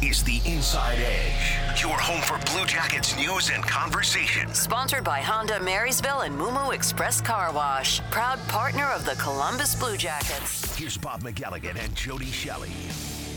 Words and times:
is 0.00 0.22
the 0.22 0.40
Inside 0.44 0.98
Edge, 1.00 1.82
your 1.82 1.98
home 1.98 2.20
for 2.20 2.38
Blue 2.52 2.64
Jackets 2.66 3.16
news 3.16 3.50
and 3.52 3.64
conversation. 3.64 4.54
Sponsored 4.54 5.02
by 5.02 5.20
Honda 5.20 5.58
Marysville 5.58 6.20
and 6.20 6.36
Moo 6.36 6.52
Moo 6.52 6.70
Express 6.70 7.20
Car 7.20 7.52
Wash, 7.52 8.00
proud 8.10 8.38
partner 8.46 8.84
of 8.92 9.04
the 9.04 9.16
Columbus 9.16 9.74
Blue 9.74 9.96
Jackets. 9.96 10.76
Here's 10.76 10.96
Bob 10.96 11.24
McElligott 11.24 11.82
and 11.82 11.92
Jody 11.96 12.26
Shelley. 12.26 12.70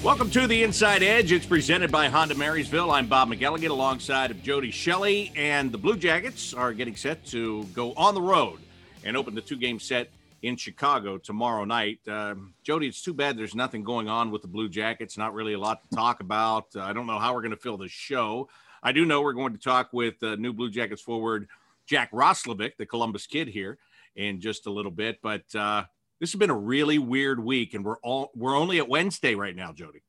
Welcome 0.03 0.29
to 0.31 0.45
the 0.45 0.61
Inside 0.61 1.01
Edge. 1.01 1.31
It's 1.31 1.47
presented 1.47 1.91
by 1.91 2.09
Honda 2.09 2.35
Marysville. 2.35 2.91
I'm 2.91 3.07
Bob 3.07 3.29
McElligott 3.29 3.71
alongside 3.71 4.29
of 4.29 4.43
Jody 4.43 4.69
Shelley, 4.69 5.31
and 5.35 5.71
the 5.71 5.79
Blue 5.79 5.97
Jackets 5.97 6.53
are 6.53 6.73
getting 6.73 6.95
set 6.95 7.25
to 7.27 7.63
go 7.73 7.93
on 7.93 8.13
the 8.13 8.21
road 8.21 8.59
and 9.03 9.17
open 9.17 9.33
the 9.33 9.41
two-game 9.41 9.79
set 9.79 10.09
in 10.41 10.55
Chicago 10.55 11.17
tomorrow 11.17 11.65
night. 11.65 11.99
Uh, 12.07 12.35
Jody, 12.63 12.87
it's 12.87 13.01
too 13.01 13.13
bad 13.13 13.37
there's 13.37 13.55
nothing 13.55 13.83
going 13.83 14.07
on 14.07 14.31
with 14.31 14.41
the 14.41 14.47
Blue 14.47 14.69
Jackets. 14.69 15.17
Not 15.17 15.33
really 15.33 15.53
a 15.53 15.59
lot 15.59 15.81
to 15.89 15.95
talk 15.95 16.19
about. 16.19 16.67
Uh, 16.75 16.81
I 16.81 16.93
don't 16.93 17.07
know 17.07 17.19
how 17.19 17.33
we're 17.33 17.41
going 17.41 17.51
to 17.51 17.57
fill 17.57 17.77
the 17.77 17.87
show. 17.87 18.49
I 18.83 18.91
do 18.91 19.05
know 19.05 19.21
we're 19.21 19.33
going 19.33 19.53
to 19.53 19.59
talk 19.59 19.89
with 19.93 20.21
uh, 20.23 20.35
new 20.35 20.53
Blue 20.53 20.71
Jackets 20.71 21.01
forward 21.01 21.47
Jack 21.85 22.11
Roslovic, 22.11 22.77
the 22.77 22.85
Columbus 22.85 23.27
kid, 23.27 23.47
here 23.47 23.77
in 24.15 24.39
just 24.39 24.65
a 24.65 24.71
little 24.71 24.91
bit. 24.91 25.19
But 25.21 25.43
uh, 25.55 25.83
this 26.19 26.31
has 26.31 26.39
been 26.39 26.49
a 26.49 26.57
really 26.57 26.97
weird 26.97 27.43
week, 27.43 27.73
and 27.73 27.85
we're 27.85 27.97
all 27.97 28.31
we're 28.35 28.55
only 28.55 28.79
at 28.79 28.87
Wednesday 28.89 29.35
right 29.35 29.55
now, 29.55 29.71
Jody. 29.71 30.01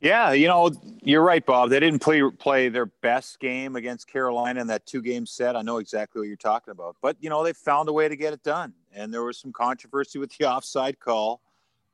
Yeah, 0.00 0.32
you 0.32 0.48
know, 0.48 0.70
you're 1.02 1.22
right, 1.22 1.44
Bob. 1.44 1.70
They 1.70 1.80
didn't 1.80 2.00
play 2.00 2.22
play 2.38 2.68
their 2.68 2.86
best 2.86 3.40
game 3.40 3.76
against 3.76 4.06
Carolina 4.06 4.60
in 4.60 4.66
that 4.66 4.84
two 4.84 5.00
game 5.00 5.24
set. 5.24 5.56
I 5.56 5.62
know 5.62 5.78
exactly 5.78 6.20
what 6.20 6.28
you're 6.28 6.36
talking 6.36 6.72
about, 6.72 6.96
but 7.00 7.16
you 7.20 7.30
know 7.30 7.42
they 7.42 7.54
found 7.54 7.88
a 7.88 7.92
way 7.92 8.08
to 8.08 8.16
get 8.16 8.34
it 8.34 8.42
done, 8.42 8.74
and 8.94 9.12
there 9.12 9.22
was 9.22 9.38
some 9.38 9.52
controversy 9.52 10.18
with 10.18 10.36
the 10.36 10.44
offside 10.50 10.98
call. 11.00 11.40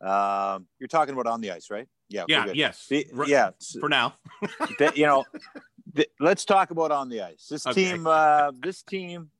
Um, 0.01 0.67
you're 0.79 0.89
talking 0.89 1.15
about 1.15 1.27
on 1.27 1.41
the 1.41 1.51
ice, 1.51 1.71
right? 1.71 1.89
Yeah. 2.09 2.25
Yeah. 2.29 2.47
Yes. 2.53 2.87
The, 2.89 3.07
yeah. 3.27 3.51
For 3.79 3.89
now, 3.89 4.15
the, 4.79 4.93
you 4.95 5.07
know, 5.07 5.25
the, 5.93 6.09
let's 6.19 6.45
talk 6.45 6.71
about 6.71 6.91
on 6.91 7.09
the 7.09 7.23
ice. 7.23 7.47
This 7.49 7.67
okay. 7.67 7.93
team, 7.93 8.07
uh, 8.07 8.53
this 8.63 8.83
team, 8.83 9.31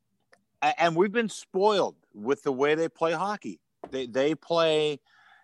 and 0.63 0.95
we've 0.95 1.13
been 1.13 1.29
spoiled 1.29 1.97
with 2.15 2.43
the 2.43 2.53
way 2.53 2.75
they 2.75 2.89
play 2.89 3.13
hockey. 3.13 3.61
They 3.91 4.07
they 4.07 4.35
play. 4.35 5.01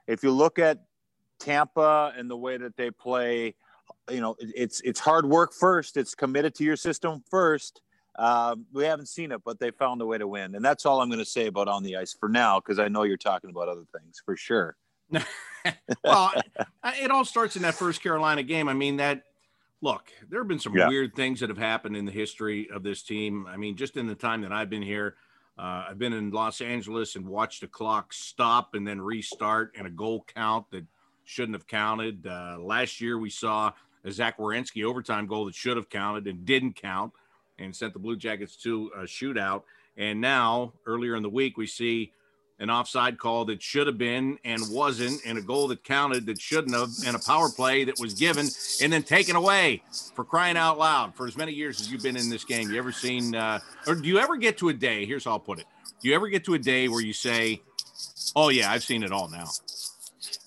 If 0.06 0.22
you 0.22 0.30
look 0.30 0.58
at 0.58 0.84
Tampa 1.38 2.12
and 2.16 2.30
the 2.30 2.36
way 2.36 2.56
that 2.58 2.76
they 2.76 2.90
play, 2.90 3.54
you 4.10 4.20
know, 4.20 4.36
it's 4.38 4.80
it's 4.82 5.00
hard 5.00 5.26
work 5.26 5.52
first. 5.52 5.96
It's 5.96 6.14
committed 6.14 6.54
to 6.56 6.64
your 6.64 6.76
system 6.76 7.24
first. 7.30 7.80
Um, 8.18 8.66
we 8.72 8.84
haven't 8.84 9.06
seen 9.06 9.32
it, 9.32 9.42
but 9.44 9.58
they 9.58 9.70
found 9.70 10.00
a 10.00 10.06
way 10.06 10.18
to 10.18 10.26
win, 10.26 10.54
and 10.54 10.64
that's 10.64 10.86
all 10.86 11.00
I'm 11.00 11.08
going 11.08 11.18
to 11.18 11.24
say 11.24 11.46
about 11.46 11.68
on 11.68 11.82
the 11.82 11.96
ice 11.96 12.14
for 12.18 12.28
now, 12.28 12.60
because 12.60 12.78
I 12.78 12.88
know 12.88 13.02
you're 13.02 13.16
talking 13.16 13.50
about 13.50 13.68
other 13.68 13.84
things 13.98 14.22
for 14.24 14.36
sure. 14.36 14.76
well, 16.04 16.32
it 16.84 17.10
all 17.10 17.24
starts 17.24 17.56
in 17.56 17.62
that 17.62 17.74
first 17.74 18.02
Carolina 18.02 18.42
game. 18.42 18.68
I 18.68 18.74
mean, 18.74 18.96
that 18.96 19.22
look, 19.82 20.10
there 20.28 20.40
have 20.40 20.48
been 20.48 20.58
some 20.58 20.74
yeah. 20.74 20.88
weird 20.88 21.14
things 21.14 21.40
that 21.40 21.48
have 21.48 21.58
happened 21.58 21.96
in 21.96 22.04
the 22.04 22.12
history 22.12 22.68
of 22.70 22.82
this 22.82 23.02
team. 23.02 23.46
I 23.48 23.56
mean, 23.56 23.76
just 23.76 23.96
in 23.96 24.06
the 24.06 24.14
time 24.14 24.40
that 24.42 24.52
I've 24.52 24.70
been 24.70 24.82
here, 24.82 25.16
uh, 25.58 25.86
I've 25.90 25.98
been 25.98 26.12
in 26.12 26.30
Los 26.30 26.60
Angeles 26.60 27.16
and 27.16 27.26
watched 27.26 27.60
the 27.60 27.66
clock 27.66 28.12
stop 28.12 28.74
and 28.74 28.86
then 28.86 29.00
restart 29.00 29.74
and 29.76 29.86
a 29.86 29.90
goal 29.90 30.24
count 30.34 30.66
that 30.70 30.84
shouldn't 31.24 31.54
have 31.54 31.66
counted. 31.66 32.26
Uh, 32.26 32.58
last 32.58 33.00
year, 33.00 33.18
we 33.18 33.30
saw 33.30 33.72
a 34.04 34.12
Zach 34.12 34.38
Werenski 34.38 34.84
overtime 34.84 35.26
goal 35.26 35.46
that 35.46 35.54
should 35.54 35.76
have 35.76 35.88
counted 35.88 36.26
and 36.26 36.44
didn't 36.44 36.76
count 36.76 37.12
and 37.58 37.74
sent 37.74 37.92
the 37.92 37.98
Blue 37.98 38.16
Jackets 38.16 38.56
to 38.56 38.90
a 38.96 39.02
shootout. 39.02 39.62
And 39.96 40.20
now, 40.20 40.72
earlier 40.86 41.16
in 41.16 41.22
the 41.22 41.30
week, 41.30 41.56
we 41.56 41.66
see 41.66 42.12
an 42.58 42.70
offside 42.70 43.18
call 43.18 43.44
that 43.46 43.62
should 43.62 43.86
have 43.86 43.98
been 43.98 44.38
and 44.44 44.62
wasn't, 44.70 45.20
and 45.26 45.38
a 45.38 45.42
goal 45.42 45.68
that 45.68 45.84
counted 45.84 46.26
that 46.26 46.40
shouldn't 46.40 46.74
have, 46.74 46.90
and 47.06 47.14
a 47.14 47.18
power 47.18 47.48
play 47.50 47.84
that 47.84 47.98
was 48.00 48.14
given 48.14 48.46
and 48.82 48.92
then 48.92 49.02
taken 49.02 49.36
away 49.36 49.82
for 50.14 50.24
crying 50.24 50.56
out 50.56 50.78
loud. 50.78 51.14
For 51.14 51.26
as 51.26 51.36
many 51.36 51.52
years 51.52 51.80
as 51.80 51.90
you've 51.90 52.02
been 52.02 52.16
in 52.16 52.30
this 52.30 52.44
game, 52.44 52.70
you 52.70 52.78
ever 52.78 52.92
seen, 52.92 53.34
uh, 53.34 53.60
or 53.86 53.94
do 53.94 54.08
you 54.08 54.18
ever 54.18 54.36
get 54.36 54.58
to 54.58 54.70
a 54.70 54.72
day? 54.72 55.04
Here's 55.04 55.24
how 55.24 55.32
I'll 55.32 55.38
put 55.38 55.58
it: 55.58 55.66
Do 56.00 56.08
you 56.08 56.14
ever 56.14 56.28
get 56.28 56.44
to 56.44 56.54
a 56.54 56.58
day 56.58 56.88
where 56.88 57.02
you 57.02 57.12
say, 57.12 57.60
"Oh 58.34 58.48
yeah, 58.48 58.70
I've 58.70 58.84
seen 58.84 59.02
it 59.02 59.12
all 59.12 59.28
now"? 59.28 59.48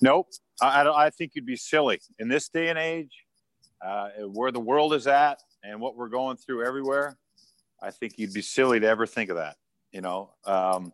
Nope. 0.01 0.27
I, 0.61 0.87
I 0.87 1.09
think 1.09 1.33
you'd 1.35 1.45
be 1.45 1.55
silly 1.55 2.01
in 2.17 2.27
this 2.27 2.49
day 2.49 2.69
and 2.69 2.77
age, 2.77 3.25
uh, 3.85 4.09
where 4.33 4.51
the 4.51 4.59
world 4.59 4.93
is 4.93 5.07
at 5.07 5.39
and 5.63 5.79
what 5.79 5.95
we're 5.95 6.09
going 6.09 6.37
through 6.37 6.65
everywhere. 6.65 7.17
I 7.81 7.91
think 7.91 8.17
you'd 8.17 8.33
be 8.33 8.41
silly 8.41 8.79
to 8.79 8.87
ever 8.87 9.05
think 9.05 9.29
of 9.29 9.37
that. 9.37 9.55
You 9.91 10.01
know, 10.01 10.31
um, 10.45 10.93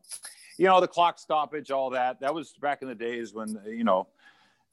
you 0.58 0.66
know 0.66 0.80
the 0.80 0.88
clock 0.88 1.20
stoppage, 1.20 1.72
all 1.72 1.90
that. 1.92 2.20
That 2.22 2.34
was 2.34 2.54
back 2.62 2.82
in 2.82 2.88
the 2.88 2.96
days 2.96 3.34
when 3.34 3.60
you 3.66 3.84
know. 3.84 4.08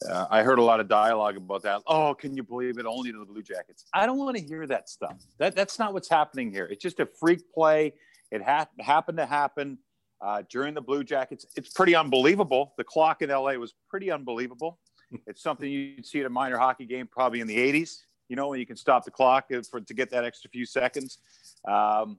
Uh, 0.08 0.26
I 0.30 0.42
heard 0.42 0.58
a 0.58 0.62
lot 0.62 0.80
of 0.80 0.88
dialogue 0.88 1.36
about 1.36 1.62
that. 1.62 1.80
Oh, 1.86 2.12
can 2.12 2.36
you 2.36 2.42
believe 2.42 2.78
it? 2.78 2.86
Only 2.86 3.12
to 3.12 3.18
the 3.18 3.24
Blue 3.24 3.42
Jackets. 3.42 3.84
I 3.94 4.04
don't 4.04 4.18
want 4.18 4.36
to 4.36 4.42
hear 4.42 4.66
that 4.66 4.88
stuff. 4.88 5.16
That 5.38 5.54
that's 5.54 5.78
not 5.78 5.92
what's 5.92 6.08
happening 6.08 6.50
here. 6.50 6.66
It's 6.66 6.82
just 6.82 6.98
a 6.98 7.06
freak 7.06 7.40
play. 7.52 7.94
It 8.32 8.42
ha- 8.42 8.66
happened 8.80 9.18
to 9.18 9.26
happen 9.26 9.78
uh, 10.20 10.42
during 10.48 10.74
the 10.74 10.80
Blue 10.80 11.04
Jackets. 11.04 11.46
It's 11.56 11.68
pretty 11.68 11.94
unbelievable. 11.94 12.72
The 12.78 12.84
clock 12.84 13.22
in 13.22 13.30
LA 13.30 13.52
was 13.54 13.74
pretty 13.88 14.10
unbelievable. 14.10 14.78
it's 15.26 15.42
something 15.42 15.70
you'd 15.70 16.06
see 16.06 16.20
at 16.20 16.26
a 16.26 16.30
minor 16.30 16.58
hockey 16.58 16.86
game 16.86 17.06
probably 17.06 17.40
in 17.40 17.46
the 17.46 17.56
80s, 17.56 17.98
you 18.32 18.36
know, 18.36 18.48
when 18.48 18.58
you 18.58 18.64
can 18.64 18.76
stop 18.76 19.04
the 19.04 19.10
clock 19.10 19.50
for 19.70 19.78
to 19.82 19.92
get 19.92 20.08
that 20.08 20.24
extra 20.24 20.48
few 20.48 20.64
seconds. 20.64 21.18
Um, 21.68 22.16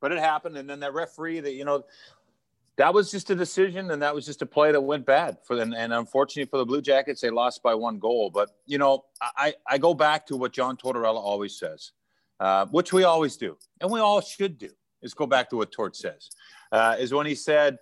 but 0.00 0.12
it 0.12 0.18
happened. 0.20 0.56
And 0.56 0.70
then 0.70 0.78
that 0.78 0.94
referee 0.94 1.40
that, 1.40 1.54
you 1.54 1.64
know, 1.64 1.82
that 2.76 2.94
was 2.94 3.10
just 3.10 3.30
a 3.30 3.34
decision 3.34 3.90
and 3.90 4.00
that 4.00 4.14
was 4.14 4.24
just 4.24 4.42
a 4.42 4.46
play 4.46 4.70
that 4.70 4.80
went 4.80 5.04
bad 5.04 5.38
for 5.44 5.56
them. 5.56 5.74
And 5.76 5.92
unfortunately 5.92 6.48
for 6.48 6.58
the 6.58 6.64
Blue 6.64 6.80
Jackets, 6.80 7.20
they 7.20 7.30
lost 7.30 7.64
by 7.64 7.74
one 7.74 7.98
goal. 7.98 8.30
But, 8.30 8.50
you 8.64 8.78
know, 8.78 9.06
I, 9.20 9.52
I 9.66 9.76
go 9.76 9.92
back 9.92 10.24
to 10.28 10.36
what 10.36 10.52
John 10.52 10.76
Tortorella 10.76 11.18
always 11.18 11.58
says, 11.58 11.90
uh, 12.38 12.66
which 12.66 12.92
we 12.92 13.02
always 13.02 13.36
do, 13.36 13.58
and 13.80 13.90
we 13.90 13.98
all 13.98 14.20
should 14.20 14.56
do, 14.56 14.70
is 15.02 15.14
go 15.14 15.26
back 15.26 15.50
to 15.50 15.56
what 15.56 15.72
Tort 15.72 15.96
says 15.96 16.30
uh, 16.70 16.94
is 16.96 17.12
when 17.12 17.26
he 17.26 17.34
said, 17.34 17.76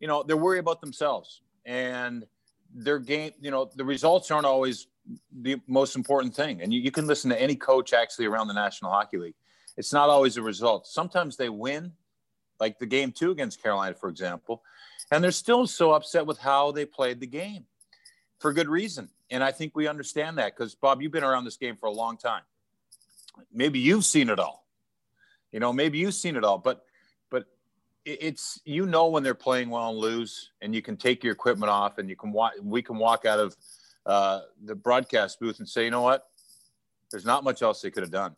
you 0.00 0.08
know, 0.08 0.22
they're 0.22 0.38
worried 0.38 0.60
about 0.60 0.80
themselves 0.80 1.42
and 1.66 2.24
their 2.72 2.98
game, 2.98 3.32
you 3.42 3.50
know, 3.50 3.70
the 3.76 3.84
results 3.84 4.30
aren't 4.30 4.46
always 4.46 4.86
the 5.32 5.60
most 5.66 5.96
important 5.96 6.34
thing. 6.34 6.62
And 6.62 6.72
you, 6.72 6.80
you 6.80 6.90
can 6.90 7.06
listen 7.06 7.30
to 7.30 7.40
any 7.40 7.56
coach 7.56 7.92
actually 7.92 8.26
around 8.26 8.48
the 8.48 8.54
National 8.54 8.90
Hockey 8.90 9.18
League. 9.18 9.34
It's 9.76 9.92
not 9.92 10.08
always 10.08 10.36
a 10.36 10.42
result. 10.42 10.86
Sometimes 10.86 11.36
they 11.36 11.48
win, 11.48 11.92
like 12.58 12.78
the 12.78 12.86
game 12.86 13.12
two 13.12 13.30
against 13.30 13.62
Carolina, 13.62 13.94
for 13.94 14.08
example, 14.08 14.62
and 15.10 15.24
they're 15.24 15.30
still 15.30 15.66
so 15.66 15.92
upset 15.92 16.26
with 16.26 16.38
how 16.38 16.72
they 16.72 16.84
played 16.84 17.20
the 17.20 17.26
game 17.26 17.66
for 18.38 18.52
good 18.52 18.68
reason. 18.68 19.08
And 19.30 19.44
I 19.44 19.52
think 19.52 19.74
we 19.74 19.86
understand 19.86 20.38
that 20.38 20.56
because, 20.56 20.74
Bob, 20.74 21.00
you've 21.00 21.12
been 21.12 21.24
around 21.24 21.44
this 21.44 21.56
game 21.56 21.76
for 21.76 21.86
a 21.86 21.92
long 21.92 22.16
time. 22.16 22.42
Maybe 23.52 23.78
you've 23.78 24.04
seen 24.04 24.28
it 24.28 24.38
all. 24.38 24.66
You 25.52 25.60
know, 25.60 25.72
maybe 25.72 25.98
you've 25.98 26.14
seen 26.14 26.36
it 26.36 26.44
all, 26.44 26.58
but 26.58 26.84
but 27.30 27.46
it's 28.04 28.60
you 28.64 28.86
know 28.86 29.08
when 29.08 29.22
they're 29.22 29.34
playing 29.34 29.70
well 29.70 29.90
and 29.90 29.98
lose, 29.98 30.50
and 30.60 30.74
you 30.74 30.82
can 30.82 30.96
take 30.96 31.24
your 31.24 31.32
equipment 31.32 31.70
off, 31.70 31.98
and 31.98 32.08
you 32.08 32.16
can 32.16 32.32
walk. 32.32 32.52
We 32.62 32.82
can 32.82 32.98
walk 32.98 33.24
out 33.24 33.38
of 33.38 33.56
uh, 34.06 34.40
the 34.64 34.74
broadcast 34.74 35.40
booth 35.40 35.58
and 35.58 35.68
say, 35.68 35.84
you 35.84 35.90
know 35.90 36.02
what, 36.02 36.24
there's 37.10 37.24
not 37.24 37.44
much 37.44 37.62
else 37.62 37.80
they 37.80 37.90
could 37.90 38.02
have 38.02 38.12
done, 38.12 38.34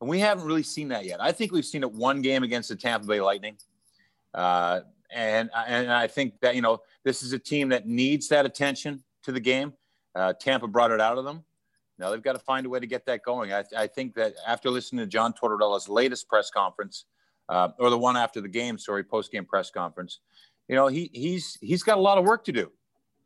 and 0.00 0.10
we 0.10 0.20
haven't 0.20 0.44
really 0.44 0.62
seen 0.62 0.88
that 0.88 1.04
yet. 1.04 1.20
I 1.20 1.32
think 1.32 1.52
we've 1.52 1.64
seen 1.64 1.82
it 1.82 1.92
one 1.92 2.22
game 2.22 2.42
against 2.42 2.68
the 2.68 2.76
Tampa 2.76 3.06
Bay 3.06 3.20
Lightning, 3.20 3.56
uh, 4.34 4.80
and 5.10 5.50
and 5.66 5.92
I 5.92 6.06
think 6.06 6.40
that 6.40 6.54
you 6.54 6.62
know 6.62 6.80
this 7.04 7.22
is 7.22 7.32
a 7.32 7.38
team 7.38 7.68
that 7.70 7.86
needs 7.86 8.28
that 8.28 8.46
attention 8.46 9.02
to 9.22 9.32
the 9.32 9.40
game. 9.40 9.72
Uh, 10.14 10.32
Tampa 10.32 10.66
brought 10.66 10.90
it 10.90 11.00
out 11.00 11.18
of 11.18 11.24
them. 11.24 11.44
Now 11.98 12.10
they've 12.10 12.22
got 12.22 12.34
to 12.34 12.38
find 12.38 12.66
a 12.66 12.68
way 12.68 12.80
to 12.80 12.86
get 12.86 13.06
that 13.06 13.22
going. 13.22 13.52
I, 13.52 13.64
I 13.76 13.86
think 13.86 14.14
that 14.14 14.34
after 14.46 14.70
listening 14.70 15.04
to 15.04 15.06
John 15.06 15.32
Tortorella's 15.32 15.88
latest 15.88 16.28
press 16.28 16.50
conference 16.50 17.06
uh, 17.48 17.68
or 17.78 17.90
the 17.90 17.98
one 17.98 18.16
after 18.16 18.40
the 18.40 18.48
game, 18.48 18.78
sorry, 18.78 19.04
post 19.04 19.32
game 19.32 19.44
press 19.44 19.70
conference. 19.70 20.20
You 20.68 20.74
know, 20.74 20.88
he 20.88 21.10
he's 21.12 21.56
he's 21.60 21.82
got 21.82 21.96
a 21.96 22.00
lot 22.00 22.18
of 22.18 22.24
work 22.24 22.44
to 22.44 22.52
do 22.52 22.70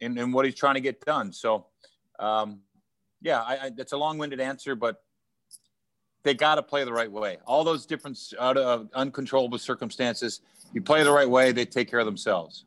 in, 0.01 0.17
in 0.19 0.33
what 0.33 0.45
he's 0.45 0.55
trying 0.55 0.75
to 0.75 0.81
get 0.81 1.01
done. 1.05 1.33
So, 1.33 1.67
um, 2.21 2.61
yeah, 3.21 3.41
I, 3.41 3.67
I, 3.67 3.71
that's 3.71 3.93
a 3.93 3.97
long 3.97 4.19
winded 4.19 4.41
answer, 4.41 4.75
but 4.75 5.03
they 6.23 6.35
got 6.35 6.57
to 6.57 6.63
play 6.63 6.85
the 6.85 6.93
right 6.93 7.11
way. 7.11 7.39
All 7.47 7.65
those 7.65 7.87
different 7.87 8.19
out 8.39 8.57
of 8.57 8.89
uncontrollable 8.95 9.59
circumstances, 9.59 10.41
you 10.73 10.83
play 10.83 11.03
the 11.03 11.13
right 11.13 11.29
way, 11.29 11.53
they 11.53 11.65
take 11.65 11.91
care 11.91 12.01
of 12.01 12.07
themselves. 12.07 12.65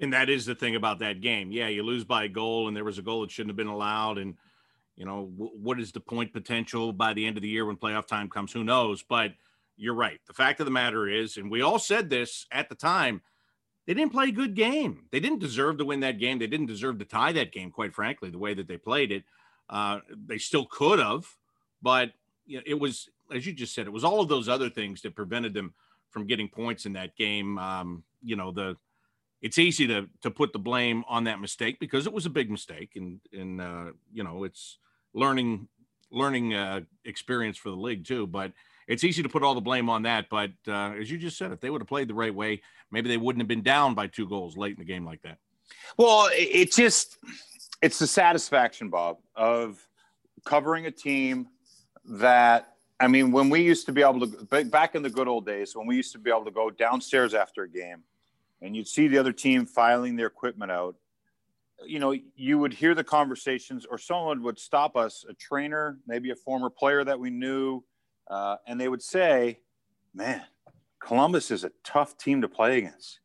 And 0.00 0.12
that 0.12 0.28
is 0.28 0.44
the 0.44 0.54
thing 0.54 0.76
about 0.76 0.98
that 0.98 1.20
game. 1.20 1.52
Yeah, 1.52 1.68
you 1.68 1.82
lose 1.82 2.04
by 2.04 2.24
a 2.24 2.28
goal, 2.28 2.68
and 2.68 2.76
there 2.76 2.84
was 2.84 2.98
a 2.98 3.02
goal 3.02 3.22
that 3.22 3.30
shouldn't 3.30 3.50
have 3.50 3.56
been 3.56 3.66
allowed. 3.68 4.18
And 4.18 4.34
you 4.96 5.04
know, 5.04 5.30
w- 5.38 5.52
what 5.54 5.80
is 5.80 5.92
the 5.92 6.00
point 6.00 6.32
potential 6.32 6.92
by 6.92 7.14
the 7.14 7.24
end 7.24 7.36
of 7.36 7.42
the 7.42 7.48
year 7.48 7.64
when 7.64 7.76
playoff 7.76 8.06
time 8.06 8.28
comes? 8.28 8.52
Who 8.52 8.64
knows? 8.64 9.02
But 9.02 9.32
you're 9.76 9.94
right. 9.94 10.20
The 10.26 10.34
fact 10.34 10.60
of 10.60 10.66
the 10.66 10.72
matter 10.72 11.08
is, 11.08 11.36
and 11.36 11.50
we 11.50 11.62
all 11.62 11.78
said 11.78 12.10
this 12.10 12.46
at 12.50 12.68
the 12.68 12.74
time, 12.74 13.22
they 13.86 13.94
didn't 13.94 14.12
play 14.12 14.28
a 14.28 14.32
good 14.32 14.54
game. 14.54 15.04
They 15.10 15.20
didn't 15.20 15.40
deserve 15.40 15.78
to 15.78 15.84
win 15.84 16.00
that 16.00 16.18
game. 16.18 16.38
They 16.38 16.46
didn't 16.46 16.66
deserve 16.66 16.98
to 16.98 17.04
tie 17.04 17.32
that 17.32 17.52
game, 17.52 17.70
quite 17.70 17.94
frankly, 17.94 18.30
the 18.30 18.38
way 18.38 18.54
that 18.54 18.68
they 18.68 18.76
played 18.76 19.10
it. 19.10 19.24
Uh, 19.68 20.00
they 20.26 20.38
still 20.38 20.66
could 20.66 20.98
have, 20.98 21.26
but 21.80 22.12
you 22.46 22.58
know, 22.58 22.62
it 22.66 22.78
was, 22.78 23.08
as 23.32 23.46
you 23.46 23.52
just 23.52 23.74
said, 23.74 23.86
it 23.86 23.92
was 23.92 24.04
all 24.04 24.20
of 24.20 24.28
those 24.28 24.48
other 24.48 24.68
things 24.68 25.02
that 25.02 25.16
prevented 25.16 25.54
them 25.54 25.72
from 26.10 26.26
getting 26.26 26.48
points 26.48 26.84
in 26.84 26.92
that 26.92 27.16
game. 27.16 27.58
Um, 27.58 28.04
you 28.22 28.36
know, 28.36 28.50
the 28.50 28.76
it's 29.40 29.58
easy 29.58 29.86
to 29.88 30.08
to 30.22 30.30
put 30.30 30.52
the 30.52 30.58
blame 30.58 31.04
on 31.08 31.24
that 31.24 31.40
mistake 31.40 31.78
because 31.80 32.06
it 32.06 32.12
was 32.12 32.26
a 32.26 32.30
big 32.30 32.50
mistake, 32.50 32.92
and 32.96 33.20
and 33.32 33.60
uh, 33.60 33.92
you 34.12 34.22
know, 34.22 34.44
it's 34.44 34.78
learning 35.14 35.68
learning 36.10 36.54
uh, 36.54 36.80
experience 37.04 37.56
for 37.56 37.70
the 37.70 37.76
league 37.76 38.04
too. 38.04 38.26
But 38.26 38.52
it's 38.92 39.04
easy 39.04 39.22
to 39.22 39.28
put 39.28 39.42
all 39.42 39.54
the 39.54 39.60
blame 39.60 39.88
on 39.88 40.02
that. 40.02 40.26
But 40.30 40.50
uh, 40.68 40.92
as 41.00 41.10
you 41.10 41.18
just 41.18 41.38
said, 41.38 41.52
if 41.52 41.60
they 41.60 41.70
would 41.70 41.80
have 41.80 41.88
played 41.88 42.08
the 42.08 42.14
right 42.14 42.34
way, 42.34 42.62
maybe 42.90 43.08
they 43.08 43.16
wouldn't 43.16 43.40
have 43.40 43.48
been 43.48 43.62
down 43.62 43.94
by 43.94 44.06
two 44.06 44.28
goals 44.28 44.56
late 44.56 44.72
in 44.72 44.78
the 44.78 44.84
game 44.84 45.04
like 45.04 45.22
that. 45.22 45.38
Well, 45.96 46.28
it 46.32 46.72
just 46.72 47.18
it's 47.80 47.98
the 47.98 48.06
satisfaction, 48.06 48.90
Bob, 48.90 49.18
of 49.34 49.84
covering 50.44 50.86
a 50.86 50.90
team 50.90 51.48
that 52.04 52.68
I 53.00 53.08
mean, 53.08 53.32
when 53.32 53.50
we 53.50 53.62
used 53.62 53.86
to 53.86 53.92
be 53.92 54.02
able 54.02 54.28
to 54.28 54.64
back 54.64 54.94
in 54.94 55.02
the 55.02 55.10
good 55.10 55.26
old 55.26 55.46
days, 55.46 55.74
when 55.74 55.86
we 55.86 55.96
used 55.96 56.12
to 56.12 56.18
be 56.18 56.30
able 56.30 56.44
to 56.44 56.50
go 56.50 56.70
downstairs 56.70 57.34
after 57.34 57.64
a 57.64 57.68
game, 57.68 58.04
and 58.60 58.76
you'd 58.76 58.86
see 58.86 59.08
the 59.08 59.18
other 59.18 59.32
team 59.32 59.66
filing 59.66 60.14
their 60.14 60.28
equipment 60.28 60.70
out, 60.70 60.94
you 61.84 61.98
know, 61.98 62.14
you 62.36 62.58
would 62.58 62.72
hear 62.72 62.94
the 62.94 63.02
conversations, 63.02 63.86
or 63.86 63.98
someone 63.98 64.42
would 64.42 64.58
stop 64.58 64.96
us, 64.96 65.24
a 65.28 65.34
trainer, 65.34 65.98
maybe 66.06 66.30
a 66.30 66.36
former 66.36 66.70
player 66.70 67.02
that 67.02 67.18
we 67.18 67.28
knew, 67.28 67.82
uh, 68.32 68.56
and 68.66 68.80
they 68.80 68.88
would 68.88 69.02
say, 69.02 69.60
"Man, 70.14 70.42
Columbus 71.00 71.50
is 71.50 71.64
a 71.64 71.72
tough 71.84 72.16
team 72.16 72.40
to 72.42 72.48
play 72.48 72.78
against. 72.78 73.20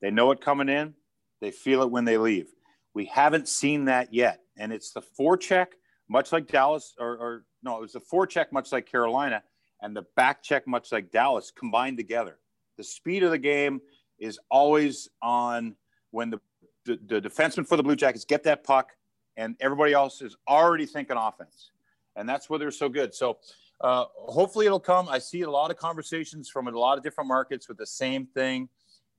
They 0.00 0.10
know 0.10 0.30
it 0.30 0.40
coming 0.40 0.68
in, 0.68 0.94
they 1.40 1.50
feel 1.50 1.82
it 1.82 1.90
when 1.90 2.04
they 2.04 2.18
leave. 2.18 2.48
We 2.94 3.06
haven't 3.06 3.48
seen 3.48 3.86
that 3.86 4.12
yet, 4.12 4.40
and 4.56 4.72
it's 4.72 4.92
the 4.92 5.02
forecheck, 5.02 5.66
much 6.08 6.32
like 6.32 6.46
Dallas, 6.46 6.94
or, 6.98 7.16
or 7.16 7.44
no, 7.62 7.78
it 7.78 7.80
was 7.80 7.92
the 7.92 8.00
forecheck, 8.00 8.52
much 8.52 8.70
like 8.70 8.86
Carolina, 8.86 9.42
and 9.80 9.96
the 9.96 10.04
back 10.14 10.42
check, 10.42 10.66
much 10.66 10.92
like 10.92 11.10
Dallas, 11.10 11.50
combined 11.50 11.96
together. 11.96 12.38
The 12.76 12.84
speed 12.84 13.22
of 13.22 13.30
the 13.30 13.38
game 13.38 13.80
is 14.18 14.38
always 14.50 15.08
on 15.22 15.74
when 16.10 16.30
the, 16.30 16.40
the, 16.84 16.98
the 17.06 17.20
defenseman 17.20 17.66
for 17.66 17.76
the 17.76 17.82
Blue 17.82 17.96
Jackets 17.96 18.24
get 18.24 18.42
that 18.44 18.62
puck, 18.62 18.90
and 19.36 19.56
everybody 19.60 19.94
else 19.94 20.20
is 20.20 20.36
already 20.48 20.86
thinking 20.86 21.16
offense. 21.16 21.70
And 22.14 22.28
that's 22.28 22.50
where 22.50 22.58
they're 22.58 22.70
so 22.70 22.90
good. 22.90 23.14
So 23.14 23.38
uh, 23.82 24.04
hopefully 24.14 24.66
it'll 24.66 24.80
come. 24.80 25.08
I 25.08 25.18
see 25.18 25.42
a 25.42 25.50
lot 25.50 25.70
of 25.70 25.76
conversations 25.76 26.48
from 26.48 26.68
a 26.68 26.70
lot 26.70 26.98
of 26.98 27.04
different 27.04 27.28
markets 27.28 27.68
with 27.68 27.78
the 27.78 27.86
same 27.86 28.26
thing. 28.26 28.68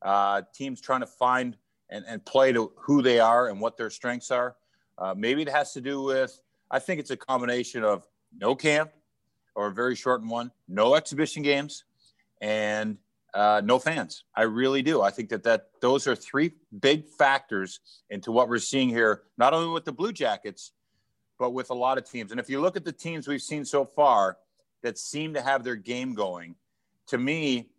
Uh, 0.01 0.41
teams 0.53 0.81
trying 0.81 1.01
to 1.01 1.07
find 1.07 1.57
and, 1.89 2.05
and 2.07 2.25
play 2.25 2.51
to 2.51 2.71
who 2.75 3.01
they 3.01 3.19
are 3.19 3.49
and 3.49 3.59
what 3.59 3.77
their 3.77 3.89
strengths 3.89 4.31
are. 4.31 4.55
Uh, 4.97 5.13
maybe 5.15 5.41
it 5.41 5.49
has 5.49 5.73
to 5.73 5.81
do 5.81 6.01
with, 6.01 6.39
I 6.71 6.79
think 6.79 6.99
it's 6.99 7.11
a 7.11 7.17
combination 7.17 7.83
of 7.83 8.05
no 8.37 8.55
camp 8.55 8.91
or 9.55 9.67
a 9.67 9.71
very 9.71 9.95
shortened 9.95 10.29
one, 10.29 10.51
no 10.67 10.95
exhibition 10.95 11.43
games, 11.43 11.83
and 12.41 12.97
uh, 13.33 13.61
no 13.63 13.79
fans. 13.79 14.25
I 14.35 14.43
really 14.43 14.81
do. 14.81 15.01
I 15.01 15.11
think 15.11 15.29
that 15.29 15.43
that 15.43 15.69
those 15.81 16.07
are 16.07 16.15
three 16.15 16.53
big 16.79 17.07
factors 17.07 17.79
into 18.09 18.31
what 18.31 18.49
we're 18.49 18.59
seeing 18.59 18.89
here, 18.89 19.23
not 19.37 19.53
only 19.53 19.73
with 19.73 19.85
the 19.85 19.91
Blue 19.91 20.13
Jackets, 20.13 20.71
but 21.39 21.51
with 21.51 21.69
a 21.69 21.73
lot 21.73 21.97
of 21.97 22.09
teams. 22.09 22.31
And 22.31 22.39
if 22.39 22.49
you 22.49 22.61
look 22.61 22.77
at 22.77 22.85
the 22.85 22.91
teams 22.91 23.27
we've 23.27 23.41
seen 23.41 23.65
so 23.65 23.85
far 23.85 24.37
that 24.83 24.97
seem 24.97 25.33
to 25.33 25.41
have 25.41 25.63
their 25.63 25.75
game 25.75 26.13
going, 26.13 26.55
to 27.07 27.17
me, 27.17 27.69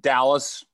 Dallas, 0.00 0.64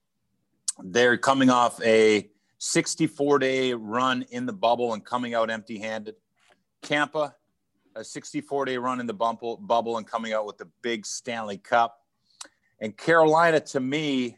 they're 0.79 1.17
coming 1.17 1.49
off 1.49 1.83
a 1.83 2.29
64 2.59 3.39
day 3.39 3.73
run 3.73 4.25
in 4.31 4.47
the 4.47 4.53
bubble 4.53 4.93
and 4.93 5.05
coming 5.05 5.35
out 5.35 5.51
empty 5.51 5.79
handed. 5.79 6.17
Tampa, 6.83 7.35
a 7.95 8.05
64 8.05 8.67
day 8.67 8.77
run 8.77 9.01
in 9.01 9.07
the 9.07 9.15
bubble, 9.15 9.57
bubble 9.57 9.97
and 9.97 10.07
coming 10.07 10.33
out 10.33 10.47
with 10.47 10.59
the 10.59 10.69
big 10.83 11.07
Stanley 11.07 11.59
Cup. 11.59 12.01
And 12.81 12.97
Carolina, 12.97 13.61
to 13.61 13.81
me, 13.81 14.37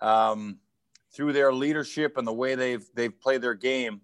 um, 0.00 0.58
through 1.12 1.32
their 1.32 1.52
leadership 1.52 2.16
and 2.16 2.26
the 2.26 2.32
way 2.32 2.54
they've 2.54 2.84
they've 2.94 3.18
played 3.20 3.42
their 3.42 3.54
game, 3.54 4.00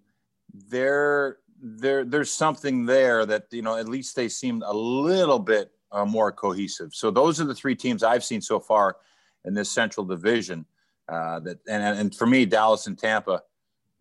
there 0.53 1.37
there 1.61 2.05
there's 2.05 2.31
something 2.31 2.85
there 2.85 3.25
that 3.25 3.47
you 3.51 3.61
know 3.61 3.77
at 3.77 3.89
least 3.89 4.15
they 4.15 4.29
seem 4.29 4.61
a 4.65 4.73
little 4.73 5.39
bit 5.39 5.71
uh, 5.91 6.05
more 6.05 6.31
cohesive. 6.31 6.93
So 6.93 7.11
those 7.11 7.41
are 7.41 7.45
the 7.45 7.55
three 7.55 7.75
teams 7.75 8.03
I've 8.03 8.23
seen 8.23 8.41
so 8.41 8.59
far 8.59 8.97
in 9.45 9.53
this 9.53 9.71
Central 9.71 10.05
Division. 10.05 10.65
Uh, 11.07 11.39
that 11.39 11.57
and 11.67 11.83
and 11.83 12.15
for 12.15 12.27
me, 12.27 12.45
Dallas 12.45 12.87
and 12.87 12.97
Tampa, 12.97 13.41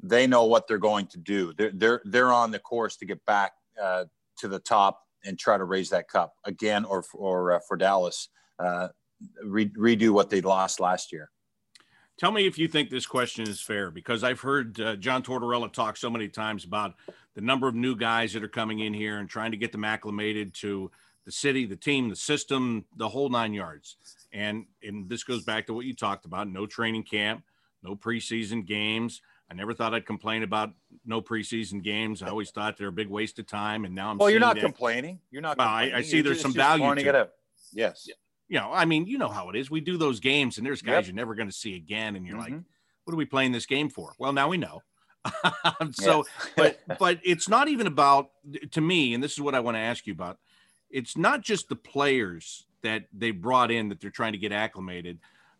they 0.02 0.26
know 0.26 0.44
what 0.44 0.68
they're 0.68 0.78
going 0.78 1.06
to 1.06 1.18
do. 1.18 1.54
They're 1.56 1.72
they're 1.72 2.02
they're 2.04 2.32
on 2.32 2.50
the 2.50 2.58
course 2.58 2.96
to 2.96 3.06
get 3.06 3.24
back 3.24 3.52
uh, 3.82 4.04
to 4.38 4.48
the 4.48 4.58
top 4.58 5.00
and 5.24 5.38
try 5.38 5.56
to 5.56 5.64
raise 5.64 5.90
that 5.90 6.08
cup 6.08 6.34
again, 6.44 6.84
or 6.84 7.04
or 7.14 7.52
uh, 7.52 7.60
for 7.66 7.76
Dallas, 7.76 8.28
uh, 8.58 8.88
re- 9.42 9.70
redo 9.70 10.10
what 10.10 10.28
they 10.28 10.40
lost 10.40 10.80
last 10.80 11.12
year. 11.12 11.30
Tell 12.18 12.32
me 12.32 12.46
if 12.46 12.58
you 12.58 12.66
think 12.66 12.90
this 12.90 13.06
question 13.06 13.48
is 13.48 13.60
fair, 13.60 13.92
because 13.92 14.24
I've 14.24 14.40
heard 14.40 14.80
uh, 14.80 14.96
John 14.96 15.22
Tortorella 15.22 15.72
talk 15.72 15.96
so 15.96 16.10
many 16.10 16.28
times 16.28 16.64
about 16.64 16.94
the 17.34 17.40
number 17.40 17.68
of 17.68 17.76
new 17.76 17.94
guys 17.94 18.32
that 18.32 18.42
are 18.42 18.48
coming 18.48 18.80
in 18.80 18.92
here 18.92 19.18
and 19.18 19.30
trying 19.30 19.52
to 19.52 19.56
get 19.56 19.70
them 19.70 19.84
acclimated 19.84 20.52
to 20.54 20.90
the 21.28 21.32
city, 21.32 21.66
the 21.66 21.76
team, 21.76 22.08
the 22.08 22.16
system, 22.16 22.86
the 22.96 23.06
whole 23.06 23.28
nine 23.28 23.52
yards. 23.52 23.96
And 24.32 24.64
and 24.82 25.10
this 25.10 25.24
goes 25.24 25.44
back 25.44 25.66
to 25.66 25.74
what 25.74 25.84
you 25.84 25.94
talked 25.94 26.24
about: 26.24 26.48
no 26.48 26.64
training 26.64 27.02
camp, 27.02 27.44
no 27.82 27.94
preseason 27.94 28.64
games. 28.66 29.20
I 29.50 29.54
never 29.54 29.74
thought 29.74 29.92
I'd 29.92 30.06
complain 30.06 30.42
about 30.42 30.70
no 31.04 31.20
preseason 31.20 31.82
games. 31.82 32.22
I 32.22 32.28
always 32.28 32.50
thought 32.50 32.78
they're 32.78 32.88
a 32.88 32.92
big 32.92 33.08
waste 33.08 33.38
of 33.38 33.46
time, 33.46 33.84
and 33.84 33.94
now 33.94 34.10
I'm. 34.10 34.16
Well, 34.16 34.30
you're 34.30 34.40
not 34.40 34.54
that, 34.56 34.62
complaining. 34.62 35.20
You're 35.30 35.42
not. 35.42 35.58
Well, 35.58 35.68
I, 35.68 35.92
I, 35.96 36.00
see 36.00 36.16
you're 36.16 36.24
there's 36.24 36.36
just, 36.36 36.42
some 36.42 36.54
value 36.54 36.94
to 36.94 37.20
it. 37.20 37.30
Yes. 37.74 38.08
You 38.48 38.58
know, 38.58 38.70
I 38.72 38.86
mean, 38.86 39.06
you 39.06 39.18
know 39.18 39.28
how 39.28 39.50
it 39.50 39.56
is. 39.56 39.70
We 39.70 39.82
do 39.82 39.98
those 39.98 40.20
games, 40.20 40.56
and 40.56 40.66
there's 40.66 40.80
guys 40.80 40.94
yep. 40.94 41.06
you're 41.08 41.14
never 41.14 41.34
going 41.34 41.48
to 41.48 41.54
see 41.54 41.76
again, 41.76 42.16
and 42.16 42.26
you're 42.26 42.38
mm-hmm. 42.38 42.54
like, 42.54 42.62
"What 43.04 43.12
are 43.12 43.16
we 43.16 43.26
playing 43.26 43.52
this 43.52 43.66
game 43.66 43.90
for?" 43.90 44.14
Well, 44.18 44.32
now 44.32 44.48
we 44.48 44.56
know. 44.56 44.82
so, 45.92 46.24
but 46.56 46.80
but 46.98 47.20
it's 47.22 47.50
not 47.50 47.68
even 47.68 47.86
about 47.86 48.30
to 48.70 48.80
me, 48.80 49.12
and 49.12 49.22
this 49.22 49.32
is 49.32 49.42
what 49.42 49.54
I 49.54 49.60
want 49.60 49.74
to 49.74 49.80
ask 49.80 50.06
you 50.06 50.14
about. 50.14 50.38
It's 50.90 51.16
not 51.16 51.42
just 51.42 51.68
the 51.68 51.76
players 51.76 52.64
that 52.82 53.04
they 53.12 53.30
brought 53.30 53.70
in 53.70 53.88
that 53.88 54.00
they're 54.00 54.10
trying 54.10 54.32
to 54.32 54.38
get 54.38 54.52
acclimated 54.52 55.18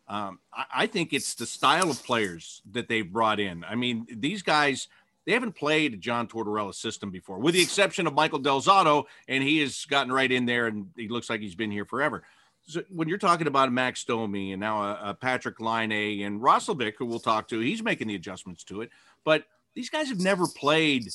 um, 0.09 0.39
I, 0.51 0.65
I, 0.73 0.87
think 0.87 1.13
it's 1.13 1.35
the 1.35 1.45
style 1.45 1.91
of 1.91 2.03
players 2.03 2.63
that 2.71 2.87
they've 2.87 3.09
brought 3.09 3.39
in. 3.39 3.63
I 3.63 3.75
mean, 3.75 4.07
these 4.09 4.41
guys 4.41 4.87
they 5.25 5.33
haven't 5.33 5.53
played 5.53 6.01
John 6.01 6.27
Tortorella's 6.27 6.79
system 6.79 7.11
before, 7.11 7.37
with 7.37 7.53
the 7.53 7.61
exception 7.61 8.07
of 8.07 8.15
Michael 8.15 8.39
Del 8.39 8.61
Zotto, 8.61 9.03
and 9.27 9.43
he 9.43 9.59
has 9.59 9.85
gotten 9.85 10.11
right 10.11 10.31
in 10.31 10.47
there, 10.47 10.65
and 10.65 10.87
he 10.95 11.07
looks 11.07 11.29
like 11.29 11.39
he's 11.39 11.53
been 11.53 11.69
here 11.69 11.85
forever. 11.85 12.23
So 12.65 12.81
when 12.89 13.07
you're 13.07 13.19
talking 13.19 13.45
about 13.45 13.71
Max 13.71 14.03
Domi 14.03 14.53
and 14.53 14.59
now 14.59 14.81
a, 14.81 15.09
a 15.09 15.13
Patrik 15.13 15.59
Laine 15.59 16.25
and 16.25 16.41
Roslovic, 16.41 16.93
who 16.97 17.05
we'll 17.05 17.19
talk 17.19 17.47
to, 17.49 17.59
he's 17.59 17.83
making 17.83 18.07
the 18.07 18.15
adjustments 18.15 18.63
to 18.65 18.81
it. 18.81 18.89
But 19.23 19.45
these 19.75 19.91
guys 19.91 20.09
have 20.09 20.19
never 20.19 20.47
played 20.47 21.11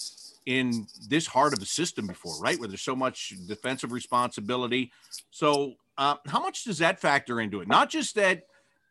in 0.46 0.86
this 1.08 1.26
hard 1.26 1.52
of 1.52 1.62
a 1.62 1.66
system 1.66 2.06
before, 2.06 2.38
right? 2.40 2.58
Where 2.58 2.68
there's 2.68 2.82
so 2.82 2.96
much 2.96 3.32
defensive 3.46 3.92
responsibility. 3.92 4.92
So, 5.30 5.74
uh, 5.96 6.16
how 6.26 6.40
much 6.40 6.64
does 6.64 6.78
that 6.78 7.00
factor 7.00 7.40
into 7.40 7.60
it? 7.60 7.68
Not 7.68 7.88
just 7.88 8.14
that 8.16 8.42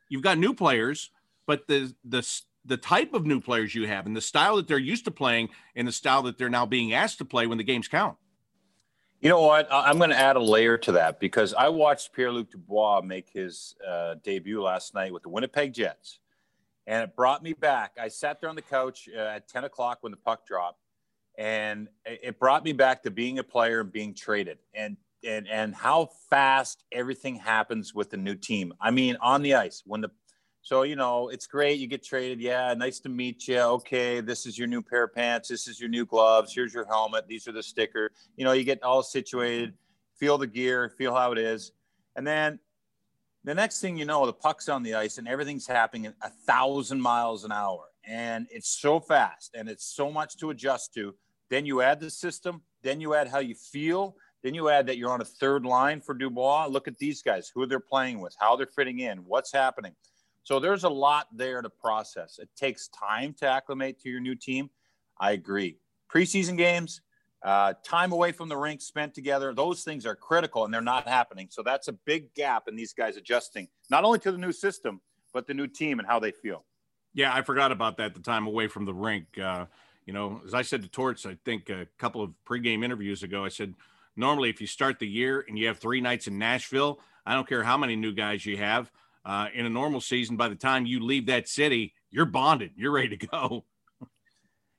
you've 0.09 0.23
got 0.23 0.37
new 0.37 0.53
players, 0.53 1.11
but 1.45 1.67
the 1.67 1.93
the 2.05 2.27
the 2.65 2.77
type 2.77 3.13
of 3.13 3.25
new 3.25 3.41
players 3.41 3.75
you 3.75 3.87
have 3.87 4.05
and 4.05 4.15
the 4.15 4.21
style 4.21 4.55
that 4.55 4.67
they're 4.67 4.77
used 4.77 5.05
to 5.05 5.11
playing 5.11 5.49
and 5.75 5.87
the 5.87 5.91
style 5.91 6.21
that 6.23 6.37
they're 6.37 6.49
now 6.49 6.65
being 6.65 6.93
asked 6.93 7.17
to 7.17 7.25
play 7.25 7.45
when 7.45 7.57
the 7.57 7.63
games 7.63 7.87
count. 7.87 8.17
You 9.19 9.29
know 9.29 9.41
what? 9.41 9.67
I'm 9.71 9.97
going 9.97 10.09
to 10.09 10.19
add 10.19 10.35
a 10.35 10.41
layer 10.41 10.77
to 10.79 10.91
that 10.93 11.19
because 11.19 11.53
I 11.53 11.69
watched 11.69 12.11
Pierre 12.11 12.31
Luc 12.31 12.51
Dubois 12.51 13.01
make 13.01 13.29
his 13.29 13.73
uh, 13.87 14.15
debut 14.21 14.61
last 14.61 14.93
night 14.93 15.13
with 15.13 15.23
the 15.23 15.29
Winnipeg 15.29 15.73
Jets, 15.73 16.19
and 16.87 17.01
it 17.03 17.15
brought 17.15 17.41
me 17.41 17.53
back. 17.53 17.93
I 17.97 18.09
sat 18.09 18.41
there 18.41 18.49
on 18.49 18.57
the 18.57 18.61
couch 18.61 19.07
uh, 19.15 19.19
at 19.19 19.47
10 19.47 19.63
o'clock 19.63 19.99
when 20.01 20.11
the 20.11 20.17
puck 20.17 20.45
dropped, 20.45 20.82
and 21.37 21.87
it 22.05 22.39
brought 22.39 22.63
me 22.63 22.73
back 22.73 23.03
to 23.03 23.11
being 23.11 23.39
a 23.39 23.43
player 23.43 23.81
and 23.81 23.91
being 23.91 24.13
traded. 24.13 24.59
And 24.73 24.97
and 25.25 25.47
and 25.47 25.73
how 25.73 26.09
fast 26.29 26.83
everything 26.91 27.35
happens 27.35 27.93
with 27.93 28.09
the 28.09 28.17
new 28.17 28.35
team. 28.35 28.73
I 28.81 28.91
mean, 28.91 29.17
on 29.21 29.41
the 29.41 29.55
ice 29.55 29.83
when 29.85 30.01
the 30.01 30.09
so 30.61 30.83
you 30.83 30.95
know 30.95 31.29
it's 31.29 31.45
great 31.45 31.79
you 31.79 31.87
get 31.87 32.03
traded. 32.03 32.39
Yeah, 32.39 32.73
nice 32.73 32.99
to 33.01 33.09
meet 33.09 33.47
you. 33.47 33.59
Okay, 33.59 34.21
this 34.21 34.45
is 34.45 34.57
your 34.57 34.67
new 34.67 34.81
pair 34.81 35.03
of 35.03 35.13
pants. 35.13 35.49
This 35.49 35.67
is 35.67 35.79
your 35.79 35.89
new 35.89 36.05
gloves. 36.05 36.53
Here's 36.53 36.73
your 36.73 36.85
helmet. 36.85 37.27
These 37.27 37.47
are 37.47 37.51
the 37.51 37.63
sticker. 37.63 38.11
You 38.37 38.45
know, 38.45 38.53
you 38.53 38.63
get 38.63 38.81
all 38.83 39.03
situated, 39.03 39.73
feel 40.17 40.37
the 40.37 40.47
gear, 40.47 40.89
feel 40.89 41.13
how 41.13 41.31
it 41.31 41.37
is, 41.37 41.71
and 42.15 42.25
then 42.25 42.59
the 43.45 43.53
next 43.53 43.81
thing 43.81 43.97
you 43.97 44.05
know, 44.05 44.25
the 44.25 44.33
puck's 44.33 44.69
on 44.69 44.83
the 44.83 44.95
ice 44.95 45.17
and 45.17 45.27
everything's 45.27 45.67
happening 45.67 46.05
at 46.05 46.15
a 46.21 46.29
thousand 46.29 47.01
miles 47.01 47.43
an 47.43 47.51
hour, 47.51 47.89
and 48.05 48.47
it's 48.49 48.69
so 48.69 49.01
fast 49.01 49.53
and 49.53 49.67
it's 49.67 49.85
so 49.85 50.11
much 50.11 50.37
to 50.37 50.49
adjust 50.49 50.93
to. 50.93 51.13
Then 51.53 51.65
you 51.65 51.81
add 51.81 51.99
the 51.99 52.09
system. 52.09 52.61
Then 52.81 52.99
you 52.99 53.13
add 53.13 53.27
how 53.27 53.39
you 53.39 53.55
feel 53.55 54.15
then 54.43 54.53
you 54.53 54.69
add 54.69 54.87
that 54.87 54.97
you're 54.97 55.11
on 55.11 55.21
a 55.21 55.25
third 55.25 55.65
line 55.65 56.01
for 56.01 56.13
Dubois. 56.13 56.67
Look 56.67 56.87
at 56.87 56.97
these 56.97 57.21
guys, 57.21 57.49
who 57.53 57.65
they're 57.65 57.79
playing 57.79 58.19
with, 58.19 58.35
how 58.39 58.55
they're 58.55 58.67
fitting 58.67 58.99
in, 58.99 59.19
what's 59.19 59.53
happening. 59.53 59.93
So 60.43 60.59
there's 60.59 60.83
a 60.83 60.89
lot 60.89 61.27
there 61.33 61.61
to 61.61 61.69
process. 61.69 62.37
It 62.39 62.49
takes 62.57 62.89
time 62.89 63.33
to 63.39 63.47
acclimate 63.47 64.01
to 64.01 64.09
your 64.09 64.19
new 64.19 64.35
team. 64.35 64.69
I 65.17 65.31
agree. 65.31 65.77
Preseason 66.13 66.57
games, 66.57 66.99
uh, 67.45 67.73
time 67.85 68.11
away 68.11 68.33
from 68.33 68.49
the 68.49 68.57
rink 68.57 68.81
spent 68.81 69.13
together, 69.13 69.53
those 69.53 69.85
things 69.85 70.05
are 70.05 70.15
critical 70.15 70.65
and 70.65 70.73
they're 70.73 70.81
not 70.81 71.07
happening. 71.07 71.47
So 71.49 71.63
that's 71.63 71.87
a 71.87 71.93
big 71.93 72.33
gap 72.33 72.63
in 72.67 72.75
these 72.75 72.93
guys 72.93 73.15
adjusting, 73.15 73.69
not 73.89 74.03
only 74.03 74.19
to 74.19 74.31
the 74.33 74.37
new 74.37 74.51
system, 74.51 74.99
but 75.33 75.47
the 75.47 75.53
new 75.53 75.67
team 75.67 75.99
and 75.99 76.07
how 76.07 76.19
they 76.19 76.31
feel. 76.31 76.65
Yeah, 77.13 77.33
I 77.33 77.43
forgot 77.43 77.71
about 77.71 77.95
that. 77.97 78.13
The 78.13 78.19
time 78.19 78.45
away 78.45 78.67
from 78.67 78.83
the 78.83 78.93
rink. 78.93 79.27
Uh, 79.41 79.67
you 80.05 80.13
know, 80.13 80.41
as 80.45 80.53
I 80.53 80.61
said 80.61 80.81
to 80.83 80.87
Torts, 80.87 81.25
I 81.25 81.37
think 81.45 81.69
a 81.69 81.87
couple 81.97 82.21
of 82.21 82.31
pregame 82.47 82.83
interviews 82.83 83.23
ago, 83.23 83.45
I 83.45 83.49
said, 83.49 83.73
normally 84.15 84.49
if 84.49 84.61
you 84.61 84.67
start 84.67 84.99
the 84.99 85.07
year 85.07 85.45
and 85.47 85.57
you 85.57 85.67
have 85.67 85.79
three 85.79 86.01
nights 86.01 86.27
in 86.27 86.37
Nashville, 86.37 86.99
I 87.25 87.33
don't 87.33 87.47
care 87.47 87.63
how 87.63 87.77
many 87.77 87.95
new 87.95 88.13
guys 88.13 88.45
you 88.45 88.57
have. 88.57 88.91
Uh, 89.25 89.47
in 89.53 89.65
a 89.65 89.69
normal 89.69 90.01
season, 90.01 90.35
by 90.35 90.49
the 90.49 90.55
time 90.55 90.85
you 90.85 90.99
leave 90.99 91.27
that 91.27 91.47
city, 91.47 91.93
you're 92.11 92.25
bonded. 92.25 92.71
You're 92.75 92.91
ready 92.91 93.15
to 93.17 93.27
go. 93.27 93.63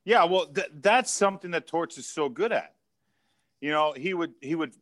Yeah, 0.03 0.25
well, 0.25 0.45
th- 0.45 0.69
that's 0.81 1.11
something 1.11 1.51
that 1.51 1.65
Torts 1.65 1.97
is 1.97 2.07
so 2.07 2.29
good 2.29 2.51
at. 2.51 2.75
You 3.59 3.71
know, 3.71 3.93
he 3.93 4.13
would 4.13 4.33
he 4.39 4.53
would 4.53 4.75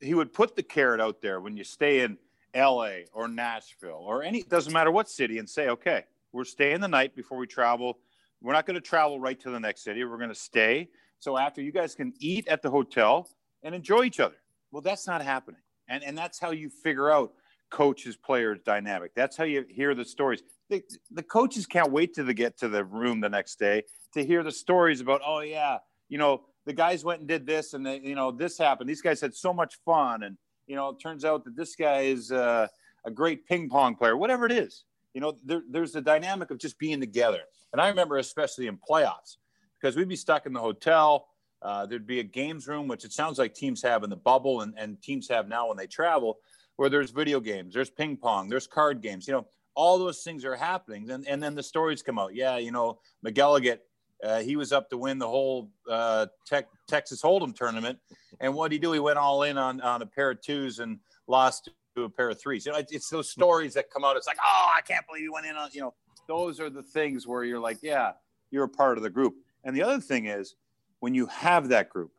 he 0.00 0.14
would 0.14 0.32
put 0.32 0.54
the 0.54 0.62
carrot 0.62 1.00
out 1.00 1.20
there 1.20 1.40
when 1.40 1.56
you 1.56 1.64
stay 1.64 2.00
in 2.00 2.16
L.A. 2.54 3.06
or 3.12 3.26
Nashville 3.26 4.04
or 4.06 4.22
any 4.22 4.44
doesn't 4.44 4.72
matter 4.72 4.92
what 4.92 5.10
city, 5.10 5.38
and 5.38 5.50
say, 5.50 5.68
okay, 5.70 6.04
we're 6.32 6.44
staying 6.44 6.80
the 6.80 6.88
night 6.88 7.16
before 7.16 7.38
we 7.38 7.48
travel. 7.48 7.98
We're 8.40 8.52
not 8.52 8.66
going 8.66 8.76
to 8.76 8.80
travel 8.80 9.20
right 9.20 9.38
to 9.40 9.50
the 9.50 9.60
next 9.60 9.84
city. 9.84 10.04
We're 10.04 10.16
going 10.16 10.28
to 10.28 10.34
stay. 10.34 10.88
So 11.18 11.36
after 11.36 11.60
you 11.60 11.72
guys 11.72 11.94
can 11.94 12.12
eat 12.20 12.46
at 12.48 12.62
the 12.62 12.70
hotel 12.70 13.28
and 13.62 13.74
enjoy 13.74 14.04
each 14.04 14.20
other. 14.20 14.36
Well, 14.70 14.82
that's 14.82 15.06
not 15.06 15.22
happening, 15.22 15.62
and 15.88 16.04
and 16.04 16.16
that's 16.16 16.38
how 16.38 16.50
you 16.50 16.68
figure 16.68 17.10
out 17.10 17.32
coaches 17.70 18.16
players 18.16 18.58
dynamic. 18.64 19.12
That's 19.14 19.36
how 19.36 19.44
you 19.44 19.64
hear 19.68 19.94
the 19.94 20.04
stories. 20.04 20.42
The, 20.70 20.82
the 21.10 21.22
coaches 21.22 21.66
can't 21.66 21.90
wait 21.90 22.14
to 22.14 22.24
the, 22.24 22.34
get 22.34 22.58
to 22.58 22.68
the 22.68 22.84
room 22.84 23.20
the 23.20 23.28
next 23.28 23.58
day 23.58 23.82
to 24.14 24.24
hear 24.24 24.42
the 24.42 24.52
stories 24.52 25.00
about, 25.00 25.20
oh 25.26 25.40
yeah, 25.40 25.78
you 26.08 26.18
know, 26.18 26.42
the 26.66 26.72
guys 26.72 27.04
went 27.04 27.20
and 27.20 27.28
did 27.28 27.46
this 27.46 27.74
and 27.74 27.84
they, 27.84 28.00
you 28.00 28.14
know, 28.14 28.30
this 28.30 28.58
happened. 28.58 28.88
These 28.88 29.02
guys 29.02 29.20
had 29.20 29.34
so 29.34 29.52
much 29.52 29.76
fun. 29.84 30.22
And, 30.22 30.36
you 30.66 30.76
know, 30.76 30.90
it 30.90 31.00
turns 31.00 31.24
out 31.24 31.44
that 31.44 31.56
this 31.56 31.74
guy 31.76 32.02
is 32.02 32.30
uh, 32.30 32.68
a 33.04 33.10
great 33.10 33.46
ping 33.46 33.68
pong 33.68 33.94
player, 33.94 34.16
whatever 34.16 34.46
it 34.46 34.52
is. 34.52 34.84
You 35.14 35.20
know, 35.20 35.36
there, 35.44 35.62
there's 35.70 35.92
the 35.92 36.02
dynamic 36.02 36.50
of 36.50 36.58
just 36.58 36.78
being 36.78 37.00
together. 37.00 37.40
And 37.72 37.80
I 37.80 37.88
remember, 37.88 38.18
especially 38.18 38.66
in 38.66 38.78
playoffs, 38.78 39.36
because 39.80 39.96
we'd 39.96 40.08
be 40.08 40.16
stuck 40.16 40.46
in 40.46 40.52
the 40.52 40.60
hotel. 40.60 41.28
Uh, 41.60 41.86
there'd 41.86 42.06
be 42.06 42.20
a 42.20 42.24
games 42.24 42.68
room, 42.68 42.86
which 42.88 43.04
it 43.04 43.12
sounds 43.12 43.38
like 43.38 43.54
teams 43.54 43.82
have 43.82 44.04
in 44.04 44.10
the 44.10 44.16
bubble 44.16 44.60
and, 44.60 44.74
and 44.78 45.00
teams 45.02 45.28
have 45.28 45.48
now 45.48 45.68
when 45.68 45.76
they 45.76 45.86
travel, 45.86 46.38
where 46.76 46.88
there's 46.88 47.10
video 47.10 47.40
games, 47.40 47.74
there's 47.74 47.90
ping 47.90 48.16
pong, 48.16 48.48
there's 48.48 48.66
card 48.66 49.02
games. 49.02 49.26
You 49.26 49.34
know, 49.34 49.46
all 49.74 49.98
those 49.98 50.22
things 50.22 50.44
are 50.44 50.54
happening. 50.54 51.10
And, 51.10 51.26
and 51.26 51.42
then 51.42 51.54
the 51.54 51.62
stories 51.62 52.02
come 52.02 52.18
out. 52.18 52.34
Yeah, 52.34 52.58
you 52.58 52.70
know, 52.70 53.00
McElligott 53.26 53.78
uh, 54.22 54.40
he 54.40 54.56
was 54.56 54.72
up 54.72 54.90
to 54.90 54.98
win 54.98 55.18
the 55.18 55.28
whole 55.28 55.70
uh, 55.88 56.26
tech, 56.46 56.68
Texas 56.88 57.22
Hold'em 57.22 57.54
tournament, 57.54 57.98
and 58.40 58.54
what 58.54 58.68
did 58.68 58.76
he 58.76 58.78
do? 58.80 58.92
He 58.92 58.98
went 58.98 59.18
all 59.18 59.44
in 59.44 59.56
on, 59.56 59.80
on 59.80 60.02
a 60.02 60.06
pair 60.06 60.30
of 60.30 60.40
twos 60.40 60.80
and 60.80 60.98
lost 61.26 61.70
to 61.96 62.04
a 62.04 62.10
pair 62.10 62.30
of 62.30 62.40
threes. 62.40 62.66
You 62.66 62.72
know, 62.72 62.82
it's 62.90 63.08
those 63.10 63.30
stories 63.30 63.74
that 63.74 63.90
come 63.90 64.04
out. 64.04 64.16
It's 64.16 64.26
like, 64.26 64.38
oh, 64.44 64.70
I 64.76 64.80
can't 64.80 65.06
believe 65.06 65.22
he 65.22 65.28
went 65.28 65.46
in 65.46 65.56
on. 65.56 65.70
You 65.72 65.82
know, 65.82 65.94
those 66.28 66.60
are 66.60 66.70
the 66.70 66.82
things 66.82 67.26
where 67.26 67.42
you're 67.42 67.58
like, 67.58 67.78
yeah, 67.82 68.12
you're 68.50 68.64
a 68.64 68.68
part 68.68 68.96
of 68.96 69.02
the 69.02 69.10
group. 69.10 69.34
And 69.64 69.74
the 69.74 69.82
other 69.82 70.00
thing 70.00 70.26
is, 70.26 70.54
when 71.00 71.14
you 71.14 71.26
have 71.26 71.68
that 71.68 71.88
group, 71.88 72.12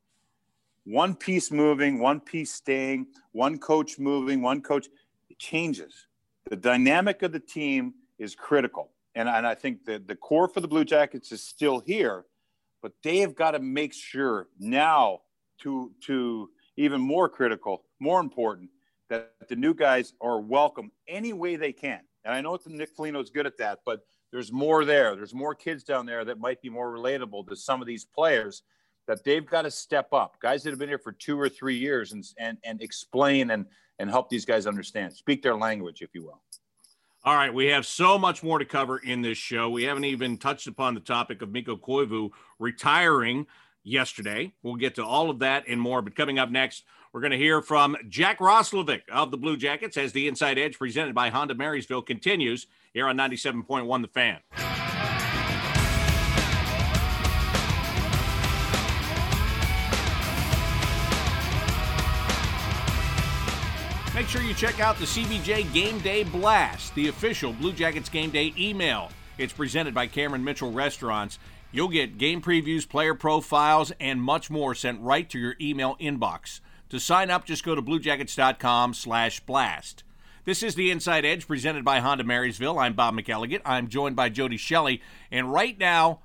one 0.85 1.15
piece 1.15 1.51
moving, 1.51 1.99
one 1.99 2.19
piece 2.19 2.51
staying, 2.51 3.07
one 3.31 3.59
coach 3.59 3.99
moving, 3.99 4.41
one 4.41 4.61
coach, 4.61 4.87
it 5.29 5.39
changes. 5.39 6.07
The 6.49 6.55
dynamic 6.55 7.21
of 7.21 7.31
the 7.31 7.39
team 7.39 7.93
is 8.17 8.35
critical 8.35 8.91
and, 9.15 9.27
and 9.27 9.45
I 9.45 9.55
think 9.55 9.85
that 9.85 10.07
the 10.07 10.15
core 10.15 10.47
for 10.47 10.61
the 10.61 10.67
Blue 10.67 10.85
Jackets 10.85 11.31
is 11.31 11.41
still 11.41 11.79
here, 11.79 12.25
but 12.81 12.93
they 13.03 13.17
have 13.17 13.35
got 13.35 13.51
to 13.51 13.59
make 13.59 13.93
sure 13.93 14.47
now 14.59 15.21
to 15.61 15.91
to 16.05 16.49
even 16.77 17.01
more 17.01 17.27
critical, 17.27 17.83
more 17.99 18.21
important, 18.21 18.69
that 19.09 19.33
the 19.49 19.55
new 19.55 19.73
guys 19.73 20.13
are 20.21 20.39
welcome 20.39 20.91
any 21.07 21.33
way 21.33 21.57
they 21.57 21.73
can. 21.73 21.99
And 22.25 22.33
I 22.33 22.41
know 22.41 22.57
that 22.57 22.67
Nick 22.67 22.89
Foligno 22.89 23.19
is 23.19 23.29
good 23.29 23.45
at 23.45 23.57
that, 23.57 23.79
but 23.85 24.01
there's 24.31 24.51
more 24.51 24.85
there. 24.85 25.15
There's 25.15 25.33
more 25.33 25.55
kids 25.55 25.83
down 25.83 26.05
there 26.05 26.23
that 26.25 26.39
might 26.39 26.61
be 26.61 26.69
more 26.69 26.91
relatable 26.91 27.47
to 27.47 27.55
some 27.55 27.81
of 27.81 27.87
these 27.87 28.05
players 28.05 28.63
that 29.07 29.23
they've 29.23 29.45
got 29.45 29.63
to 29.63 29.71
step 29.71 30.13
up. 30.13 30.39
Guys 30.39 30.63
that 30.63 30.69
have 30.69 30.79
been 30.79 30.89
here 30.89 30.99
for 30.99 31.11
two 31.11 31.39
or 31.39 31.49
three 31.49 31.77
years 31.77 32.11
and 32.11 32.23
and, 32.37 32.57
and 32.63 32.81
explain 32.81 33.51
and 33.51 33.65
and 33.97 34.09
help 34.09 34.29
these 34.29 34.45
guys 34.45 34.65
understand, 34.67 35.13
speak 35.13 35.41
their 35.41 35.55
language, 35.55 36.01
if 36.01 36.13
you 36.13 36.23
will. 36.23 36.41
All 37.25 37.35
right, 37.35 37.53
we 37.53 37.65
have 37.67 37.85
so 37.85 38.17
much 38.17 38.43
more 38.43 38.59
to 38.59 38.65
cover 38.65 38.97
in 38.97 39.21
this 39.21 39.37
show. 39.37 39.69
We 39.69 39.83
haven't 39.83 40.05
even 40.05 40.37
touched 40.37 40.67
upon 40.67 40.93
the 40.93 41.01
topic 41.01 41.41
of 41.41 41.49
Mikko 41.51 41.75
Koivu 41.75 42.29
retiring 42.59 43.45
yesterday. 43.83 44.53
We'll 44.63 44.75
get 44.75 44.95
to 44.95 45.05
all 45.05 45.29
of 45.29 45.39
that 45.39 45.65
and 45.67 45.81
more. 45.81 46.01
But 46.01 46.15
coming 46.15 46.39
up 46.39 46.49
next, 46.49 46.85
we're 47.11 47.21
going 47.21 47.31
to 47.31 47.37
hear 47.37 47.61
from 47.61 47.97
Jack 48.07 48.39
Roslovic 48.39 49.01
of 49.09 49.31
the 49.31 49.37
Blue 49.37 49.57
Jackets 49.57 49.97
as 49.97 50.11
the 50.11 50.27
Inside 50.27 50.59
Edge 50.59 50.77
presented 50.77 51.15
by 51.15 51.29
Honda 51.29 51.55
Marysville 51.55 52.03
continues 52.03 52.67
here 52.93 53.07
on 53.07 53.17
97.1 53.17 54.01
The 54.01 54.07
Fan. 54.07 54.39
Make 64.13 64.27
sure 64.27 64.41
you 64.41 64.53
check 64.53 64.79
out 64.79 64.97
the 64.97 65.05
CBJ 65.05 65.71
Game 65.73 65.99
Day 65.99 66.23
Blast, 66.23 66.93
the 66.93 67.07
official 67.07 67.53
Blue 67.53 67.71
Jackets 67.71 68.09
Game 68.09 68.29
Day 68.29 68.53
email. 68.57 69.09
It's 69.37 69.53
presented 69.53 69.93
by 69.93 70.07
Cameron 70.07 70.43
Mitchell 70.43 70.73
Restaurants. 70.73 71.39
You'll 71.71 71.87
get 71.87 72.17
game 72.17 72.41
previews, 72.41 72.87
player 72.87 73.15
profiles, 73.15 73.93
and 73.99 74.21
much 74.21 74.49
more 74.49 74.75
sent 74.75 74.99
right 74.99 75.29
to 75.29 75.39
your 75.39 75.55
email 75.61 75.95
inbox. 76.01 76.59
To 76.89 76.99
sign 76.99 77.29
up, 77.29 77.45
just 77.45 77.63
go 77.63 77.75
to 77.75 77.83
bluejackets.com 77.83 78.95
slash 78.95 79.41
blast. 79.41 80.03
This 80.45 80.63
is 80.63 80.73
the 80.73 80.89
Inside 80.89 81.23
Edge 81.23 81.45
presented 81.47 81.85
by 81.85 81.99
Honda 81.99 82.23
Marysville. 82.23 82.79
I'm 82.79 82.93
Bob 82.93 83.13
McElligott. 83.13 83.61
I'm 83.63 83.89
joined 83.89 84.15
by 84.15 84.29
Jody 84.29 84.57
Shelley. 84.57 84.99
And 85.29 85.53
right 85.53 85.77
now, 85.77 86.21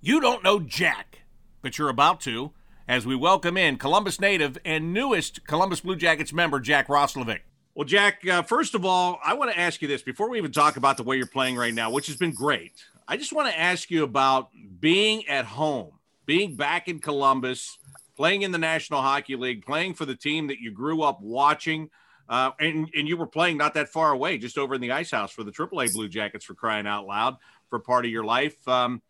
you 0.00 0.20
don't 0.20 0.42
know 0.42 0.58
Jack, 0.58 1.20
but 1.62 1.78
you're 1.78 1.88
about 1.88 2.20
to 2.22 2.50
as 2.88 3.06
we 3.06 3.14
welcome 3.14 3.56
in 3.56 3.76
Columbus 3.76 4.20
native 4.20 4.58
and 4.64 4.92
newest 4.92 5.46
Columbus 5.46 5.82
Blue 5.82 5.94
Jackets 5.94 6.32
member, 6.32 6.58
Jack 6.58 6.88
Roslovic. 6.88 7.40
Well, 7.76 7.86
Jack, 7.86 8.26
uh, 8.26 8.42
first 8.42 8.74
of 8.74 8.84
all, 8.84 9.20
I 9.24 9.34
want 9.34 9.52
to 9.52 9.58
ask 9.58 9.80
you 9.80 9.86
this 9.86 10.02
before 10.02 10.28
we 10.28 10.38
even 10.38 10.50
talk 10.50 10.76
about 10.76 10.96
the 10.96 11.04
way 11.04 11.16
you're 11.16 11.26
playing 11.26 11.54
right 11.54 11.72
now, 11.72 11.92
which 11.92 12.08
has 12.08 12.16
been 12.16 12.32
great. 12.32 12.72
I 13.06 13.16
just 13.16 13.32
want 13.32 13.46
to 13.48 13.56
ask 13.56 13.88
you 13.88 14.02
about 14.02 14.48
being 14.80 15.28
at 15.28 15.44
home, 15.44 15.92
being 16.26 16.56
back 16.56 16.88
in 16.88 16.98
Columbus, 16.98 17.77
playing 18.18 18.42
in 18.42 18.50
the 18.50 18.58
National 18.58 19.00
Hockey 19.00 19.36
League, 19.36 19.64
playing 19.64 19.94
for 19.94 20.04
the 20.04 20.16
team 20.16 20.48
that 20.48 20.58
you 20.58 20.72
grew 20.72 21.02
up 21.02 21.20
watching. 21.22 21.88
Uh, 22.28 22.50
and, 22.58 22.90
and 22.94 23.06
you 23.06 23.16
were 23.16 23.28
playing 23.28 23.56
not 23.56 23.74
that 23.74 23.88
far 23.88 24.10
away, 24.10 24.36
just 24.36 24.58
over 24.58 24.74
in 24.74 24.80
the 24.80 24.90
ice 24.90 25.12
house 25.12 25.30
for 25.30 25.44
the 25.44 25.52
AAA 25.52 25.94
Blue 25.94 26.08
Jackets 26.08 26.44
for 26.44 26.54
crying 26.54 26.86
out 26.86 27.06
loud 27.06 27.36
for 27.70 27.78
part 27.78 28.04
of 28.04 28.10
your 28.10 28.24
life. 28.24 28.66
Um, 28.66 29.00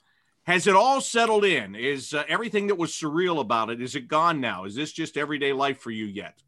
has 0.42 0.66
it 0.66 0.76
all 0.76 1.00
settled 1.00 1.46
in? 1.46 1.74
Is 1.74 2.12
uh, 2.12 2.24
everything 2.28 2.66
that 2.66 2.76
was 2.76 2.92
surreal 2.92 3.40
about 3.40 3.70
it 3.70 3.80
is 3.80 3.96
it 3.96 4.08
gone 4.08 4.42
now? 4.42 4.66
Is 4.66 4.74
this 4.74 4.92
just 4.92 5.16
everyday 5.16 5.54
life 5.54 5.80
for 5.80 5.90
you 5.90 6.04
yet? 6.04 6.42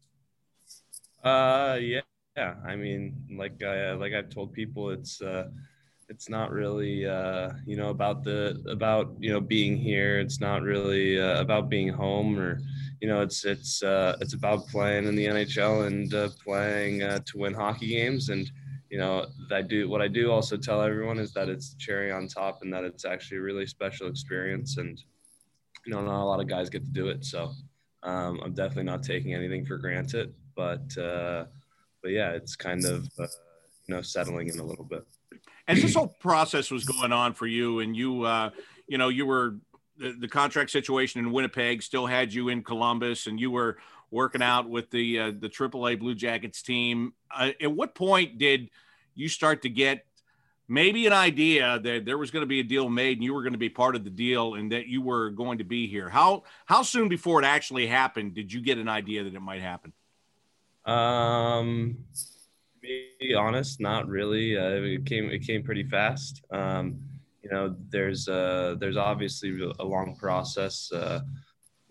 Uh, 1.23 1.79
yeah, 1.81 2.01
yeah. 2.37 2.55
I 2.65 2.75
mean, 2.75 3.15
like 3.35 3.61
I 3.63 3.93
like 3.93 4.13
I've 4.13 4.29
told 4.29 4.53
people, 4.53 4.91
it's 4.91 5.19
uh, 5.19 5.49
it's 6.11 6.29
not 6.29 6.51
really 6.51 7.07
uh, 7.07 7.51
you 7.65 7.77
know 7.77 7.89
about 7.89 8.23
the 8.23 8.61
about 8.69 9.15
you 9.19 9.31
know 9.31 9.41
being 9.41 9.77
here. 9.77 10.19
It's 10.19 10.39
not 10.39 10.61
really 10.61 11.19
uh, 11.19 11.39
about 11.41 11.69
being 11.69 11.87
home 11.87 12.37
or 12.37 12.59
you 12.99 13.07
know 13.07 13.21
it's 13.21 13.45
it's 13.45 13.81
uh, 13.81 14.17
it's 14.21 14.33
about 14.33 14.67
playing 14.67 15.07
in 15.07 15.15
the 15.15 15.25
NHL 15.25 15.87
and 15.87 16.13
uh, 16.13 16.29
playing 16.43 17.01
uh, 17.01 17.19
to 17.27 17.37
win 17.37 17.53
hockey 17.53 17.87
games 17.87 18.29
and 18.29 18.51
you 18.91 18.97
know, 18.97 19.25
I 19.49 19.61
do 19.61 19.89
what 19.89 20.01
I 20.01 20.09
do 20.09 20.31
also 20.31 20.57
tell 20.57 20.81
everyone 20.81 21.17
is 21.17 21.31
that 21.31 21.47
it's 21.47 21.75
cherry 21.75 22.11
on 22.11 22.27
top 22.27 22.59
and 22.61 22.73
that 22.73 22.83
it's 22.83 23.05
actually 23.05 23.37
a 23.37 23.41
really 23.41 23.65
special 23.65 24.07
experience. 24.07 24.77
And, 24.77 25.01
you 25.85 25.93
know, 25.93 26.01
not 26.01 26.21
a 26.21 26.25
lot 26.25 26.41
of 26.41 26.47
guys 26.49 26.69
get 26.69 26.83
to 26.83 26.91
do 26.91 27.07
it. 27.07 27.23
So 27.23 27.53
um, 28.03 28.41
I'm 28.43 28.53
definitely 28.53 28.91
not 28.91 29.01
taking 29.01 29.33
anything 29.33 29.65
for 29.65 29.77
granted. 29.77 30.33
But, 30.57 30.97
uh, 30.97 31.45
but 32.03 32.11
yeah, 32.11 32.31
it's 32.31 32.57
kind 32.57 32.83
of, 32.83 33.07
you 33.17 33.95
know, 33.95 34.01
settling 34.01 34.49
in 34.49 34.59
a 34.59 34.65
little 34.65 34.83
bit. 34.83 35.05
As 35.71 35.81
this 35.81 35.95
whole 35.95 36.07
process 36.19 36.69
was 36.71 36.83
going 36.83 37.11
on 37.11 37.33
for 37.33 37.47
you 37.47 37.79
and 37.79 37.95
you, 37.95 38.23
uh, 38.23 38.51
you 38.87 38.97
know, 38.97 39.09
you 39.09 39.25
were 39.25 39.55
the, 39.97 40.13
the 40.13 40.27
contract 40.27 40.71
situation 40.71 41.19
in 41.19 41.31
Winnipeg 41.31 41.81
still 41.83 42.05
had 42.05 42.33
you 42.33 42.49
in 42.49 42.63
Columbus 42.63 43.27
and 43.27 43.39
you 43.39 43.51
were 43.51 43.77
working 44.09 44.41
out 44.41 44.69
with 44.69 44.91
the 44.91 45.19
uh, 45.19 45.31
the 45.37 45.49
AAA 45.49 45.99
Blue 45.99 46.15
Jackets 46.15 46.61
team. 46.61 47.13
Uh, 47.33 47.51
at 47.61 47.71
what 47.71 47.95
point 47.95 48.37
did 48.37 48.69
you 49.15 49.29
start 49.29 49.61
to 49.61 49.69
get 49.69 50.05
maybe 50.67 51.05
an 51.07 51.13
idea 51.13 51.79
that 51.79 52.05
there 52.05 52.17
was 52.17 52.31
going 52.31 52.41
to 52.41 52.47
be 52.47 52.59
a 52.59 52.63
deal 52.63 52.89
made 52.89 53.17
and 53.17 53.23
you 53.23 53.33
were 53.33 53.41
going 53.41 53.53
to 53.53 53.59
be 53.59 53.69
part 53.69 53.95
of 53.95 54.03
the 54.03 54.09
deal 54.09 54.55
and 54.55 54.71
that 54.71 54.87
you 54.87 55.01
were 55.01 55.29
going 55.29 55.59
to 55.59 55.63
be 55.63 55.87
here? 55.87 56.09
How 56.09 56.43
how 56.65 56.81
soon 56.81 57.07
before 57.07 57.41
it 57.41 57.45
actually 57.45 57.87
happened 57.87 58.33
did 58.33 58.51
you 58.51 58.61
get 58.61 58.77
an 58.77 58.89
idea 58.89 59.23
that 59.23 59.33
it 59.33 59.41
might 59.41 59.61
happen? 59.61 59.93
Um, 60.85 62.05
be 62.81 63.33
honest, 63.35 63.79
not 63.79 64.07
really. 64.07 64.57
Uh, 64.57 64.81
it 64.81 65.05
came 65.05 65.29
it 65.29 65.45
came 65.45 65.63
pretty 65.63 65.83
fast. 65.83 66.43
Um, 66.51 66.99
you 67.43 67.49
know, 67.49 67.75
there's 67.89 68.27
uh, 68.27 68.75
there's 68.79 68.97
obviously 68.97 69.71
a 69.79 69.83
long 69.83 70.15
process. 70.15 70.91
Uh, 70.91 71.21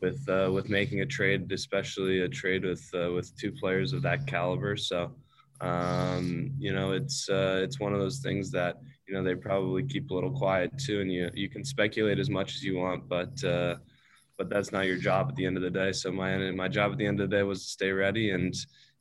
with 0.01 0.27
uh, 0.29 0.51
with 0.53 0.69
making 0.69 1.01
a 1.01 1.07
trade, 1.07 1.51
especially 1.53 2.21
a 2.21 2.29
trade 2.29 2.65
with 2.65 2.89
uh, 2.95 3.13
with 3.13 3.37
two 3.37 3.53
players 3.53 3.93
of 3.93 4.03
that 4.03 4.27
caliber. 4.27 4.77
So, 4.77 5.13
um, 5.61 6.53
you 6.59 6.73
know, 6.73 6.93
it's 6.93 7.29
uh, 7.29 7.61
it's 7.63 7.79
one 7.79 7.93
of 7.93 8.01
those 8.01 8.19
things 8.19 8.51
that 8.53 8.77
you 9.07 9.15
know 9.15 9.23
they 9.23 9.35
probably 9.35 9.83
keep 9.85 10.11
a 10.11 10.15
little 10.15 10.31
quiet 10.31 10.77
too, 10.79 11.01
and 11.01 11.13
you 11.13 11.31
you 11.35 11.49
can 11.49 11.65
speculate 11.65 12.19
as 12.19 12.31
much 12.31 12.55
as 12.55 12.63
you 12.65 12.77
want, 12.77 13.09
but 13.09 13.43
uh, 13.45 13.77
but 14.39 14.49
that's 14.49 14.73
not 14.73 14.87
your 14.87 14.97
job 14.97 15.29
at 15.29 15.37
the 15.37 15.45
end 15.45 15.57
of 15.57 15.63
the 15.63 15.71
day. 15.71 15.93
So 15.93 16.11
my 16.11 16.51
my 16.53 16.69
job 16.69 16.93
at 16.93 16.99
the 16.99 17.07
end 17.07 17.21
of 17.21 17.29
the 17.29 17.37
day 17.37 17.43
was 17.43 17.63
to 17.63 17.69
stay 17.69 17.93
ready. 17.93 18.31
And 18.31 18.55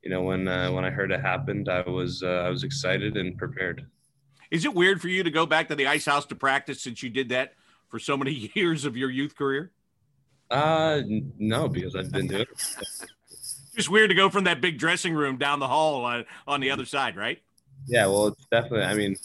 you 0.03 0.09
know, 0.09 0.21
when 0.23 0.47
uh, 0.47 0.71
when 0.71 0.85
I 0.85 0.89
heard 0.89 1.11
it 1.11 1.21
happened, 1.21 1.69
I 1.69 1.81
was 1.81 2.23
uh, 2.23 2.43
I 2.45 2.49
was 2.49 2.63
excited 2.63 3.17
and 3.17 3.37
prepared. 3.37 3.85
Is 4.51 4.65
it 4.65 4.73
weird 4.73 5.01
for 5.01 5.09
you 5.09 5.23
to 5.23 5.31
go 5.31 5.45
back 5.45 5.67
to 5.67 5.75
the 5.75 5.87
ice 5.87 6.05
house 6.05 6.25
to 6.27 6.35
practice 6.35 6.81
since 6.81 7.03
you 7.03 7.09
did 7.09 7.29
that 7.29 7.53
for 7.89 7.99
so 7.99 8.17
many 8.17 8.51
years 8.55 8.85
of 8.85 8.97
your 8.97 9.09
youth 9.09 9.35
career? 9.35 9.71
Uh, 10.49 11.01
no, 11.37 11.67
because 11.69 11.95
I've 11.95 12.11
been 12.11 12.27
doing 12.27 12.41
it. 12.41 12.47
Just 13.75 13.89
weird 13.89 14.09
to 14.09 14.15
go 14.15 14.29
from 14.29 14.45
that 14.45 14.61
big 14.61 14.79
dressing 14.79 15.13
room 15.13 15.37
down 15.37 15.59
the 15.59 15.67
hall 15.67 16.03
on, 16.03 16.25
on 16.47 16.59
the 16.59 16.71
other 16.71 16.85
side, 16.85 17.15
right? 17.15 17.39
Yeah, 17.87 18.07
well, 18.07 18.27
it's 18.27 18.45
definitely. 18.51 18.83
I 18.83 18.95
mean, 18.95 19.15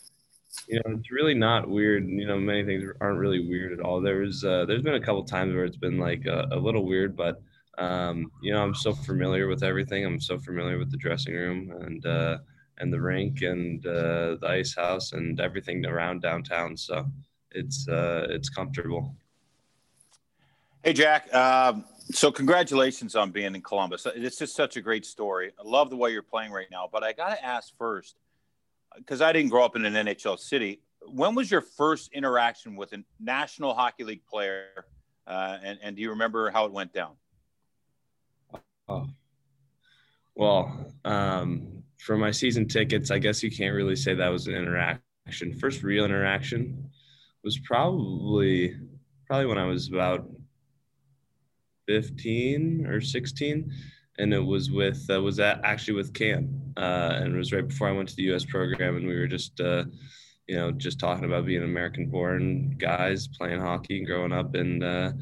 you 0.68 0.76
know, 0.76 0.96
it's 0.96 1.10
really 1.10 1.34
not 1.34 1.68
weird. 1.68 2.08
You 2.08 2.26
know, 2.26 2.38
many 2.38 2.64
things 2.64 2.84
aren't 3.00 3.18
really 3.18 3.48
weird 3.48 3.72
at 3.72 3.80
all. 3.80 4.00
There's 4.00 4.44
uh, 4.44 4.64
there's 4.66 4.82
been 4.82 4.94
a 4.94 5.00
couple 5.00 5.24
times 5.24 5.54
where 5.54 5.64
it's 5.64 5.76
been 5.76 5.98
like 5.98 6.26
a, 6.26 6.48
a 6.52 6.56
little 6.56 6.84
weird, 6.84 7.16
but 7.16 7.42
um, 7.78 8.30
you 8.42 8.52
know, 8.52 8.62
I'm 8.62 8.74
so 8.74 8.92
familiar 8.92 9.48
with 9.48 9.62
everything. 9.62 10.04
I'm 10.04 10.20
so 10.20 10.38
familiar 10.38 10.78
with 10.78 10.90
the 10.90 10.96
dressing 10.96 11.34
room 11.34 11.72
and 11.80 12.04
uh, 12.06 12.38
and 12.78 12.92
the 12.92 13.00
rink 13.00 13.42
and 13.42 13.84
uh, 13.86 14.36
the 14.40 14.46
ice 14.48 14.74
house 14.74 15.12
and 15.12 15.40
everything 15.40 15.84
around 15.86 16.22
downtown. 16.22 16.76
So 16.76 17.06
it's 17.50 17.88
uh, 17.88 18.26
it's 18.30 18.48
comfortable. 18.48 19.14
Hey, 20.82 20.92
Jack. 20.92 21.32
Um, 21.34 21.84
so 22.10 22.30
congratulations 22.30 23.16
on 23.16 23.30
being 23.30 23.54
in 23.54 23.62
Columbus. 23.62 24.06
It's 24.14 24.38
just 24.38 24.54
such 24.54 24.76
a 24.76 24.80
great 24.80 25.06
story. 25.06 25.52
I 25.58 25.66
love 25.66 25.88
the 25.88 25.96
way 25.96 26.10
you're 26.10 26.22
playing 26.22 26.52
right 26.52 26.66
now. 26.70 26.88
But 26.90 27.02
I 27.02 27.12
got 27.12 27.30
to 27.30 27.44
ask 27.44 27.72
first 27.78 28.16
because 28.96 29.22
I 29.22 29.32
didn't 29.32 29.50
grow 29.50 29.64
up 29.64 29.76
in 29.76 29.84
an 29.84 29.94
NHL 29.94 30.38
city. 30.38 30.80
When 31.06 31.34
was 31.34 31.50
your 31.50 31.60
first 31.60 32.12
interaction 32.12 32.76
with 32.76 32.92
a 32.92 33.02
National 33.18 33.74
Hockey 33.74 34.04
League 34.04 34.26
player, 34.26 34.86
uh, 35.26 35.58
and 35.62 35.78
and 35.82 35.96
do 35.96 36.02
you 36.02 36.10
remember 36.10 36.50
how 36.50 36.66
it 36.66 36.72
went 36.72 36.92
down? 36.92 37.12
Oh, 38.88 39.06
well, 40.34 40.92
um, 41.04 41.82
for 41.98 42.16
my 42.16 42.30
season 42.30 42.68
tickets, 42.68 43.10
I 43.10 43.18
guess 43.18 43.42
you 43.42 43.50
can't 43.50 43.74
really 43.74 43.96
say 43.96 44.14
that 44.14 44.28
was 44.28 44.46
an 44.46 44.54
interaction. 44.54 45.58
First 45.58 45.82
real 45.82 46.04
interaction 46.04 46.90
was 47.42 47.58
probably 47.58 48.76
probably 49.26 49.46
when 49.46 49.58
I 49.58 49.64
was 49.64 49.88
about 49.88 50.28
15 51.86 52.86
or 52.86 53.00
16 53.00 53.72
and 54.18 54.32
it 54.32 54.44
was 54.44 54.70
with 54.70 55.08
uh, 55.10 55.20
was 55.20 55.36
that 55.36 55.60
actually 55.64 55.94
with 55.94 56.14
Cam, 56.14 56.72
uh, 56.76 57.12
and 57.14 57.34
it 57.34 57.36
was 57.36 57.52
right 57.52 57.66
before 57.66 57.88
I 57.88 57.92
went 57.92 58.08
to 58.10 58.16
the 58.16 58.24
U.S. 58.24 58.44
program, 58.44 58.96
and 58.96 59.06
we 59.06 59.18
were 59.18 59.26
just 59.26 59.60
uh, 59.60 59.84
you 60.46 60.56
know 60.56 60.70
just 60.70 61.00
talking 61.00 61.24
about 61.24 61.46
being 61.46 61.62
American-born 61.62 62.76
guys 62.78 63.28
playing 63.28 63.60
hockey 63.60 63.98
and 63.98 64.06
growing 64.06 64.32
up, 64.32 64.54
and 64.54 64.84
uh, 64.84 65.12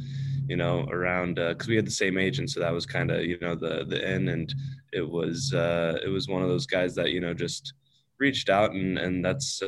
you 0.48 0.56
know 0.56 0.86
around 0.90 1.34
because 1.36 1.68
uh, 1.68 1.70
we 1.70 1.76
had 1.76 1.86
the 1.86 1.90
same 1.90 2.18
agent, 2.18 2.50
so 2.50 2.60
that 2.60 2.72
was 2.72 2.86
kind 2.86 3.10
of 3.10 3.24
you 3.24 3.38
know 3.40 3.54
the 3.54 3.84
the 3.88 4.06
end, 4.06 4.28
and 4.28 4.54
it 4.92 5.08
was 5.08 5.52
uh, 5.54 5.98
it 6.04 6.08
was 6.08 6.28
one 6.28 6.42
of 6.42 6.48
those 6.48 6.66
guys 6.66 6.94
that 6.94 7.10
you 7.10 7.20
know 7.20 7.34
just 7.34 7.74
reached 8.18 8.48
out 8.48 8.70
and 8.72 8.98
and 8.98 9.24
that's 9.24 9.60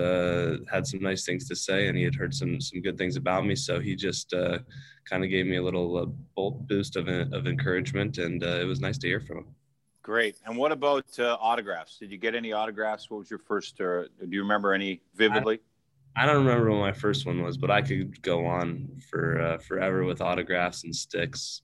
had 0.71 0.87
some 0.87 1.01
nice 1.01 1.25
things 1.25 1.49
to 1.49 1.57
say, 1.57 1.89
and 1.89 1.97
he 1.99 2.05
had 2.05 2.15
heard 2.15 2.35
some 2.35 2.61
some 2.61 2.81
good 2.81 2.99
things 2.99 3.17
about 3.17 3.47
me, 3.47 3.55
so 3.55 3.81
he 3.81 3.95
just 3.95 4.33
kind 5.05 5.25
of 5.25 5.31
gave 5.31 5.47
me 5.47 5.57
a 5.57 5.63
little 5.63 5.97
uh, 5.97 6.07
bolt 6.35 6.67
boost 6.67 6.97
of, 6.97 7.09
of 7.09 7.47
encouragement, 7.47 8.19
and 8.19 8.43
uh, 8.43 8.59
it 8.61 8.65
was 8.65 8.81
nice 8.81 8.99
to 8.99 9.07
hear 9.07 9.21
from 9.21 9.39
him. 9.39 9.47
Great. 10.03 10.37
And 10.45 10.57
what 10.57 10.73
about 10.73 11.07
uh, 11.19 11.37
autographs? 11.41 11.99
Did 11.99 12.11
you 12.11 12.19
get 12.19 12.35
any 12.35 12.53
autographs? 12.53 13.11
What 13.11 13.19
was 13.19 13.31
your 13.31 13.39
first? 13.39 13.81
Or 13.81 14.09
do 14.21 14.29
you 14.29 14.43
remember 14.43 14.75
any 14.75 15.01
vividly? 15.15 15.57
I, 15.57 15.61
I 16.17 16.27
don't 16.27 16.45
remember 16.45 16.71
what 16.71 16.79
my 16.79 16.93
first 16.93 17.27
one 17.27 17.43
was, 17.43 17.57
but 17.57 17.71
I 17.71 17.83
could 17.83 18.23
go 18.23 18.47
on 18.47 18.89
for 19.11 19.41
uh, 19.41 19.59
forever 19.59 20.05
with 20.05 20.21
autographs 20.21 20.85
and 20.85 20.95
sticks, 20.95 21.63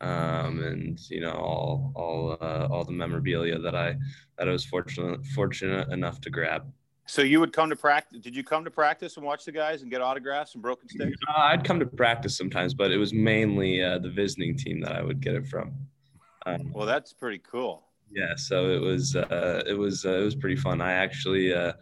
um, 0.00 0.62
and 0.62 0.98
you 1.10 1.20
know 1.20 1.32
all 1.32 1.92
all 1.94 2.38
uh, 2.40 2.68
all 2.70 2.84
the 2.84 2.92
memorabilia 2.92 3.58
that 3.58 3.74
I 3.74 3.96
that 4.38 4.48
I 4.48 4.52
was 4.52 4.64
fortunate 4.64 5.24
fortunate 5.26 5.90
enough 5.90 6.20
to 6.22 6.30
grab. 6.30 6.72
So 7.06 7.22
you 7.22 7.40
would 7.40 7.52
come 7.52 7.68
to 7.70 7.76
practice? 7.76 8.20
Did 8.20 8.36
you 8.36 8.44
come 8.44 8.64
to 8.64 8.70
practice 8.70 9.16
and 9.16 9.26
watch 9.26 9.44
the 9.44 9.50
guys 9.52 9.82
and 9.82 9.90
get 9.90 10.00
autographs 10.00 10.54
and 10.54 10.62
broken 10.62 10.88
sticks? 10.88 11.18
Uh, 11.28 11.40
I'd 11.40 11.64
come 11.64 11.80
to 11.80 11.86
practice 11.86 12.36
sometimes, 12.36 12.72
but 12.72 12.92
it 12.92 12.98
was 12.98 13.12
mainly 13.12 13.82
uh, 13.82 13.98
the 13.98 14.10
visiting 14.10 14.56
team 14.56 14.80
that 14.82 14.92
I 14.92 15.02
would 15.02 15.20
get 15.20 15.34
it 15.34 15.44
from. 15.46 15.74
Um, 16.46 16.70
well, 16.72 16.86
that's 16.86 17.12
pretty 17.12 17.38
cool. 17.38 17.82
Yeah, 18.12 18.34
so 18.36 18.70
it 18.70 18.80
was 18.80 19.16
uh, 19.16 19.62
it 19.66 19.74
was 19.74 20.06
uh, 20.06 20.20
it 20.20 20.24
was 20.24 20.36
pretty 20.36 20.56
fun. 20.56 20.80
I 20.80 20.92
actually 20.92 21.52
uh, 21.52 21.72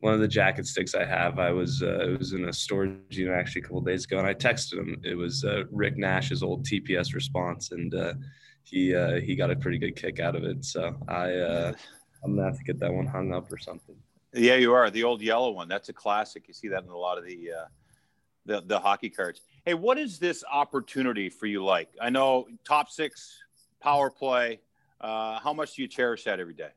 one 0.00 0.12
of 0.12 0.20
the 0.20 0.28
jacket 0.28 0.66
sticks 0.66 0.94
I 0.94 1.04
have, 1.04 1.38
I 1.38 1.50
was 1.50 1.82
uh, 1.82 2.10
it 2.10 2.18
was 2.18 2.32
in 2.32 2.48
a 2.48 2.52
storage 2.52 3.16
unit 3.16 3.34
actually 3.34 3.62
a 3.62 3.64
couple 3.64 3.80
days 3.80 4.04
ago, 4.04 4.18
and 4.18 4.26
I 4.26 4.34
texted 4.34 4.78
him. 4.78 5.00
It 5.02 5.14
was 5.14 5.44
Rick 5.70 5.96
Nash's 5.96 6.42
old 6.42 6.66
TPS 6.66 7.14
response, 7.14 7.72
and 7.72 7.94
he 8.62 8.94
he 9.24 9.36
got 9.36 9.50
a 9.50 9.56
pretty 9.56 9.78
good 9.78 9.96
kick 9.96 10.20
out 10.20 10.36
of 10.36 10.44
it. 10.44 10.64
So 10.64 10.96
I 11.08 11.74
I'm 12.24 12.36
gonna 12.36 12.48
have 12.48 12.58
to 12.58 12.64
get 12.64 12.78
that 12.80 12.92
one 12.92 13.06
hung 13.06 13.32
up 13.32 13.50
or 13.52 13.58
something. 13.58 13.96
Yeah, 14.34 14.56
you 14.56 14.74
are 14.74 14.90
the 14.90 15.04
old 15.04 15.22
yellow 15.22 15.50
one. 15.50 15.68
That's 15.68 15.88
a 15.88 15.92
classic. 15.92 16.48
You 16.48 16.54
see 16.54 16.68
that 16.68 16.82
in 16.82 16.90
a 16.90 16.96
lot 16.96 17.16
of 17.16 17.24
the 17.24 17.52
uh, 17.52 17.64
the, 18.44 18.62
the 18.66 18.78
hockey 18.78 19.10
cards. 19.10 19.40
Hey, 19.64 19.74
what 19.74 19.98
is 19.98 20.18
this 20.18 20.44
opportunity 20.50 21.28
for 21.28 21.46
you 21.46 21.64
like? 21.64 21.88
I 22.00 22.10
know 22.10 22.46
top 22.64 22.90
six 22.90 23.38
power 23.80 24.10
play. 24.10 24.60
Uh, 25.00 25.38
how 25.38 25.52
much 25.52 25.76
do 25.76 25.82
you 25.82 25.88
cherish 25.88 26.24
that 26.24 26.40
every 26.40 26.54
day? 26.54 26.70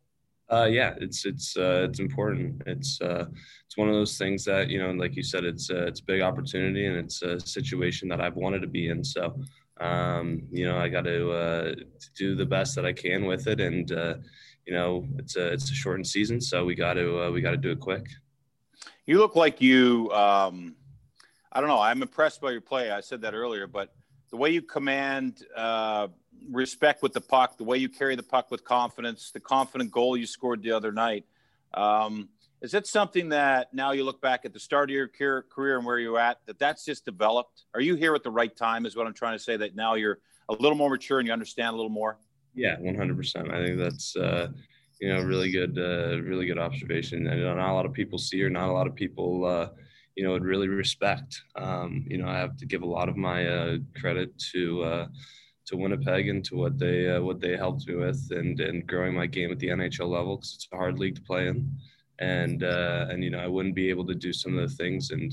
Uh, 0.51 0.65
yeah, 0.65 0.95
it's 0.99 1.25
it's 1.25 1.55
uh, 1.57 1.85
it's 1.89 1.99
important. 1.99 2.61
It's 2.65 2.99
uh, 3.01 3.25
it's 3.65 3.77
one 3.77 3.87
of 3.87 3.93
those 3.93 4.17
things 4.17 4.43
that 4.45 4.69
you 4.69 4.79
know, 4.79 4.91
like 4.91 5.15
you 5.15 5.21
said, 5.21 5.43
it's 5.43 5.69
uh, 5.69 5.85
it's 5.85 5.99
a 5.99 6.03
big 6.03 6.21
opportunity 6.21 6.87
and 6.87 6.97
it's 6.97 7.21
a 7.21 7.39
situation 7.39 8.07
that 8.09 8.19
I've 8.19 8.35
wanted 8.35 8.61
to 8.61 8.67
be 8.67 8.89
in. 8.89 9.03
So, 9.03 9.39
um, 9.79 10.41
you 10.51 10.65
know, 10.65 10.77
I 10.77 10.89
got 10.89 11.03
to, 11.03 11.31
uh, 11.31 11.75
do 12.17 12.35
the 12.35 12.45
best 12.45 12.75
that 12.75 12.85
I 12.85 12.93
can 12.93 13.25
with 13.25 13.47
it, 13.47 13.61
and 13.61 13.91
uh, 13.91 14.15
you 14.65 14.73
know 14.73 15.05
it's 15.19 15.35
a 15.35 15.53
it's 15.53 15.69
a 15.69 15.75
shortened 15.75 16.07
season, 16.07 16.41
so 16.41 16.65
we 16.65 16.73
got 16.73 16.93
to 16.93 17.31
we 17.31 17.41
got 17.41 17.51
to 17.51 17.57
do 17.57 17.69
it 17.69 17.79
quick. 17.79 18.07
You 19.05 19.19
look 19.19 19.35
like 19.35 19.61
you. 19.61 20.11
Um, 20.11 20.75
I 21.51 21.61
don't 21.61 21.69
know. 21.69 21.79
I'm 21.79 22.01
impressed 22.01 22.41
by 22.41 22.51
your 22.51 22.61
play. 22.61 22.89
I 22.89 23.01
said 23.01 23.21
that 23.21 23.33
earlier, 23.35 23.67
but 23.67 23.93
the 24.31 24.37
way 24.37 24.49
you 24.49 24.63
command 24.63 25.43
respect 26.51 27.01
with 27.01 27.13
the 27.13 27.21
puck, 27.21 27.57
the 27.57 27.63
way 27.63 27.77
you 27.77 27.89
carry 27.89 28.15
the 28.15 28.23
puck 28.23 28.51
with 28.51 28.63
confidence, 28.63 29.31
the 29.31 29.39
confident 29.39 29.91
goal 29.91 30.17
you 30.17 30.25
scored 30.25 30.61
the 30.61 30.71
other 30.71 30.91
night. 30.91 31.25
Um, 31.73 32.29
is 32.61 32.73
it 32.73 32.87
something 32.87 33.29
that 33.29 33.73
now 33.73 33.91
you 33.91 34.03
look 34.03 34.21
back 34.21 34.43
at 34.43 34.53
the 34.53 34.59
start 34.59 34.89
of 34.89 34.93
your 34.93 35.07
career 35.07 35.77
and 35.77 35.85
where 35.85 35.97
you're 35.97 36.19
at, 36.19 36.39
that 36.45 36.59
that's 36.59 36.83
just 36.83 37.05
developed? 37.05 37.63
Are 37.73 37.81
you 37.81 37.95
here 37.95 38.15
at 38.15 38.23
the 38.23 38.31
right 38.31 38.55
time? 38.55 38.85
Is 38.85 38.95
what 38.95 39.07
I'm 39.07 39.13
trying 39.13 39.37
to 39.37 39.43
say. 39.43 39.55
That 39.55 39.75
now 39.75 39.93
you're 39.93 40.19
a 40.49 40.53
little 40.53 40.75
more 40.75 40.89
mature 40.89 41.19
and 41.19 41.27
you 41.27 41.33
understand 41.33 41.73
a 41.73 41.75
little 41.77 41.89
more. 41.89 42.17
Yeah, 42.55 42.75
100%. 42.77 43.53
I 43.53 43.65
think 43.65 43.79
that's 43.79 44.15
uh, 44.15 44.47
you 44.99 45.13
know 45.13 45.21
really 45.21 45.51
good, 45.51 45.77
uh, 45.77 46.21
really 46.21 46.47
good 46.47 46.59
observation. 46.59 47.27
And 47.27 47.43
not 47.43 47.57
a 47.57 47.73
lot 47.73 47.85
of 47.85 47.93
people 47.93 48.17
see 48.17 48.43
or 48.43 48.49
not 48.49 48.69
a 48.69 48.73
lot 48.73 48.87
of 48.87 48.95
people 48.95 49.45
uh, 49.45 49.69
you 50.15 50.25
know 50.25 50.33
would 50.33 50.43
really 50.43 50.67
respect. 50.67 51.41
Um, 51.55 52.05
you 52.09 52.17
know, 52.17 52.27
I 52.27 52.37
have 52.39 52.57
to 52.57 52.65
give 52.65 52.81
a 52.81 52.85
lot 52.85 53.07
of 53.07 53.15
my 53.15 53.47
uh, 53.47 53.77
credit 53.97 54.37
to 54.51 54.83
uh, 54.83 55.07
to 55.69 55.77
Winnipeg 55.77 56.27
and 56.27 56.43
to 56.45 56.55
what 56.55 56.79
they 56.79 57.09
uh, 57.09 57.21
what 57.21 57.39
they 57.39 57.55
helped 57.55 57.87
me 57.87 57.95
with, 57.95 58.27
and 58.31 58.59
and 58.59 58.87
growing 58.87 59.13
my 59.13 59.27
game 59.27 59.51
at 59.51 59.59
the 59.59 59.67
NHL 59.67 60.09
level 60.09 60.35
because 60.35 60.55
it's 60.55 60.67
a 60.71 60.75
hard 60.75 60.99
league 60.99 61.15
to 61.15 61.21
play 61.21 61.47
in, 61.47 61.71
and 62.17 62.63
uh, 62.63 63.05
and 63.09 63.23
you 63.23 63.29
know 63.29 63.39
I 63.39 63.47
wouldn't 63.47 63.75
be 63.75 63.89
able 63.89 64.05
to 64.07 64.15
do 64.15 64.33
some 64.33 64.57
of 64.57 64.67
the 64.67 64.75
things 64.75 65.11
and 65.11 65.31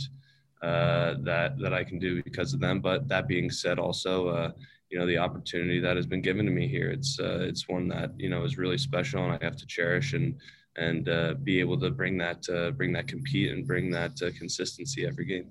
uh, 0.62 1.14
that 1.20 1.59
that 1.59 1.72
I 1.72 1.85
can 1.85 1.99
do 1.99 2.22
because 2.22 2.53
of 2.53 2.61
them. 2.61 2.81
But 2.81 3.09
that 3.09 3.29
being 3.29 3.51
said, 3.51 3.79
also 3.79 4.29
uh, 4.29 4.51
you 4.90 4.99
know 4.99 5.07
the 5.07 5.18
opportunity 5.18 5.81
that 5.81 5.96
has 5.96 6.07
been 6.07 6.22
given 6.22 6.44
to 6.44 6.53
me 6.53 6.68
here. 6.68 6.90
It's 6.90 7.18
uh, 7.18 7.40
it's 7.40 7.68
one 7.68 7.88
that 7.88 8.12
you 8.18 8.29
know 8.29 8.44
is 8.44 8.59
really 8.59 8.79
special, 8.79 9.25
and 9.25 9.33
I 9.33 9.44
have 9.44 9.57
to 9.57 9.66
cherish 9.66 10.12
and 10.12 10.37
and 10.77 11.09
uh, 11.09 11.35
be 11.42 11.61
able 11.61 11.81
to 11.81 11.90
bring 11.90 12.18
that 12.18 12.46
bring 12.77 12.92
that 12.92 13.09
compete 13.09 13.53
and 13.53 13.66
bring 13.66 13.90
that 13.92 14.20
consistency 14.38 15.07
every 15.07 15.25
game. 15.25 15.51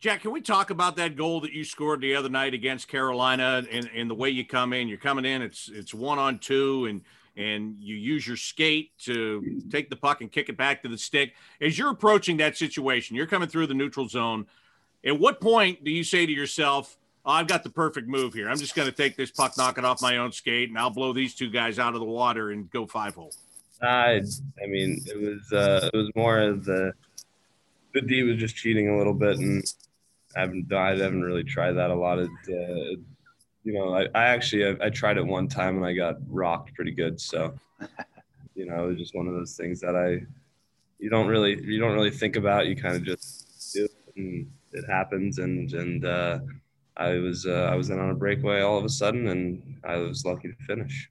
Jack, 0.00 0.22
can 0.22 0.32
we 0.32 0.40
talk 0.40 0.70
about 0.70 0.96
that 0.96 1.14
goal 1.14 1.42
that 1.42 1.52
you 1.52 1.62
scored 1.62 2.00
the 2.00 2.16
other 2.16 2.30
night 2.30 2.54
against 2.54 2.88
Carolina 2.88 3.62
and, 3.70 3.90
and 3.94 4.08
the 4.08 4.14
way 4.14 4.30
you 4.30 4.46
come 4.46 4.72
in? 4.72 4.88
You're 4.88 4.96
coming 4.96 5.26
in, 5.26 5.42
it's 5.42 5.68
it's 5.68 5.92
one 5.92 6.18
on 6.18 6.38
two, 6.38 6.86
and 6.86 7.02
and 7.36 7.76
you 7.78 7.96
use 7.96 8.26
your 8.26 8.38
skate 8.38 8.96
to 9.00 9.60
take 9.70 9.90
the 9.90 9.96
puck 9.96 10.22
and 10.22 10.32
kick 10.32 10.48
it 10.48 10.56
back 10.56 10.82
to 10.82 10.88
the 10.88 10.96
stick. 10.96 11.34
As 11.60 11.78
you're 11.78 11.90
approaching 11.90 12.38
that 12.38 12.56
situation, 12.56 13.14
you're 13.14 13.26
coming 13.26 13.48
through 13.48 13.66
the 13.66 13.74
neutral 13.74 14.08
zone. 14.08 14.46
At 15.04 15.18
what 15.18 15.38
point 15.38 15.84
do 15.84 15.90
you 15.90 16.02
say 16.02 16.24
to 16.24 16.32
yourself, 16.32 16.96
oh, 17.26 17.32
I've 17.32 17.46
got 17.46 17.62
the 17.62 17.70
perfect 17.70 18.08
move 18.08 18.32
here. 18.32 18.48
I'm 18.48 18.58
just 18.58 18.74
going 18.74 18.88
to 18.88 18.94
take 18.94 19.16
this 19.16 19.30
puck, 19.30 19.56
knock 19.56 19.78
it 19.78 19.84
off 19.84 20.02
my 20.02 20.16
own 20.16 20.32
skate, 20.32 20.70
and 20.70 20.78
I'll 20.78 20.90
blow 20.90 21.12
these 21.12 21.34
two 21.34 21.50
guys 21.50 21.78
out 21.78 21.94
of 21.94 22.00
the 22.00 22.06
water 22.06 22.50
and 22.50 22.70
go 22.70 22.86
five 22.86 23.14
hole. 23.14 23.32
I, 23.82 24.22
I 24.62 24.66
mean, 24.66 25.02
it 25.06 25.20
was 25.20 25.52
uh, 25.52 25.90
it 25.92 25.96
was 25.96 26.10
more 26.16 26.40
of 26.40 26.64
the 26.64 26.92
the 27.92 28.00
D 28.00 28.22
was 28.22 28.38
just 28.38 28.56
cheating 28.56 28.88
a 28.88 28.96
little 28.96 29.14
bit, 29.14 29.38
and 29.38 29.62
I 30.36 30.40
haven't 30.40 30.72
I 30.72 30.90
haven't 30.90 31.22
really 31.22 31.44
tried 31.44 31.72
that 31.72 31.90
a 31.90 31.94
lot. 31.94 32.18
Of, 32.18 32.28
uh, 32.28 32.96
you 33.64 33.72
know, 33.72 33.94
I, 33.94 34.06
I 34.14 34.24
actually 34.26 34.66
I, 34.66 34.86
I 34.86 34.90
tried 34.90 35.16
it 35.16 35.26
one 35.26 35.48
time 35.48 35.76
and 35.76 35.84
I 35.84 35.92
got 35.92 36.16
rocked 36.28 36.74
pretty 36.74 36.92
good. 36.92 37.20
So, 37.20 37.54
you 38.54 38.66
know, 38.66 38.84
it 38.84 38.88
was 38.88 38.98
just 38.98 39.14
one 39.14 39.26
of 39.26 39.34
those 39.34 39.56
things 39.56 39.80
that 39.80 39.96
I 39.96 40.26
you 40.98 41.10
don't 41.10 41.26
really 41.26 41.60
you 41.64 41.80
don't 41.80 41.94
really 41.94 42.10
think 42.10 42.36
about. 42.36 42.66
You 42.66 42.76
kind 42.76 42.96
of 42.96 43.04
just 43.04 43.72
do 43.74 43.84
it 43.84 43.92
and 44.16 44.50
it 44.72 44.84
happens, 44.88 45.38
and 45.38 45.72
and 45.72 46.04
uh, 46.04 46.38
I 46.96 47.14
was 47.14 47.46
uh, 47.46 47.68
I 47.72 47.74
was 47.74 47.90
in 47.90 47.98
on 47.98 48.10
a 48.10 48.14
breakaway 48.14 48.60
all 48.60 48.78
of 48.78 48.84
a 48.84 48.88
sudden, 48.88 49.28
and 49.28 49.80
I 49.84 49.96
was 49.96 50.24
lucky 50.24 50.48
to 50.48 50.64
finish. 50.66 51.10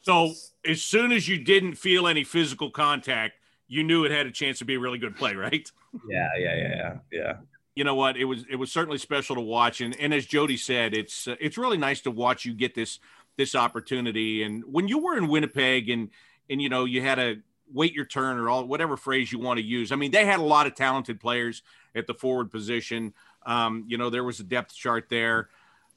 So 0.00 0.32
as 0.64 0.82
soon 0.82 1.12
as 1.12 1.28
you 1.28 1.42
didn't 1.42 1.74
feel 1.74 2.06
any 2.06 2.24
physical 2.24 2.70
contact, 2.70 3.34
you 3.68 3.82
knew 3.82 4.04
it 4.04 4.10
had 4.10 4.26
a 4.26 4.30
chance 4.30 4.58
to 4.58 4.64
be 4.64 4.74
a 4.74 4.78
really 4.78 4.98
good 4.98 5.16
play, 5.16 5.34
right? 5.34 5.70
Yeah, 6.08 6.28
yeah, 6.38 6.56
yeah, 6.56 6.76
yeah, 6.76 6.96
yeah. 7.10 7.32
You 7.74 7.84
know 7.84 7.94
what? 7.94 8.16
It 8.16 8.24
was 8.24 8.44
it 8.48 8.56
was 8.56 8.70
certainly 8.70 8.98
special 8.98 9.34
to 9.36 9.42
watch, 9.42 9.80
and 9.80 9.98
and 9.98 10.14
as 10.14 10.26
Jody 10.26 10.56
said, 10.56 10.94
it's 10.94 11.26
uh, 11.26 11.36
it's 11.40 11.58
really 11.58 11.78
nice 11.78 12.00
to 12.02 12.10
watch 12.10 12.44
you 12.44 12.54
get 12.54 12.74
this 12.74 13.00
this 13.36 13.54
opportunity. 13.54 14.44
And 14.44 14.62
when 14.64 14.86
you 14.86 14.98
were 14.98 15.16
in 15.16 15.28
Winnipeg, 15.28 15.88
and 15.90 16.10
and 16.48 16.62
you 16.62 16.68
know 16.68 16.84
you 16.84 17.02
had 17.02 17.16
to 17.16 17.42
wait 17.72 17.94
your 17.94 18.04
turn 18.04 18.38
or 18.38 18.48
all 18.48 18.66
whatever 18.66 18.96
phrase 18.96 19.32
you 19.32 19.38
want 19.38 19.58
to 19.58 19.64
use. 19.64 19.90
I 19.92 19.96
mean, 19.96 20.10
they 20.10 20.24
had 20.24 20.38
a 20.38 20.44
lot 20.44 20.66
of 20.66 20.74
talented 20.74 21.20
players 21.20 21.62
at 21.94 22.06
the 22.06 22.14
forward 22.14 22.50
position. 22.50 23.14
Um, 23.46 23.84
you 23.88 23.98
know, 23.98 24.10
there 24.10 24.24
was 24.24 24.40
a 24.40 24.44
depth 24.44 24.74
chart 24.74 25.06
there. 25.08 25.48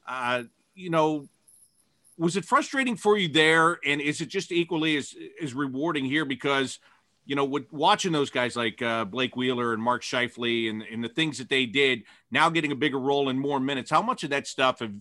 Uh, 0.08 0.44
you 0.76 0.90
know, 0.90 1.28
was 2.18 2.36
it 2.36 2.46
frustrating 2.46 2.96
for 2.96 3.18
you 3.18 3.28
there? 3.28 3.80
And 3.86 4.02
is 4.02 4.22
it 4.22 4.30
just 4.30 4.52
equally 4.52 4.98
as, 4.98 5.13
as 5.42 5.54
rewarding 5.54 6.06
here? 6.06 6.26
Because, 6.26 6.80
you 7.28 7.36
know, 7.36 7.46
with 7.46 7.72
watching 7.72 8.13
those 8.13 8.30
guys 8.30 8.56
like 8.56 8.82
uh, 8.82 9.06
Blake 9.06 9.36
Wheeler 9.36 9.74
and 9.74 9.84
Mark 9.84 10.02
Scheifele 10.02 10.70
and, 10.70 10.82
and 10.82 11.04
the 11.04 11.10
things 11.10 11.38
that 11.38 11.50
they 11.50 11.66
did, 11.66 12.04
now 12.32 12.50
getting 12.50 12.72
a 12.72 12.76
bigger 12.76 13.00
role 13.00 13.30
in 13.30 13.38
more 13.38 13.60
minutes, 13.60 13.92
how 13.92 14.02
much 14.02 14.24
of 14.24 14.30
that 14.32 14.48
stuff 14.48 14.80
have, 14.80 14.94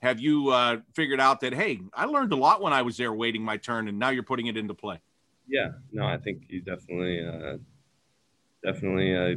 have 0.00 0.20
you 0.20 0.48
uh, 0.50 0.78
figured 0.94 1.20
out 1.20 1.40
that, 1.40 1.52
hey, 1.52 1.80
I 1.92 2.06
learned 2.06 2.32
a 2.32 2.36
lot 2.36 2.62
when 2.62 2.72
I 2.72 2.82
was 2.82 2.96
there 2.96 3.12
waiting 3.12 3.42
my 3.42 3.56
turn 3.56 3.88
and 3.88 3.98
now 3.98 4.10
you're 4.10 4.22
putting 4.22 4.46
it 4.46 4.56
into 4.56 4.74
play? 4.74 5.00
Yeah, 5.48 5.70
no, 5.92 6.06
I 6.06 6.18
think 6.18 6.44
you 6.48 6.60
definitely, 6.60 7.26
uh, 7.26 7.58
definitely 8.64 9.16
uh, 9.16 9.36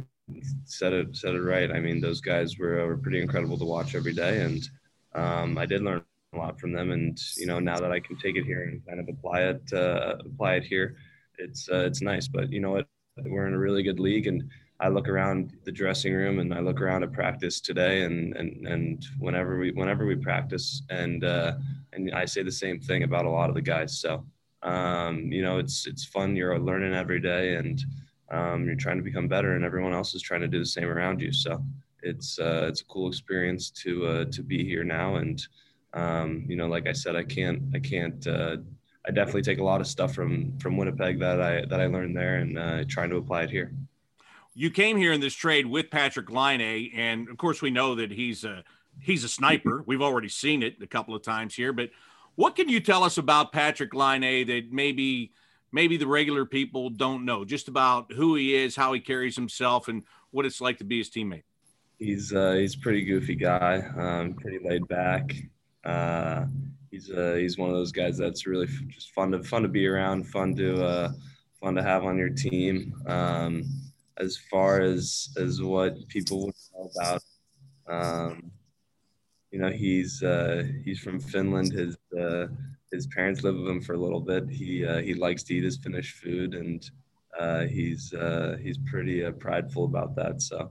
said 0.64 0.92
it 0.92 1.16
said 1.16 1.34
it 1.34 1.42
right. 1.42 1.70
I 1.70 1.80
mean, 1.80 2.00
those 2.00 2.20
guys 2.20 2.58
were 2.58 2.80
uh, 2.80 2.86
were 2.86 2.96
pretty 2.96 3.20
incredible 3.20 3.58
to 3.58 3.64
watch 3.64 3.94
every 3.94 4.12
day, 4.12 4.42
and 4.42 4.68
um, 5.14 5.58
I 5.58 5.66
did 5.66 5.82
learn 5.82 6.02
a 6.32 6.38
lot 6.38 6.60
from 6.60 6.72
them. 6.72 6.90
And 6.90 7.18
you 7.36 7.46
know, 7.46 7.58
now 7.58 7.78
that 7.80 7.92
I 7.92 8.00
can 8.00 8.16
take 8.16 8.36
it 8.36 8.44
here 8.44 8.62
and 8.62 8.84
kind 8.86 9.00
of 9.00 9.08
apply 9.08 9.42
it 9.42 9.72
uh, 9.72 10.16
apply 10.20 10.54
it 10.54 10.64
here, 10.64 10.96
it's 11.38 11.68
uh, 11.70 11.84
it's 11.86 12.02
nice. 12.02 12.28
But 12.28 12.50
you 12.52 12.60
know 12.60 12.70
what, 12.72 12.88
we're 13.24 13.46
in 13.46 13.54
a 13.54 13.58
really 13.58 13.82
good 13.82 14.00
league, 14.00 14.26
and 14.26 14.44
I 14.80 14.88
look 14.88 15.08
around 15.08 15.52
the 15.64 15.72
dressing 15.72 16.12
room 16.14 16.38
and 16.38 16.52
I 16.52 16.60
look 16.60 16.80
around 16.80 17.02
at 17.02 17.12
practice 17.12 17.60
today, 17.60 18.02
and 18.02 18.36
and 18.36 18.66
and 18.66 19.04
whenever 19.18 19.58
we 19.58 19.72
whenever 19.72 20.06
we 20.06 20.16
practice, 20.16 20.82
and 20.90 21.24
uh, 21.24 21.54
and 21.92 22.12
I 22.14 22.24
say 22.24 22.42
the 22.42 22.52
same 22.52 22.80
thing 22.80 23.02
about 23.02 23.24
a 23.24 23.30
lot 23.30 23.48
of 23.48 23.54
the 23.54 23.62
guys. 23.62 23.98
So 23.98 24.24
um, 24.62 25.32
you 25.32 25.42
know, 25.42 25.58
it's 25.58 25.86
it's 25.86 26.04
fun. 26.04 26.36
You're 26.36 26.58
learning 26.58 26.94
every 26.94 27.20
day, 27.20 27.56
and 27.56 27.84
um, 28.30 28.66
you're 28.66 28.76
trying 28.76 28.96
to 28.96 29.02
become 29.04 29.28
better 29.28 29.54
and 29.54 29.64
everyone 29.64 29.92
else 29.92 30.14
is 30.14 30.22
trying 30.22 30.40
to 30.40 30.48
do 30.48 30.58
the 30.58 30.66
same 30.66 30.88
around 30.88 31.20
you 31.20 31.32
so 31.32 31.62
it's 32.02 32.38
uh, 32.38 32.66
it's 32.68 32.80
a 32.80 32.84
cool 32.86 33.08
experience 33.08 33.70
to 33.70 34.06
uh, 34.06 34.24
to 34.26 34.42
be 34.42 34.64
here 34.64 34.84
now 34.84 35.16
and 35.16 35.46
um, 35.94 36.44
you 36.48 36.56
know 36.56 36.66
like 36.66 36.86
i 36.88 36.92
said 36.92 37.16
i 37.16 37.22
can't 37.22 37.62
i 37.74 37.78
can't 37.78 38.26
uh, 38.26 38.56
i 39.06 39.10
definitely 39.10 39.42
take 39.42 39.58
a 39.58 39.64
lot 39.64 39.80
of 39.80 39.86
stuff 39.86 40.14
from 40.14 40.56
from 40.58 40.76
winnipeg 40.76 41.18
that 41.18 41.40
i 41.40 41.64
that 41.66 41.80
i 41.80 41.86
learned 41.86 42.16
there 42.16 42.36
and 42.36 42.58
uh, 42.58 42.84
trying 42.88 43.10
to 43.10 43.16
apply 43.16 43.42
it 43.42 43.50
here 43.50 43.72
you 44.54 44.70
came 44.70 44.96
here 44.96 45.12
in 45.12 45.20
this 45.20 45.34
trade 45.34 45.66
with 45.66 45.90
Patrik 45.90 46.30
Laine 46.30 46.90
and 46.94 47.28
of 47.28 47.36
course 47.36 47.60
we 47.60 47.68
know 47.70 47.94
that 47.94 48.10
he's 48.10 48.42
a 48.42 48.64
he's 49.00 49.22
a 49.22 49.28
sniper 49.28 49.82
we've 49.86 50.00
already 50.00 50.30
seen 50.30 50.62
it 50.62 50.76
a 50.80 50.86
couple 50.86 51.14
of 51.14 51.22
times 51.22 51.54
here 51.54 51.72
but 51.72 51.90
what 52.36 52.56
can 52.56 52.68
you 52.68 52.80
tell 52.80 53.04
us 53.04 53.18
about 53.18 53.52
Patrik 53.52 53.94
Laine 53.94 54.46
that 54.46 54.72
maybe– 54.72 55.32
maybe 55.72 55.98
the 55.98 56.06
regular 56.06 56.46
people 56.46 56.88
don't 56.88 57.24
know 57.24 57.44
just 57.44 57.68
about 57.68 58.10
who 58.12 58.34
he 58.34 58.54
is, 58.54 58.74
how 58.76 58.92
he 58.92 59.00
carries 59.00 59.36
himself, 59.36 59.88
and 59.88 60.04
what 60.30 60.46
it's 60.46 60.60
like 60.60 60.78
to 60.78 60.84
be 60.84 60.98
his 60.98 61.10
teammate. 61.10 61.42
He's 61.98 62.32
uh, 62.32 62.52
he's 62.52 62.74
a 62.74 62.78
pretty 62.78 63.04
goofy 63.04 63.34
guy, 63.34 63.82
um, 63.96 64.34
pretty 64.34 64.58
laid 64.66 64.86
back. 64.88 65.34
Uh, 65.84 66.46
he's 66.96 67.10
uh, 67.10 67.34
he's 67.38 67.58
one 67.58 67.68
of 67.68 67.76
those 67.76 67.92
guys 67.92 68.16
that's 68.16 68.46
really 68.46 68.66
just 68.88 69.10
fun 69.10 69.30
to 69.32 69.42
fun 69.42 69.62
to 69.62 69.68
be 69.68 69.86
around, 69.86 70.24
fun 70.24 70.54
to 70.56 70.84
uh, 70.84 71.12
fun 71.60 71.74
to 71.74 71.82
have 71.82 72.04
on 72.04 72.16
your 72.16 72.30
team. 72.30 72.94
Um, 73.06 73.64
as 74.18 74.36
far 74.50 74.80
as 74.80 75.28
as 75.36 75.62
what 75.62 76.08
people 76.08 76.46
would 76.46 76.54
know 76.72 76.90
about, 76.96 77.22
um, 77.88 78.50
you 79.50 79.58
know, 79.58 79.70
he's 79.70 80.22
uh, 80.22 80.64
he's 80.84 81.00
from 81.00 81.20
Finland. 81.20 81.72
His 81.72 81.96
uh, 82.18 82.46
his 82.92 83.06
parents 83.08 83.42
live 83.42 83.56
with 83.56 83.68
him 83.68 83.82
for 83.82 83.94
a 83.94 83.98
little 83.98 84.20
bit. 84.20 84.48
He 84.48 84.84
uh, 84.84 85.00
he 85.00 85.14
likes 85.14 85.42
to 85.44 85.54
eat 85.54 85.64
his 85.64 85.76
Finnish 85.76 86.12
food, 86.14 86.54
and 86.54 86.88
uh, 87.38 87.64
he's 87.64 88.14
uh, 88.14 88.56
he's 88.62 88.78
pretty 88.78 89.24
uh, 89.24 89.32
prideful 89.32 89.84
about 89.84 90.14
that. 90.16 90.40
So, 90.40 90.70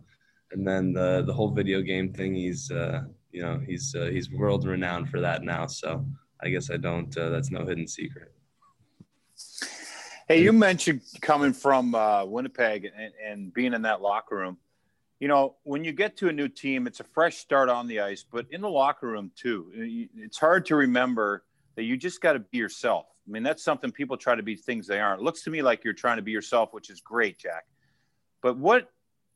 and 0.52 0.68
then 0.68 0.94
the 0.94 1.24
the 1.26 1.34
whole 1.34 1.52
video 1.52 1.82
game 1.82 2.12
thing, 2.14 2.34
he's 2.34 2.72
uh, 2.72 3.04
you 3.36 3.42
know 3.42 3.60
he's 3.68 3.94
uh, 3.94 4.06
he's 4.06 4.32
world 4.32 4.66
renowned 4.66 5.10
for 5.10 5.20
that 5.20 5.44
now. 5.44 5.68
So 5.68 6.06
I 6.42 6.50
guess 6.50 6.72
I 6.72 6.78
don't. 6.78 7.14
that's 7.14 7.52
no 7.52 7.66
hidden 7.66 7.88
secret. 7.88 8.32
Hey, 10.28 10.42
you 10.42 10.54
mentioned 10.54 11.02
coming 11.22 11.54
from 11.54 11.92
Winnipeg 12.32 12.90
and, 12.98 13.14
and 13.24 13.54
being 13.54 13.74
in 13.74 13.82
that 13.84 14.02
locker 14.02 14.38
room. 14.38 14.58
You 15.20 15.28
know, 15.28 15.56
when 15.64 15.84
you 15.84 15.92
get 15.92 16.18
to 16.18 16.30
a 16.30 16.32
new 16.32 16.48
team, 16.48 16.88
it's 16.88 17.00
a 17.00 17.04
fresh 17.04 17.38
start 17.38 17.70
on 17.70 17.88
the 17.88 18.00
ice, 18.00 18.26
but 18.30 18.46
in 18.52 18.62
the 18.62 18.70
locker 18.70 19.08
room 19.08 19.32
too. 19.36 19.72
It's 20.18 20.38
hard 20.38 20.66
to 20.68 20.76
remember 20.76 21.44
that 21.76 21.84
you 21.84 21.98
just 21.98 22.22
got 22.22 22.34
to 22.34 22.40
be 22.40 22.58
yourself. 22.58 23.08
I 23.28 23.32
mean, 23.32 23.44
that's 23.44 23.64
something 23.64 23.92
people 23.92 24.18
try 24.18 24.36
to 24.36 24.44
be 24.44 24.56
things 24.56 24.88
they 24.88 25.00
aren't. 25.00 25.22
It 25.22 25.24
looks 25.24 25.44
to 25.44 25.50
me 25.50 25.62
like 25.62 25.84
you're 25.84 25.94
trying 25.94 26.18
to 26.18 26.22
be 26.22 26.32
yourself, 26.32 26.74
which 26.74 26.90
is 26.90 27.02
great, 27.02 27.38
Jack. 27.38 27.66
But 28.42 28.58
what, 28.58 28.90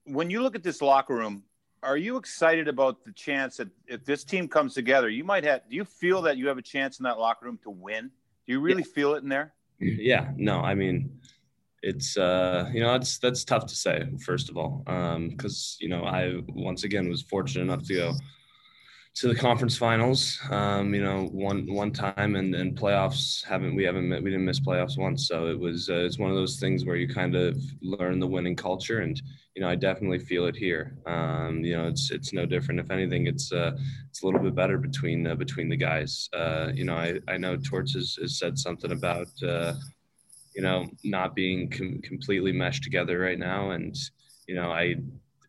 when 0.05 0.29
you 0.29 0.41
look 0.41 0.55
at 0.55 0.63
this 0.63 0.81
locker 0.81 1.15
room, 1.15 1.43
are 1.83 1.97
you 1.97 2.17
excited 2.17 2.67
about 2.67 3.03
the 3.05 3.11
chance 3.11 3.57
that 3.57 3.69
if 3.87 4.05
this 4.05 4.23
team 4.23 4.47
comes 4.47 4.73
together, 4.73 5.09
you 5.09 5.23
might 5.23 5.43
have, 5.43 5.61
do 5.69 5.75
you 5.75 5.85
feel 5.85 6.21
that 6.23 6.37
you 6.37 6.47
have 6.47 6.57
a 6.57 6.61
chance 6.61 6.99
in 6.99 7.03
that 7.03 7.19
locker 7.19 7.45
room 7.45 7.59
to 7.63 7.69
win? 7.69 8.11
Do 8.45 8.53
you 8.53 8.59
really 8.59 8.83
yeah. 8.83 8.93
feel 8.93 9.13
it 9.15 9.23
in 9.23 9.29
there? 9.29 9.53
Yeah, 9.79 10.31
no, 10.35 10.59
I 10.59 10.75
mean, 10.75 11.19
it's 11.81 12.17
uh 12.17 12.69
you 12.73 12.81
know 12.81 12.91
that's 12.91 13.17
that's 13.19 13.43
tough 13.43 13.65
to 13.65 13.75
say 13.75 14.05
first 14.25 14.49
of 14.49 14.57
all 14.57 14.83
um 14.87 15.29
because 15.29 15.77
you 15.79 15.87
know 15.87 16.03
i 16.03 16.33
once 16.49 16.83
again 16.83 17.07
was 17.09 17.21
fortunate 17.21 17.61
enough 17.61 17.83
to 17.83 17.95
go 17.95 18.13
to 19.19 19.27
the 19.27 19.35
conference 19.35 19.75
finals. 19.77 20.39
Um, 20.49 20.93
you 20.93 21.03
know, 21.03 21.25
one 21.33 21.67
one 21.67 21.91
time 21.91 22.37
and, 22.37 22.55
and 22.55 22.77
playoffs 22.77 23.43
haven't 23.43 23.75
we 23.75 23.83
haven't 23.83 24.09
we 24.09 24.29
didn't 24.29 24.45
miss 24.45 24.61
playoffs 24.61 24.97
once. 24.97 25.27
So 25.27 25.47
it 25.47 25.59
was 25.59 25.89
uh, 25.89 26.05
it's 26.05 26.17
one 26.17 26.29
of 26.29 26.37
those 26.37 26.57
things 26.57 26.85
where 26.85 26.95
you 26.95 27.07
kind 27.07 27.35
of 27.35 27.61
learn 27.81 28.19
the 28.19 28.27
winning 28.27 28.55
culture, 28.55 28.99
and 28.99 29.21
you 29.55 29.61
know 29.61 29.67
I 29.67 29.75
definitely 29.75 30.19
feel 30.19 30.45
it 30.45 30.55
here. 30.55 30.97
Um, 31.05 31.65
you 31.65 31.75
know, 31.75 31.87
it's 31.87 32.11
it's 32.11 32.31
no 32.31 32.45
different. 32.45 32.79
If 32.79 32.91
anything, 32.91 33.27
it's 33.27 33.51
uh, 33.51 33.77
it's 34.09 34.23
a 34.23 34.25
little 34.25 34.39
bit 34.39 34.55
better 34.55 34.77
between 34.77 35.27
uh, 35.27 35.35
between 35.35 35.67
the 35.67 35.75
guys. 35.77 36.29
Uh, 36.31 36.71
you 36.73 36.85
know, 36.85 36.95
I 36.95 37.19
I 37.27 37.37
know 37.37 37.57
Torts 37.57 37.95
has, 37.95 38.17
has 38.21 38.39
said 38.39 38.57
something 38.57 38.93
about 38.93 39.27
uh, 39.45 39.73
you 40.55 40.61
know 40.61 40.87
not 41.03 41.35
being 41.35 41.69
com- 41.69 41.99
completely 42.03 42.53
meshed 42.53 42.83
together 42.83 43.19
right 43.19 43.39
now, 43.39 43.71
and 43.71 43.97
you 44.47 44.55
know 44.55 44.71
I 44.71 44.95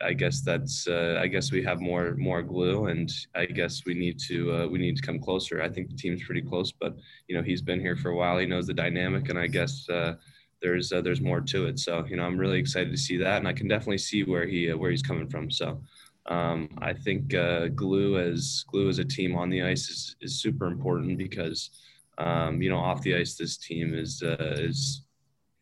I 0.02 0.14
guess 0.14 0.40
that's 0.40 0.88
uh, 0.88 1.18
I 1.20 1.26
guess 1.26 1.52
we 1.52 1.62
have 1.64 1.80
more 1.80 2.14
more 2.16 2.42
glue, 2.42 2.86
and 2.86 3.12
I 3.34 3.46
guess 3.46 3.84
we 3.84 3.94
need 3.94 4.18
to 4.28 4.52
uh, 4.52 4.66
we 4.66 4.78
need 4.78 4.96
to 4.96 5.02
come 5.02 5.18
closer. 5.18 5.60
I 5.60 5.68
think 5.68 5.90
the 5.90 5.96
team's 5.96 6.24
pretty 6.24 6.42
close, 6.42 6.72
but 6.72 6.96
you 7.28 7.36
know 7.36 7.42
he's 7.42 7.62
been 7.62 7.80
here 7.80 7.96
for 7.96 8.10
a 8.10 8.16
while. 8.16 8.38
He 8.38 8.46
knows 8.46 8.66
the 8.66 8.74
dynamic, 8.74 9.28
and 9.28 9.38
I 9.38 9.46
guess 9.46 9.88
uh, 9.88 10.14
there's 10.62 10.92
uh, 10.92 11.02
there's 11.02 11.20
more 11.20 11.40
to 11.42 11.66
it. 11.66 11.78
So 11.78 12.04
you 12.06 12.16
know 12.16 12.24
I'm 12.24 12.38
really 12.38 12.58
excited 12.58 12.90
to 12.90 12.96
see 12.96 13.18
that, 13.18 13.38
and 13.38 13.48
I 13.48 13.52
can 13.52 13.68
definitely 13.68 13.98
see 13.98 14.24
where 14.24 14.46
he 14.46 14.72
uh, 14.72 14.76
where 14.76 14.90
he's 14.90 15.02
coming 15.02 15.28
from. 15.28 15.50
So 15.50 15.82
um, 16.26 16.70
I 16.78 16.94
think 16.94 17.34
uh, 17.34 17.68
glue 17.68 18.18
as 18.18 18.64
glue 18.68 18.88
as 18.88 18.98
a 18.98 19.04
team 19.04 19.36
on 19.36 19.50
the 19.50 19.62
ice 19.62 19.88
is, 19.90 20.16
is 20.22 20.40
super 20.40 20.66
important 20.66 21.18
because 21.18 21.70
um, 22.16 22.62
you 22.62 22.70
know 22.70 22.78
off 22.78 23.02
the 23.02 23.16
ice 23.16 23.34
this 23.34 23.58
team 23.58 23.94
is 23.94 24.22
is 24.22 25.02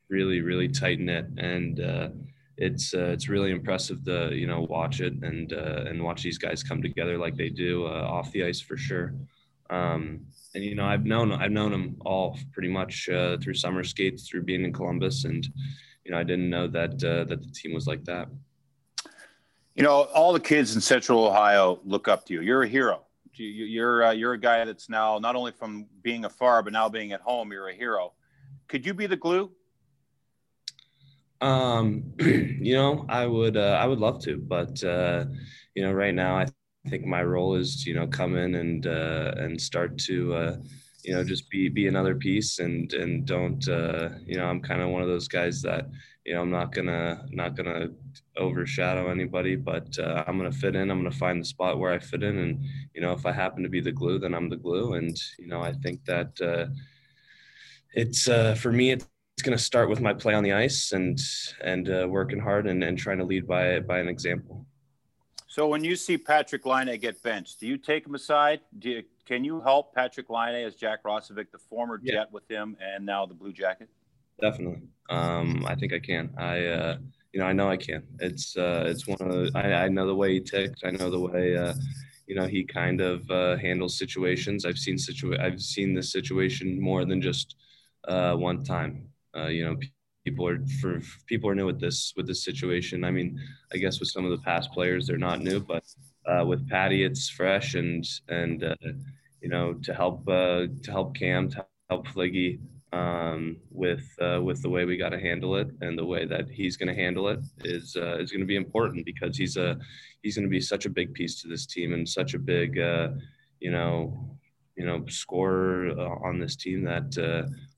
really 0.08 0.40
really 0.40 0.68
tight 0.68 1.00
knit 1.00 1.26
and 1.36 1.80
it's 2.58 2.92
uh, 2.92 3.06
it's 3.06 3.28
really 3.28 3.52
impressive 3.52 4.04
to 4.04 4.34
you 4.34 4.46
know 4.46 4.62
watch 4.62 5.00
it 5.00 5.14
and 5.22 5.52
uh, 5.52 5.84
and 5.86 6.02
watch 6.02 6.22
these 6.22 6.38
guys 6.38 6.62
come 6.62 6.82
together 6.82 7.16
like 7.16 7.36
they 7.36 7.48
do 7.48 7.86
uh, 7.86 8.02
off 8.02 8.30
the 8.32 8.44
ice 8.44 8.60
for 8.60 8.76
sure. 8.76 9.14
Um, 9.70 10.26
and 10.54 10.64
you 10.64 10.74
know 10.74 10.84
I've 10.84 11.06
known 11.06 11.32
I've 11.32 11.52
known 11.52 11.70
them 11.70 11.96
all 12.04 12.36
pretty 12.52 12.68
much 12.68 13.08
uh, 13.08 13.38
through 13.38 13.54
summer 13.54 13.84
skates, 13.84 14.28
through 14.28 14.42
being 14.42 14.64
in 14.64 14.72
Columbus, 14.72 15.24
and 15.24 15.46
you 16.04 16.10
know 16.10 16.18
I 16.18 16.24
didn't 16.24 16.50
know 16.50 16.66
that 16.66 17.02
uh, 17.04 17.24
that 17.24 17.40
the 17.40 17.50
team 17.54 17.74
was 17.74 17.86
like 17.86 18.04
that. 18.04 18.28
You 19.76 19.84
know, 19.84 20.08
all 20.12 20.32
the 20.32 20.40
kids 20.40 20.74
in 20.74 20.80
Central 20.80 21.24
Ohio 21.24 21.78
look 21.84 22.08
up 22.08 22.26
to 22.26 22.34
you. 22.34 22.40
You're 22.40 22.64
a 22.64 22.68
hero. 22.68 23.04
You're 23.34 24.06
uh, 24.06 24.10
you're 24.10 24.32
a 24.32 24.40
guy 24.40 24.64
that's 24.64 24.88
now 24.88 25.18
not 25.20 25.36
only 25.36 25.52
from 25.52 25.86
being 26.02 26.24
afar 26.24 26.64
but 26.64 26.72
now 26.72 26.88
being 26.88 27.12
at 27.12 27.20
home. 27.20 27.52
You're 27.52 27.68
a 27.68 27.74
hero. 27.74 28.14
Could 28.66 28.84
you 28.84 28.94
be 28.94 29.06
the 29.06 29.16
glue? 29.16 29.52
Um, 31.40 32.12
you 32.20 32.74
know, 32.74 33.06
I 33.08 33.26
would 33.26 33.56
uh, 33.56 33.78
I 33.80 33.86
would 33.86 34.00
love 34.00 34.22
to, 34.24 34.38
but 34.38 34.82
uh, 34.82 35.26
you 35.74 35.82
know, 35.82 35.92
right 35.92 36.14
now 36.14 36.36
I 36.36 36.46
think 36.88 37.04
my 37.04 37.22
role 37.22 37.54
is 37.54 37.86
you 37.86 37.94
know 37.94 38.06
come 38.06 38.36
in 38.36 38.54
and 38.56 38.86
uh, 38.86 39.34
and 39.36 39.60
start 39.60 39.98
to 39.98 40.34
uh, 40.34 40.56
you 41.04 41.14
know 41.14 41.22
just 41.22 41.48
be 41.50 41.68
be 41.68 41.86
another 41.86 42.14
piece 42.14 42.58
and 42.58 42.92
and 42.92 43.24
don't 43.26 43.68
uh, 43.68 44.10
you 44.26 44.36
know 44.36 44.46
I'm 44.46 44.60
kind 44.60 44.82
of 44.82 44.90
one 44.90 45.02
of 45.02 45.08
those 45.08 45.28
guys 45.28 45.62
that 45.62 45.88
you 46.24 46.34
know 46.34 46.42
I'm 46.42 46.50
not 46.50 46.72
gonna 46.72 47.24
not 47.30 47.56
gonna 47.56 47.88
overshadow 48.36 49.08
anybody, 49.10 49.54
but 49.56 49.96
uh, 49.98 50.24
I'm 50.26 50.38
gonna 50.38 50.52
fit 50.52 50.74
in. 50.74 50.90
I'm 50.90 50.98
gonna 50.98 51.10
find 51.12 51.40
the 51.40 51.46
spot 51.46 51.78
where 51.78 51.92
I 51.92 51.98
fit 51.98 52.22
in, 52.24 52.38
and 52.38 52.64
you 52.94 53.00
know 53.00 53.12
if 53.12 53.24
I 53.26 53.32
happen 53.32 53.62
to 53.62 53.68
be 53.68 53.80
the 53.80 53.92
glue, 53.92 54.18
then 54.18 54.34
I'm 54.34 54.48
the 54.48 54.56
glue. 54.56 54.94
And 54.94 55.16
you 55.38 55.46
know 55.46 55.60
I 55.62 55.72
think 55.72 56.04
that 56.06 56.40
uh, 56.40 56.66
it's 57.94 58.28
uh, 58.28 58.54
for 58.54 58.72
me 58.72 58.92
it's 58.92 59.06
going 59.42 59.56
to 59.56 59.62
start 59.62 59.88
with 59.88 60.00
my 60.00 60.14
play 60.14 60.34
on 60.34 60.44
the 60.44 60.52
ice 60.52 60.92
and 60.92 61.18
and 61.62 61.88
uh, 61.88 62.06
working 62.08 62.40
hard 62.40 62.66
and, 62.66 62.82
and 62.82 62.98
trying 62.98 63.18
to 63.18 63.24
lead 63.24 63.46
by 63.46 63.80
by 63.80 63.98
an 63.98 64.08
example. 64.08 64.66
So 65.46 65.66
when 65.66 65.82
you 65.82 65.96
see 65.96 66.18
Patrik 66.18 66.64
Laine 66.66 66.98
get 67.00 67.22
benched, 67.22 67.58
do 67.58 67.66
you 67.66 67.78
take 67.78 68.06
him 68.06 68.14
aside? 68.14 68.60
Do 68.78 68.90
you, 68.90 69.02
can 69.24 69.44
you 69.44 69.60
help 69.60 69.94
Patrik 69.94 70.28
Laine 70.28 70.64
as 70.64 70.74
Jack 70.74 71.02
Roslovic, 71.04 71.50
the 71.50 71.58
former 71.58 71.98
yeah. 72.02 72.14
Jet 72.14 72.32
with 72.32 72.48
him, 72.48 72.76
and 72.80 73.04
now 73.04 73.26
the 73.26 73.34
Blue 73.34 73.52
Jacket? 73.52 73.88
Definitely. 74.40 74.82
Um, 75.10 75.64
I 75.66 75.74
think 75.74 75.92
I 75.92 75.98
can. 75.98 76.30
I 76.38 76.66
uh, 76.66 76.98
you 77.32 77.40
know 77.40 77.46
I 77.46 77.52
know 77.52 77.68
I 77.68 77.76
can. 77.76 78.02
It's 78.20 78.56
uh, 78.56 78.84
it's 78.86 79.06
one 79.06 79.20
of 79.20 79.28
the, 79.28 79.50
I, 79.54 79.84
I 79.84 79.88
know 79.88 80.06
the 80.06 80.14
way 80.14 80.34
he 80.34 80.40
ticks. 80.40 80.82
I 80.84 80.90
know 80.90 81.10
the 81.10 81.20
way. 81.20 81.56
Uh, 81.56 81.74
you 82.26 82.34
know 82.34 82.46
he 82.46 82.62
kind 82.62 83.00
of 83.00 83.28
uh, 83.30 83.56
handles 83.56 83.98
situations. 83.98 84.64
I've 84.64 84.78
seen 84.78 84.96
situa- 84.96 85.40
I've 85.40 85.60
seen 85.60 85.94
this 85.94 86.12
situation 86.12 86.80
more 86.80 87.04
than 87.04 87.20
just 87.20 87.56
uh, 88.06 88.34
one 88.34 88.62
time. 88.62 89.08
Uh, 89.36 89.46
you 89.46 89.64
know, 89.64 89.76
people 90.24 90.46
are 90.46 90.58
for 90.80 91.00
people 91.26 91.48
are 91.48 91.54
new 91.54 91.66
with 91.66 91.80
this 91.80 92.12
with 92.16 92.26
this 92.26 92.44
situation. 92.44 93.04
I 93.04 93.10
mean, 93.10 93.38
I 93.72 93.78
guess 93.78 94.00
with 94.00 94.10
some 94.10 94.24
of 94.24 94.30
the 94.30 94.44
past 94.44 94.72
players, 94.72 95.06
they're 95.06 95.16
not 95.16 95.40
new, 95.40 95.60
but 95.60 95.84
uh, 96.26 96.44
with 96.44 96.68
Patty, 96.68 97.04
it's 97.04 97.28
fresh 97.28 97.74
and 97.74 98.06
and 98.28 98.64
uh, 98.64 98.76
you 99.40 99.48
know 99.48 99.74
to 99.74 99.94
help 99.94 100.28
uh, 100.28 100.66
to 100.82 100.90
help 100.90 101.16
Cam 101.16 101.48
to 101.50 101.66
help 101.88 102.06
Fliggy 102.08 102.60
um, 102.92 103.56
with 103.70 104.06
uh, 104.20 104.40
with 104.42 104.62
the 104.62 104.68
way 104.68 104.84
we 104.84 104.96
got 104.96 105.10
to 105.10 105.20
handle 105.20 105.56
it 105.56 105.68
and 105.80 105.98
the 105.98 106.04
way 106.04 106.26
that 106.26 106.48
he's 106.50 106.76
going 106.76 106.94
to 106.94 107.02
handle 107.02 107.28
it 107.28 107.40
is 107.64 107.96
uh, 107.96 108.18
is 108.18 108.30
going 108.30 108.40
to 108.40 108.46
be 108.46 108.56
important 108.56 109.06
because 109.06 109.36
he's 109.36 109.56
a 109.56 109.78
he's 110.22 110.36
going 110.36 110.48
to 110.48 110.50
be 110.50 110.60
such 110.60 110.86
a 110.86 110.90
big 110.90 111.14
piece 111.14 111.40
to 111.40 111.48
this 111.48 111.66
team 111.66 111.92
and 111.92 112.08
such 112.08 112.34
a 112.34 112.38
big 112.38 112.78
uh, 112.78 113.08
you 113.60 113.70
know 113.70 114.36
you 114.76 114.84
know 114.84 115.04
scorer 115.08 115.90
on 116.24 116.38
this 116.38 116.56
team 116.56 116.84
that 116.84 117.10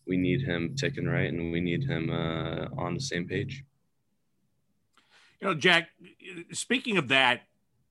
we 0.07 0.17
need 0.17 0.43
him 0.43 0.75
ticking 0.77 1.07
right 1.07 1.33
and 1.33 1.53
we 1.53 1.61
need 1.61 1.85
him 1.85 2.11
uh, 2.11 2.67
on 2.77 2.95
the 2.95 3.01
same 3.01 3.27
page. 3.27 3.65
You 5.41 5.49
know, 5.49 5.55
Jack, 5.55 5.89
speaking 6.53 6.99
of 6.99 7.09
that, 7.09 7.43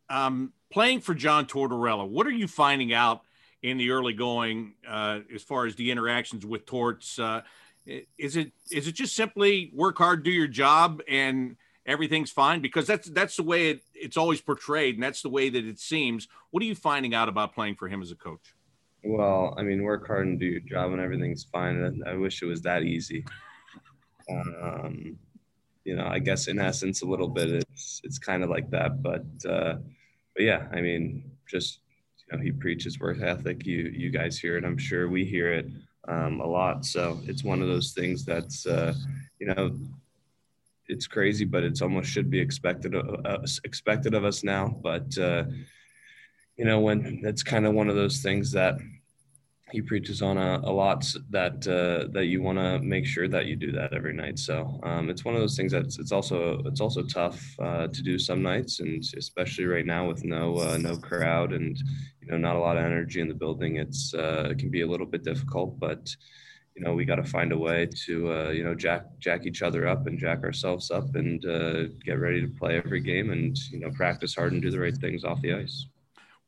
um, 0.09 0.53
playing 0.71 1.01
for 1.01 1.13
John 1.15 1.45
Tortorella, 1.45 2.07
what 2.07 2.27
are 2.27 2.31
you 2.31 2.47
finding 2.47 2.93
out 2.93 3.21
in 3.61 3.77
the 3.77 3.91
early 3.91 4.13
going 4.13 4.73
uh, 4.87 5.19
as 5.33 5.41
far 5.41 5.65
as 5.65 5.75
the 5.75 5.91
interactions 5.91 6.45
with 6.45 6.65
Torts? 6.65 7.17
Uh, 7.17 7.41
is 8.17 8.35
it 8.35 8.51
is 8.71 8.87
it 8.87 8.93
just 8.93 9.15
simply 9.15 9.71
work 9.73 9.97
hard, 9.97 10.23
do 10.23 10.29
your 10.29 10.47
job, 10.47 11.01
and 11.07 11.55
everything's 11.85 12.29
fine? 12.29 12.61
Because 12.61 12.85
that's 12.85 13.09
that's 13.09 13.35
the 13.35 13.43
way 13.43 13.71
it, 13.71 13.83
it's 13.95 14.17
always 14.17 14.41
portrayed, 14.41 14.95
and 14.95 15.03
that's 15.03 15.21
the 15.21 15.29
way 15.29 15.49
that 15.49 15.65
it 15.65 15.79
seems. 15.79 16.27
What 16.51 16.61
are 16.61 16.67
you 16.67 16.75
finding 16.75 17.15
out 17.15 17.29
about 17.29 17.55
playing 17.55 17.75
for 17.75 17.87
him 17.87 18.01
as 18.01 18.11
a 18.11 18.15
coach? 18.15 18.53
Well, 19.03 19.53
I 19.57 19.63
mean, 19.63 19.83
work 19.83 20.07
hard 20.07 20.27
and 20.27 20.39
do 20.39 20.45
your 20.45 20.59
job, 20.59 20.91
and 20.91 21.01
everything's 21.01 21.45
fine. 21.45 22.01
I 22.05 22.15
wish 22.15 22.41
it 22.41 22.45
was 22.47 22.61
that 22.63 22.83
easy. 22.83 23.23
Um, 24.29 25.17
you 25.85 25.95
know, 25.95 26.05
I 26.07 26.19
guess 26.19 26.47
in 26.47 26.59
essence, 26.59 27.01
a 27.01 27.05
little 27.05 27.27
bit, 27.29 27.49
it's 27.49 28.01
it's 28.03 28.19
kind 28.19 28.43
of 28.43 28.49
like 28.49 28.69
that. 28.71 29.01
But 29.01 29.25
uh, 29.49 29.77
but 30.35 30.43
yeah, 30.43 30.67
I 30.71 30.81
mean, 30.81 31.31
just 31.47 31.79
you 32.19 32.37
know, 32.37 32.43
he 32.43 32.51
preaches 32.51 32.99
work 32.99 33.21
ethic. 33.21 33.65
You 33.65 33.91
you 33.95 34.09
guys 34.11 34.37
hear 34.37 34.57
it. 34.57 34.65
I'm 34.65 34.77
sure 34.77 35.07
we 35.07 35.25
hear 35.25 35.53
it 35.53 35.67
um, 36.07 36.41
a 36.41 36.47
lot. 36.47 36.85
So 36.85 37.19
it's 37.23 37.43
one 37.43 37.61
of 37.61 37.67
those 37.67 37.93
things 37.93 38.25
that's 38.25 38.65
uh, 38.67 38.93
you 39.39 39.47
know, 39.47 39.79
it's 40.87 41.07
crazy, 41.07 41.45
but 41.45 41.63
it's 41.63 41.81
almost 41.81 42.09
should 42.09 42.29
be 42.29 42.39
expected 42.39 42.95
of, 42.95 43.25
uh, 43.25 43.39
expected 43.63 44.13
of 44.13 44.25
us 44.25 44.43
now. 44.43 44.67
But 44.83 45.17
uh, 45.17 45.45
you 46.59 46.65
know, 46.65 46.81
when 46.81 47.21
that's 47.23 47.41
kind 47.41 47.65
of 47.65 47.73
one 47.73 47.87
of 47.87 47.95
those 47.95 48.21
things 48.21 48.51
that 48.51 48.75
he 49.71 49.81
preaches 49.81 50.21
on 50.21 50.37
a, 50.37 50.59
a 50.63 50.73
lot 50.83 51.05
that 51.29 51.65
uh, 51.67 52.11
that 52.11 52.25
you 52.25 52.41
want 52.41 52.57
to 52.57 52.79
make 52.79 53.05
sure 53.05 53.29
that 53.29 53.45
you 53.45 53.55
do 53.55 53.71
that 53.71 53.93
every 53.93 54.13
night. 54.13 54.37
So 54.37 54.77
um, 54.83 55.09
it's 55.09 55.23
one 55.23 55.35
of 55.35 55.39
those 55.39 55.55
things 55.55 55.71
that 55.71 55.85
it's 55.85 56.11
also 56.11 56.61
it's 56.65 56.81
also 56.81 57.03
tough 57.03 57.41
uh, 57.59 57.87
to 57.87 58.01
do 58.03 58.19
some 58.19 58.43
nights, 58.43 58.81
and 58.81 59.01
especially 59.15 59.67
right 59.67 59.85
now 59.85 60.05
with 60.05 60.25
no 60.25 60.57
uh, 60.57 60.77
no 60.77 60.97
crowd 60.97 61.53
and 61.53 61.77
you 62.21 62.27
know 62.29 62.37
not 62.37 62.57
a 62.57 62.59
lot 62.59 62.75
of 62.75 62.83
energy 62.83 63.21
in 63.21 63.29
the 63.29 63.33
building. 63.33 63.77
It's 63.77 64.13
uh, 64.13 64.49
it 64.51 64.59
can 64.59 64.69
be 64.69 64.81
a 64.81 64.87
little 64.87 65.07
bit 65.07 65.23
difficult, 65.23 65.79
but 65.79 66.13
you 66.75 66.83
know 66.83 66.93
we 66.93 67.05
got 67.05 67.23
to 67.23 67.23
find 67.23 67.53
a 67.53 67.57
way 67.57 67.87
to 68.05 68.33
uh, 68.33 68.49
you 68.49 68.65
know 68.65 68.75
jack 68.75 69.05
jack 69.19 69.45
each 69.45 69.61
other 69.61 69.87
up 69.87 70.07
and 70.07 70.19
jack 70.19 70.43
ourselves 70.43 70.91
up 70.91 71.15
and 71.15 71.45
uh, 71.45 71.83
get 72.03 72.19
ready 72.19 72.41
to 72.41 72.59
play 72.59 72.75
every 72.75 72.99
game 72.99 73.31
and 73.31 73.57
you 73.71 73.79
know 73.79 73.91
practice 73.91 74.35
hard 74.35 74.51
and 74.51 74.61
do 74.61 74.71
the 74.71 74.79
right 74.79 74.97
things 74.97 75.23
off 75.23 75.41
the 75.41 75.53
ice 75.53 75.87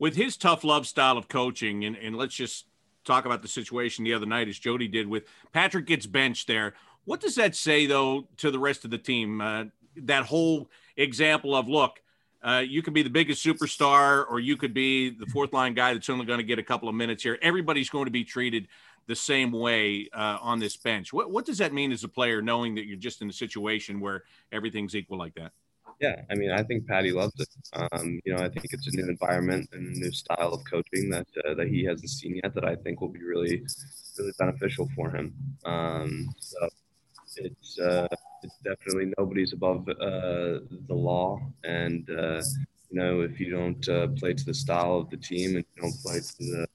with 0.01 0.15
his 0.15 0.35
tough 0.35 0.63
love 0.63 0.87
style 0.87 1.15
of 1.15 1.27
coaching, 1.27 1.85
and, 1.85 1.95
and 1.95 2.17
let's 2.17 2.33
just 2.33 2.65
talk 3.05 3.25
about 3.25 3.43
the 3.43 3.47
situation 3.47 4.03
the 4.03 4.15
other 4.15 4.25
night 4.25 4.47
as 4.47 4.57
Jody 4.57 4.87
did 4.87 5.07
with 5.07 5.25
Patrik 5.53 5.85
gets 5.85 6.07
benched 6.07 6.47
there. 6.47 6.73
What 7.05 7.21
does 7.21 7.35
that 7.35 7.55
say 7.55 7.85
though 7.85 8.27
to 8.37 8.49
the 8.49 8.57
rest 8.57 8.83
of 8.83 8.89
the 8.89 8.97
team? 8.97 9.39
Uh, 9.39 9.65
that 9.97 10.25
whole 10.25 10.71
example 10.97 11.55
of 11.55 11.67
look, 11.67 12.01
uh, 12.41 12.63
you 12.67 12.81
could 12.81 12.95
be 12.95 13.03
the 13.03 13.11
biggest 13.11 13.45
superstar, 13.45 14.25
or 14.27 14.39
you 14.39 14.57
could 14.57 14.73
be 14.73 15.11
the 15.11 15.27
fourth 15.27 15.53
line 15.53 15.75
guy 15.75 15.93
that's 15.93 16.09
only 16.09 16.25
going 16.25 16.39
to 16.39 16.43
get 16.43 16.57
a 16.57 16.63
couple 16.63 16.89
of 16.89 16.95
minutes 16.95 17.21
here. 17.21 17.37
Everybody's 17.43 17.91
going 17.91 18.05
to 18.05 18.11
be 18.11 18.23
treated 18.23 18.67
the 19.05 19.15
same 19.15 19.51
way 19.51 20.09
uh, 20.13 20.39
on 20.41 20.57
this 20.57 20.77
bench. 20.77 21.13
What, 21.13 21.29
what 21.29 21.45
does 21.45 21.59
that 21.59 21.73
mean 21.73 21.91
as 21.91 22.03
a 22.03 22.07
player, 22.07 22.41
knowing 22.41 22.73
that 22.73 22.87
you're 22.87 22.97
just 22.97 23.21
in 23.21 23.29
a 23.29 23.33
situation 23.33 23.99
where 23.99 24.23
everything's 24.51 24.95
equal 24.95 25.19
like 25.19 25.35
that? 25.35 25.51
Yeah, 26.01 26.19
I 26.31 26.35
mean, 26.35 26.49
I 26.49 26.63
think 26.63 26.87
Patty 26.87 27.11
loves 27.11 27.39
it. 27.39 27.47
Um, 27.73 28.19
you 28.25 28.33
know, 28.33 28.43
I 28.43 28.49
think 28.49 28.65
it's 28.71 28.87
a 28.87 28.95
new 28.95 29.07
environment 29.07 29.69
and 29.71 29.95
a 29.95 29.99
new 29.99 30.11
style 30.11 30.51
of 30.51 30.61
coaching 30.67 31.11
that 31.11 31.27
uh, 31.45 31.53
that 31.53 31.67
he 31.67 31.85
hasn't 31.85 32.09
seen 32.09 32.39
yet. 32.43 32.55
That 32.55 32.65
I 32.65 32.75
think 32.75 33.01
will 33.01 33.09
be 33.09 33.23
really, 33.23 33.61
really 34.17 34.31
beneficial 34.39 34.89
for 34.95 35.11
him. 35.11 35.31
Um, 35.63 36.33
so 36.39 36.69
it's 37.37 37.77
uh, 37.77 38.07
it's 38.41 38.57
definitely 38.63 39.13
nobody's 39.19 39.53
above 39.53 39.87
uh, 39.89 40.65
the 40.87 40.95
law, 40.95 41.39
and 41.63 42.09
uh, 42.09 42.41
you 42.89 42.99
know, 42.99 43.21
if 43.21 43.39
you 43.39 43.51
don't 43.51 43.87
uh, 43.87 44.07
play 44.07 44.33
to 44.33 44.43
the 44.43 44.55
style 44.55 44.95
of 44.97 45.11
the 45.11 45.17
team 45.17 45.55
and 45.55 45.65
you 45.75 45.81
don't 45.83 46.01
play 46.03 46.19
to 46.19 46.37
the, 46.39 46.67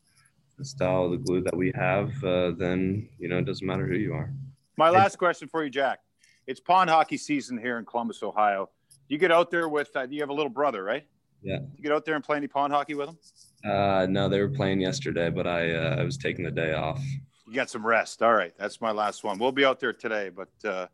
the 0.56 0.64
style 0.64 1.06
of 1.06 1.10
the 1.10 1.16
glue 1.16 1.42
that 1.42 1.56
we 1.56 1.72
have, 1.74 2.12
uh, 2.22 2.52
then 2.52 3.08
you 3.18 3.26
know, 3.26 3.38
it 3.38 3.44
doesn't 3.44 3.66
matter 3.66 3.88
who 3.88 3.96
you 3.96 4.14
are. 4.14 4.32
My 4.76 4.90
last 4.90 5.18
question 5.18 5.48
for 5.48 5.64
you, 5.64 5.70
Jack. 5.70 5.98
It's 6.46 6.60
pond 6.60 6.90
hockey 6.90 7.16
season 7.16 7.58
here 7.58 7.76
in 7.78 7.84
Columbus, 7.84 8.22
Ohio 8.22 8.70
you 9.08 9.18
get 9.18 9.32
out 9.32 9.50
there 9.50 9.68
with 9.68 9.94
uh, 9.96 10.06
you 10.08 10.20
have 10.20 10.30
a 10.30 10.34
little 10.34 10.50
brother, 10.50 10.82
right? 10.82 11.06
Yeah. 11.42 11.58
You 11.76 11.82
get 11.82 11.92
out 11.92 12.04
there 12.04 12.14
and 12.14 12.24
play 12.24 12.36
any 12.36 12.48
pond 12.48 12.72
hockey 12.72 12.94
with 12.94 13.08
him? 13.08 13.18
Uh, 13.64 14.06
no, 14.08 14.28
they 14.28 14.40
were 14.40 14.48
playing 14.48 14.80
yesterday, 14.80 15.30
but 15.30 15.46
I 15.46 15.72
uh, 15.72 15.96
I 15.98 16.02
was 16.02 16.16
taking 16.16 16.44
the 16.44 16.50
day 16.50 16.74
off. 16.74 17.02
You 17.46 17.54
got 17.54 17.70
some 17.70 17.86
rest. 17.86 18.22
All 18.22 18.34
right, 18.34 18.52
that's 18.58 18.80
my 18.80 18.90
last 18.90 19.22
one. 19.24 19.38
We'll 19.38 19.52
be 19.52 19.64
out 19.64 19.78
there 19.78 19.92
today, 19.92 20.30
but 20.30 20.68
uh, 20.68 20.86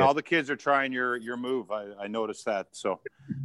all 0.00 0.14
the 0.14 0.22
kids 0.22 0.50
are 0.50 0.56
trying 0.56 0.92
your 0.92 1.16
your 1.16 1.36
move. 1.36 1.70
I, 1.70 1.88
I 2.00 2.06
noticed 2.06 2.44
that, 2.46 2.68
so 2.72 3.00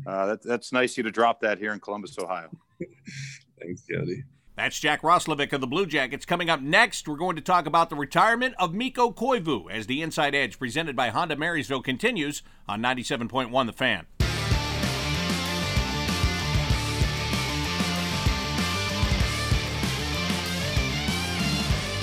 uh, 0.05 0.27
that, 0.27 0.43
that's 0.43 0.71
nice 0.71 0.93
of 0.93 0.97
you 0.97 1.03
to 1.03 1.11
drop 1.11 1.41
that 1.41 1.57
here 1.57 1.73
in 1.73 1.79
Columbus, 1.79 2.17
Ohio. 2.17 2.49
Thanks, 3.59 3.81
Jody. 3.81 4.23
That's 4.57 4.79
Jack 4.79 5.03
Roslovic 5.03 5.53
of 5.53 5.61
the 5.61 5.67
Blue 5.67 5.85
Jackets. 5.85 6.25
Coming 6.25 6.49
up 6.49 6.61
next, 6.61 7.07
we're 7.07 7.15
going 7.15 7.35
to 7.35 7.43
talk 7.43 7.67
about 7.67 7.91
the 7.91 7.95
retirement 7.95 8.55
of 8.57 8.73
Mikko 8.73 9.11
Koivu 9.11 9.69
as 9.69 9.85
the 9.85 10.01
Inside 10.01 10.33
Edge 10.33 10.57
presented 10.57 10.95
by 10.95 11.09
Honda 11.09 11.35
Marysville 11.35 11.83
continues 11.83 12.41
on 12.67 12.81
97.1 12.81 13.67
The 13.67 13.73
Fan. 13.73 14.07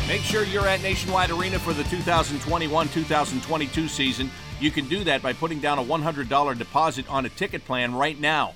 Make 0.07 0.21
sure 0.21 0.45
you're 0.45 0.69
at 0.69 0.81
Nationwide 0.81 1.33
Arena 1.33 1.59
for 1.59 1.73
the 1.73 1.83
2021 1.83 2.88
2022 2.88 3.88
season. 3.88 4.31
You 4.61 4.71
can 4.71 4.87
do 4.87 5.03
that 5.03 5.23
by 5.23 5.33
putting 5.33 5.59
down 5.59 5.81
a 5.81 5.85
$100 5.85 6.57
deposit 6.57 7.11
on 7.11 7.27
a 7.27 7.31
ticket 7.31 7.64
plan 7.64 7.97
right 7.97 8.21
now. 8.21 8.55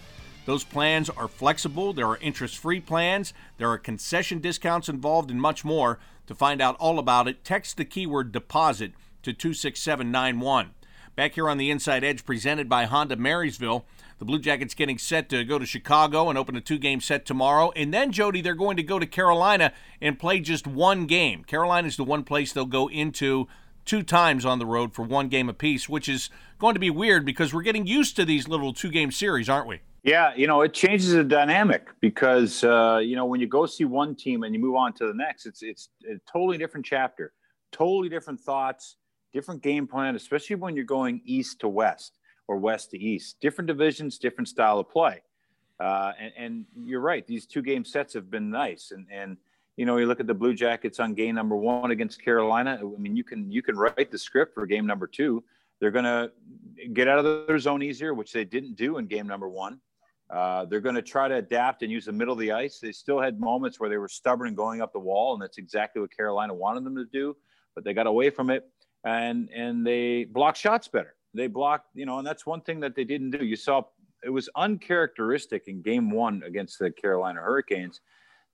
Those 0.49 0.65
plans 0.65 1.11
are 1.11 1.29
flexible, 1.29 1.93
there 1.93 2.07
are 2.07 2.17
interest 2.23 2.57
free 2.57 2.81
plans, 2.81 3.35
there 3.59 3.69
are 3.69 3.77
concession 3.77 4.39
discounts 4.39 4.89
involved, 4.89 5.31
and 5.31 5.39
much 5.39 5.63
more. 5.63 5.99
To 6.27 6.35
find 6.35 6.63
out 6.63 6.75
all 6.81 6.99
about 6.99 7.29
it, 7.29 7.45
text 7.45 7.77
the 7.77 7.85
keyword 7.85 8.33
deposit 8.33 8.93
to 9.25 9.35
26791. 9.35 10.71
Back 11.15 11.35
here 11.35 11.51
on 11.51 11.59
the 11.59 11.71
Inside 11.71 12.03
Edge, 12.03 12.25
presented 12.25 12.67
by 12.67 12.87
Honda 12.87 13.17
Marysville. 13.17 13.85
The 14.19 14.25
Blue 14.25 14.39
Jackets 14.39 14.73
getting 14.73 14.97
set 14.97 15.29
to 15.29 15.45
go 15.45 15.59
to 15.59 15.67
Chicago 15.67 16.31
and 16.31 16.39
open 16.39 16.57
a 16.57 16.63
two 16.63 16.79
game 16.79 17.03
set 17.03 17.27
tomorrow. 17.27 17.71
And 17.77 17.93
then, 17.93 18.11
Jody, 18.11 18.41
they're 18.41 18.55
going 18.55 18.79
to 18.79 18.83
go 18.83 18.99
to 18.99 19.05
Carolina 19.05 19.75
and 20.01 20.19
play 20.19 20.41
just 20.41 20.67
one 20.67 21.05
game. 21.05 21.45
Carolina 21.45 21.89
is 21.89 21.99
the 21.99 22.05
one 22.05 22.25
place 22.25 22.55
they'll 22.55 22.65
go 22.65 22.89
into 22.89 23.49
two 23.85 24.03
times 24.03 24.47
on 24.47 24.59
the 24.59 24.65
road 24.65 24.95
for 24.95 25.03
one 25.03 25.29
game 25.29 25.51
apiece, 25.51 25.91
which 25.91 26.09
is 26.09 26.31
going 26.59 26.73
to 26.73 26.81
be 26.81 26.89
weird 26.89 27.27
because 27.27 27.53
we're 27.53 27.61
getting 27.61 27.87
used 27.87 28.17
to 28.17 28.25
these 28.25 28.49
little 28.49 28.73
two 28.73 28.91
game 28.91 29.13
series, 29.13 29.51
aren't 29.51 29.67
we? 29.67 29.81
Yeah, 30.05 30.33
you 30.37 30.47
know, 30.47 30.63
it 30.63 30.73
changes 30.73 31.13
the 31.13 31.25
dynamic 31.25 31.89
because 32.01 32.63
uh, 32.63 33.01
you 33.03 33.17
know 33.17 33.27
when 33.27 33.41
you 33.41 33.47
go 33.47 33.67
see 33.67 33.85
one 33.85 34.15
team 34.15 34.45
and 34.45 34.55
you 34.55 34.61
move 34.61 34.77
on 34.77 34.93
to 34.95 35.07
the 35.07 35.15
next, 35.15 35.47
it's 35.47 35.63
it's 35.63 35.91
a 36.09 36.19
totally 36.31 36.57
different 36.57 36.87
chapter, 36.87 37.33
totally 37.73 38.09
different 38.09 38.41
thoughts, 38.41 38.97
different 39.33 39.63
game 39.63 39.87
plan, 39.87 40.15
especially 40.15 40.57
when 40.57 40.77
you're 40.77 40.85
going 40.85 41.21
east 41.25 41.61
to 41.61 41.69
west 41.69 42.19
or 42.47 42.57
west 42.59 42.93
to 42.93 42.99
east. 42.99 43.37
Different 43.41 43.67
divisions, 43.67 44.19
different 44.19 44.49
style 44.49 44.79
of 44.79 44.89
play. 44.89 45.23
Uh, 45.81 46.13
and, 46.19 46.33
and, 46.37 46.65
you're 46.85 47.01
right; 47.01 47.27
these 47.27 47.47
two 47.47 47.63
game 47.63 47.85
sets 47.85 48.15
have 48.15 48.31
been 48.31 48.51
nice. 48.51 48.93
And 48.93 49.07
and 49.13 49.37
you 49.77 49.85
know, 49.85 49.97
you 49.97 50.07
look 50.07 50.21
at 50.21 50.29
the 50.29 50.35
Blue 50.35 50.55
Jackets 50.55 51.01
on 51.01 51.15
game 51.15 51.35
number 51.35 51.57
one 51.57 51.91
against 51.91 52.23
Carolina. 52.23 52.81
I 52.81 53.01
mean, 53.01 53.17
you 53.17 53.25
can 53.25 53.51
you 53.51 53.63
can 53.63 53.77
write 53.77 54.13
the 54.13 54.19
script 54.19 54.55
for 54.55 54.65
game 54.65 54.87
number 54.87 55.09
two. 55.09 55.43
They're 55.81 55.91
going 55.91 56.05
to 56.05 56.33
get 56.93 57.07
out 57.07 57.25
of 57.25 57.47
their 57.47 57.59
zone 57.59 57.83
easier, 57.83 58.15
which 58.15 58.33
they 58.33 58.45
didn't 58.45 58.75
do 58.75 58.99
in 58.99 59.07
game 59.07 59.27
number 59.29 59.49
one. 59.49 59.81
Uh, 60.31 60.67
they're 60.67 60.81
going 60.81 60.95
to 60.95 61.03
try 61.03 61.27
to 61.27 61.37
adapt 61.37 61.83
and 61.83 61.91
use 61.91 62.05
the 62.05 62.13
middle 62.13 62.35
of 62.35 62.39
the 62.39 62.53
ice. 62.53 62.79
They 62.81 62.93
still 62.93 63.21
had 63.21 63.41
moments 63.41 63.81
where 63.81 63.89
they 63.89 63.97
were 63.97 64.09
stubborn 64.09 64.55
going 64.55 64.83
up 64.83 64.93
the 64.93 64.99
wall, 64.99 65.33
and 65.33 65.43
that's 65.43 65.59
exactly 65.59 66.03
what 66.03 66.15
Carolina 66.15 66.53
wanted 66.53 66.85
them 66.85 66.97
to 66.97 67.07
do. 67.07 67.37
But 67.75 67.85
they 67.85 67.95
got 67.95 68.07
away 68.07 68.31
from 68.31 68.51
it, 68.51 68.65
and 69.05 69.49
and 69.51 69.87
they 69.87 70.25
blocked 70.25 70.59
shots 70.59 70.89
better. 70.89 71.15
They 71.35 71.47
blocked, 71.47 71.87
you 71.95 72.05
know, 72.05 72.19
and 72.19 72.27
that's 72.27 72.45
one 72.45 72.61
thing 72.61 72.81
that 72.81 72.95
they 72.95 73.05
didn't 73.05 73.31
do. 73.31 73.45
You 73.45 73.57
saw 73.57 73.83
it 74.25 74.31
was 74.31 74.49
uncharacteristic 74.57 75.69
in 75.69 75.81
Game 75.81 76.11
One 76.11 76.43
against 76.45 76.79
the 76.79 76.91
Carolina 76.91 77.41
Hurricanes 77.41 78.01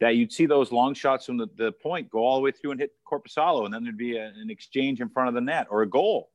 that 0.00 0.16
you'd 0.16 0.32
see 0.32 0.46
those 0.46 0.72
long 0.72 0.92
shots 0.94 1.26
from 1.26 1.38
the, 1.38 1.48
the 1.56 1.72
point 1.72 2.10
go 2.10 2.18
all 2.18 2.37
the 2.37 2.42
way 2.42 2.50
through 2.50 2.72
and 2.72 2.80
hit 2.80 2.90
Korpisalo, 3.10 3.64
and 3.64 3.72
then 3.72 3.84
there'd 3.84 3.96
be 3.96 4.16
a, 4.16 4.26
an 4.26 4.50
exchange 4.50 5.00
in 5.00 5.08
front 5.08 5.28
of 5.28 5.34
the 5.34 5.40
net 5.40 5.66
or 5.70 5.82
a 5.82 5.88
goal. 5.88 6.30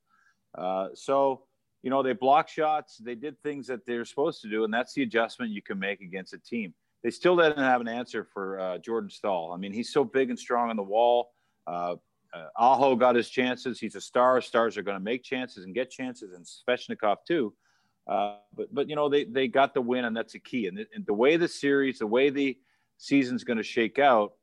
Uh, 0.58 0.88
so 0.96 1.44
you 1.82 1.90
know, 1.90 2.04
they 2.04 2.14
block 2.14 2.50
shots. 2.50 2.98
They 2.98 3.16
did 3.16 3.42
things 3.42 3.68
that 3.68 3.86
they're 3.86 4.06
supposed 4.06 4.42
to 4.42 4.50
do, 4.50 4.64
and 4.64 4.74
that's 4.74 4.94
the 4.94 5.04
adjustment 5.04 5.52
you 5.52 5.62
can 5.62 5.80
make 5.80 6.02
against 6.02 6.34
a 6.34 6.40
team. 6.40 6.74
They 7.04 7.10
still 7.10 7.38
didn't 7.38 7.60
have 7.60 7.80
an 7.80 7.88
answer 7.88 8.28
for 8.34 8.60
uh, 8.60 8.78
Jordan 8.80 9.10
Staal. 9.10 9.54
I 9.54 9.58
mean, 9.58 9.72
he's 9.72 9.94
so 9.94 10.04
big 10.04 10.30
and 10.30 10.38
strong 10.38 10.70
on 10.70 10.76
the 10.76 10.84
wall. 10.84 11.32
Uh, 11.66 11.96
uh, 12.34 12.46
Aho 12.58 12.96
got 12.96 13.16
his 13.16 13.30
chances. 13.30 13.80
He's 13.80 13.96
a 13.96 14.02
star. 14.02 14.42
Stars 14.42 14.78
are 14.78 14.84
going 14.84 14.98
to 14.98 15.04
make 15.04 15.24
chances 15.24 15.64
and 15.64 15.74
get 15.74 15.90
chances, 15.90 16.34
and 16.34 16.46
Svechnikov 16.46 17.18
too. 17.28 17.54
Uh, 18.08 18.38
but 18.56 18.74
but 18.74 18.90
you 18.90 18.96
know 18.96 19.08
they 19.08 19.24
they 19.24 19.48
got 19.48 19.74
the 19.74 19.82
win, 19.82 20.06
and 20.06 20.16
that's 20.16 20.36
a 20.36 20.40
key. 20.40 20.68
And 20.68 20.78
the, 20.78 20.86
and 20.94 21.06
the 21.06 21.14
way 21.14 21.38
the 21.38 21.48
series, 21.48 22.00
the 22.00 22.08
way 22.08 22.30
the 22.30 22.58
season's 22.98 23.44
going 23.44 23.58
to 23.58 23.64
shake 23.64 24.00
out, 24.00 24.34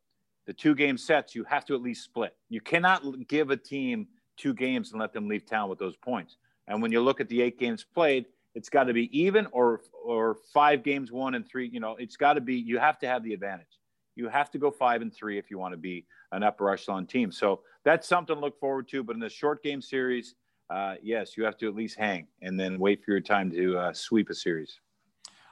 the 0.46 0.53
two 0.53 0.75
game 0.75 0.96
sets 0.96 1.35
you 1.35 1.44
have 1.44 1.64
to 1.66 1.75
at 1.75 1.83
least 1.83 2.05
split. 2.05 2.35
You 2.49 2.61
cannot 2.61 3.03
give 3.29 3.51
a 3.51 3.57
team 3.57 4.09
two 4.37 4.55
games 4.55 4.92
and 4.92 5.01
let 5.01 5.12
them 5.12 5.29
leave 5.29 5.46
town 5.46 5.68
with 5.68 5.79
those 5.79 5.96
points. 5.96 6.37
And 6.68 6.83
when 6.83 6.92
you 6.92 7.00
look 7.00 7.20
at 7.20 7.29
the 7.29 7.42
eight 7.42 7.59
games 7.59 7.85
played, 7.85 8.26
it's 8.55 8.68
got 8.68 8.85
to 8.85 8.92
be 8.92 9.16
even 9.18 9.46
or 9.52 9.83
or 10.05 10.38
five 10.52 10.83
games 10.83 11.12
one 11.12 11.35
and 11.35 11.46
three. 11.46 11.68
You 11.68 11.81
know, 11.81 11.96
it's 11.96 12.16
got 12.16 12.35
to 12.35 12.40
be. 12.40 12.55
You 12.55 12.79
have 12.79 12.98
to 13.00 13.07
have 13.07 13.22
the 13.22 13.35
advantage. 13.35 13.79
You 14.14 14.29
have 14.29 14.50
to 14.52 14.59
go 14.59 14.70
five 14.70 15.02
and 15.02 15.14
three 15.14 15.38
if 15.38 15.50
you 15.50 15.59
want 15.59 15.72
to 15.72 15.79
be 15.79 16.07
an 16.33 16.42
upper 16.42 16.70
echelon 16.70 17.07
team. 17.07 17.31
So 17.31 17.61
that's 17.85 18.09
something 18.09 18.35
to 18.35 18.40
look 18.40 18.59
forward 18.59 18.88
to. 18.88 19.05
But 19.05 19.14
in 19.14 19.20
the 19.20 19.29
short 19.29 19.62
game 19.62 19.83
series, 19.83 20.35
uh, 20.70 20.94
yes, 21.02 21.37
you 21.37 21.44
have 21.44 21.59
to 21.59 21.68
at 21.68 21.74
least 21.74 21.98
hang 21.98 22.26
and 22.42 22.59
then 22.59 22.79
wait 22.79 23.05
for 23.05 23.11
your 23.11 23.20
time 23.20 23.50
to 23.50 23.76
uh, 23.76 23.92
sweep 23.92 24.31
a 24.31 24.35
series. 24.35 24.81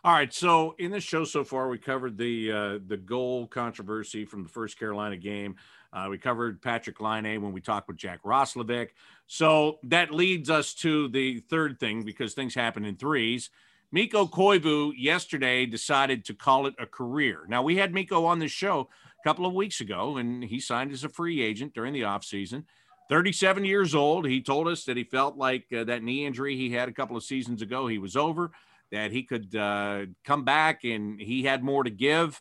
All 0.02 0.12
right. 0.12 0.32
So 0.34 0.74
in 0.78 0.90
this 0.90 1.02
show 1.02 1.24
so 1.24 1.44
far, 1.44 1.68
we 1.68 1.78
covered 1.78 2.18
the 2.18 2.52
uh, 2.52 2.78
the 2.86 2.96
goal 2.98 3.46
controversy 3.46 4.26
from 4.26 4.42
the 4.42 4.50
first 4.50 4.78
Carolina 4.78 5.16
game. 5.16 5.56
Uh, 5.94 6.08
we 6.10 6.18
covered 6.18 6.60
Patrik 6.60 7.00
Laine 7.00 7.40
when 7.40 7.52
we 7.52 7.60
talked 7.60 7.86
with 7.86 7.96
Jack 7.96 8.22
Roslovic. 8.24 8.88
So 9.28 9.78
that 9.84 10.12
leads 10.12 10.50
us 10.50 10.74
to 10.74 11.08
the 11.08 11.38
third 11.48 11.78
thing 11.78 12.02
because 12.02 12.34
things 12.34 12.54
happen 12.54 12.84
in 12.84 12.96
threes. 12.96 13.50
Mikko 13.92 14.26
Koivu 14.26 14.92
yesterday 14.96 15.66
decided 15.66 16.24
to 16.24 16.34
call 16.34 16.66
it 16.66 16.74
a 16.80 16.86
career. 16.86 17.44
Now, 17.48 17.62
we 17.62 17.76
had 17.76 17.94
Mikko 17.94 18.24
on 18.24 18.40
the 18.40 18.48
show 18.48 18.88
a 19.20 19.22
couple 19.22 19.46
of 19.46 19.54
weeks 19.54 19.80
ago, 19.80 20.16
and 20.16 20.42
he 20.42 20.58
signed 20.58 20.90
as 20.90 21.04
a 21.04 21.08
free 21.08 21.40
agent 21.40 21.74
during 21.74 21.92
the 21.92 22.00
offseason. 22.00 22.64
37 23.08 23.64
years 23.64 23.94
old. 23.94 24.26
He 24.26 24.42
told 24.42 24.66
us 24.66 24.84
that 24.84 24.96
he 24.96 25.04
felt 25.04 25.36
like 25.36 25.66
uh, 25.72 25.84
that 25.84 26.02
knee 26.02 26.26
injury 26.26 26.56
he 26.56 26.70
had 26.70 26.88
a 26.88 26.92
couple 26.92 27.16
of 27.16 27.22
seasons 27.22 27.62
ago, 27.62 27.86
he 27.86 27.98
was 27.98 28.16
over, 28.16 28.50
that 28.90 29.12
he 29.12 29.22
could 29.22 29.54
uh, 29.54 30.06
come 30.24 30.44
back 30.44 30.82
and 30.82 31.20
he 31.20 31.44
had 31.44 31.62
more 31.62 31.84
to 31.84 31.90
give. 31.90 32.40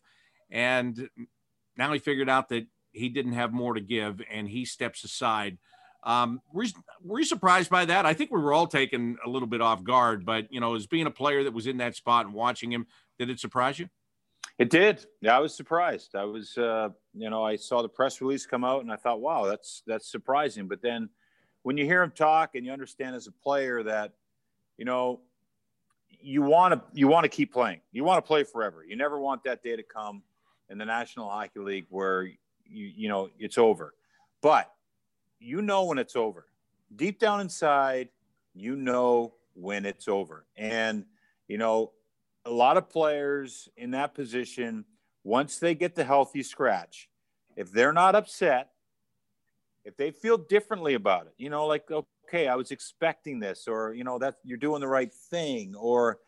And 0.50 1.10
now 1.78 1.92
he 1.94 2.00
figured 2.00 2.30
out 2.30 2.50
that 2.50 2.66
he 2.94 3.10
didn't 3.10 3.34
have 3.34 3.52
more 3.52 3.74
to 3.74 3.82
give 3.82 4.22
and 4.32 4.48
he 4.48 4.66
steps 4.66 5.04
aside. 5.04 5.58
Um, 6.04 6.42
were, 6.52 6.66
were 7.04 7.20
you 7.20 7.26
surprised 7.26 7.70
by 7.70 7.86
that? 7.86 8.06
I 8.06 8.14
think 8.14 8.32
we 8.32 8.42
were 8.42 8.54
all 8.54 8.68
taken 8.68 9.18
a 9.26 9.30
little 9.30 9.48
bit 9.48 9.62
off 9.62 9.84
guard, 9.84 10.26
but 10.26 10.52
you 10.52 10.60
know, 10.60 10.76
as 10.76 10.86
being 10.86 11.08
a 11.08 11.12
player 11.12 11.44
that 11.44 11.54
was 11.54 11.68
in 11.68 11.78
that 11.78 11.96
spot 11.96 12.26
and 12.26 12.34
watching 12.34 12.72
him, 12.72 12.88
did 13.20 13.30
it 13.30 13.40
surprise 13.40 13.80
you? 13.80 13.90
It 14.60 14.70
did. 14.70 15.06
Yeah, 15.22 15.36
I 15.36 15.40
was 15.40 15.56
surprised. 15.56 16.16
I 16.16 16.26
was, 16.26 16.58
uh, 16.58 16.90
you 17.14 17.30
know, 17.30 17.44
I 17.44 17.56
saw 17.56 17.82
the 17.82 17.90
press 17.90 18.22
release 18.22 18.46
come 18.46 18.64
out 18.64 18.82
and 18.82 18.92
I 18.92 18.98
thought, 18.98 19.20
wow, 19.20 19.46
that's 19.46 19.82
that's 19.88 20.12
surprising. 20.12 20.68
But 20.68 20.82
then, 20.82 21.10
when 21.64 21.78
you 21.78 21.86
hear 21.86 22.04
him 22.04 22.12
talk 22.12 22.56
and 22.56 22.66
you 22.66 22.72
understand 22.72 23.16
as 23.16 23.28
a 23.28 23.32
player 23.32 23.82
that, 23.84 24.12
you 24.78 24.86
know, 24.86 25.22
you 26.22 26.42
want 26.42 26.74
to 26.74 26.82
you 26.94 27.08
want 27.08 27.24
to 27.24 27.30
keep 27.30 27.52
playing. 27.52 27.82
You 27.92 28.04
want 28.04 28.24
to 28.24 28.28
play 28.28 28.44
forever. 28.44 28.86
You 28.88 28.96
never 28.96 29.20
want 29.20 29.44
that 29.46 29.64
day 29.64 29.76
to 29.76 29.84
come 29.84 30.22
in 30.70 30.78
the 30.78 30.86
National 30.86 31.30
Hockey 31.30 31.60
League 31.60 31.86
where 31.90 32.30
you 32.66 32.92
you 32.96 33.10
know 33.10 33.30
it's 33.40 33.58
over. 33.58 33.94
But 34.42 34.72
you 35.40 35.62
know 35.62 35.86
when 35.86 35.98
it's 35.98 36.16
over. 36.16 36.46
Deep 36.96 37.20
down 37.20 37.42
inside 37.42 38.10
you 38.54 38.76
know 38.76 39.34
when 39.56 39.86
it's 39.86 40.08
over. 40.08 40.46
And 40.56 41.06
you 41.48 41.58
know 41.58 41.92
a 42.46 42.52
lot 42.52 42.78
of 42.78 42.90
players 42.90 43.70
in 43.78 43.92
that 43.92 44.14
position 44.14 44.86
once 45.24 45.60
they 45.60 45.76
get 45.76 45.96
the 45.96 46.04
healthy 46.04 46.44
scratch 46.44 47.10
if 47.56 47.72
they're 47.72 47.94
not 47.94 48.16
upset 48.16 48.72
if 49.86 49.96
they 49.98 50.12
feel 50.12 50.38
differently 50.38 50.96
about 50.96 51.28
it 51.28 51.34
you 51.38 51.50
know 51.50 51.66
like 51.66 51.90
okay 51.92 52.48
i 52.48 52.56
was 52.56 52.72
expecting 52.72 53.40
this 53.40 53.68
or 53.68 53.94
you 53.94 54.04
know 54.04 54.20
that 54.20 54.36
you're 54.44 54.58
doing 54.58 54.82
the 54.82 54.88
right 54.88 55.14
thing 55.14 55.74
or 55.76 56.20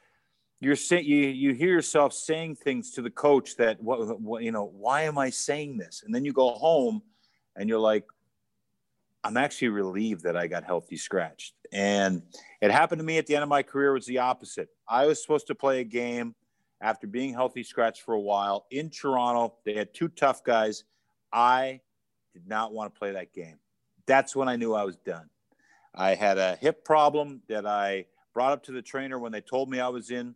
you're 0.62 0.76
saying 0.76 1.06
you 1.06 1.18
you 1.18 1.54
hear 1.54 1.70
yourself 1.70 2.14
saying 2.14 2.56
things 2.56 2.92
to 2.92 3.02
the 3.02 3.10
coach 3.10 3.58
that 3.58 3.82
what, 3.82 4.20
what 4.22 4.44
you 4.44 4.52
know 4.52 4.66
why 4.66 5.04
am 5.04 5.18
I 5.18 5.30
saying 5.30 5.78
this? 5.78 6.04
And 6.06 6.14
then 6.14 6.26
you 6.26 6.34
go 6.34 6.52
home 6.52 7.02
and 7.56 7.70
you're 7.70 7.80
like 7.80 8.06
I'm 9.24 9.38
actually 9.38 9.70
relieved 9.70 10.24
that 10.24 10.38
I 10.38 10.46
got 10.46 10.64
healthy 10.64 10.98
scratched. 10.98 11.56
And 11.74 12.22
it 12.62 12.70
happened 12.70 13.00
to 13.00 13.06
me 13.06 13.18
at 13.18 13.26
the 13.26 13.34
end 13.34 13.42
of 13.42 13.50
my 13.50 13.64
career 13.64 13.92
was 13.92 14.06
the 14.06 14.20
opposite. 14.20 14.70
I 14.88 15.08
was 15.08 15.20
supposed 15.20 15.48
to 15.48 15.56
play 15.56 15.80
a 15.80 15.84
game 15.84 16.36
after 16.80 17.08
being 17.08 17.34
healthy 17.34 17.64
scratched 17.64 18.04
for 18.04 18.14
a 18.14 18.20
while 18.20 18.68
in 18.70 18.92
Toronto. 18.92 19.56
They 19.66 19.74
had 19.74 19.96
two 19.96 20.10
tough 20.10 20.44
guys. 20.44 20.84
I 21.34 21.82
did 22.34 22.48
not 22.48 22.72
want 22.72 22.94
to 22.94 23.00
play 23.00 23.14
that 23.14 23.34
game. 23.34 23.58
That's 24.06 24.36
when 24.36 24.48
I 24.48 24.58
knew 24.58 24.76
I 24.76 24.84
was 24.84 24.98
done. 24.98 25.28
I 25.96 26.14
had 26.14 26.38
a 26.38 26.56
hip 26.58 26.86
problem 26.86 27.42
that 27.50 27.66
I 27.66 28.06
brought 28.36 28.52
up 28.52 28.64
to 28.66 28.74
the 28.74 28.82
trainer 28.84 29.18
when 29.18 29.32
they 29.32 29.42
told 29.42 29.72
me 29.72 29.80
I 29.80 29.88
was 29.88 30.12
in 30.12 30.36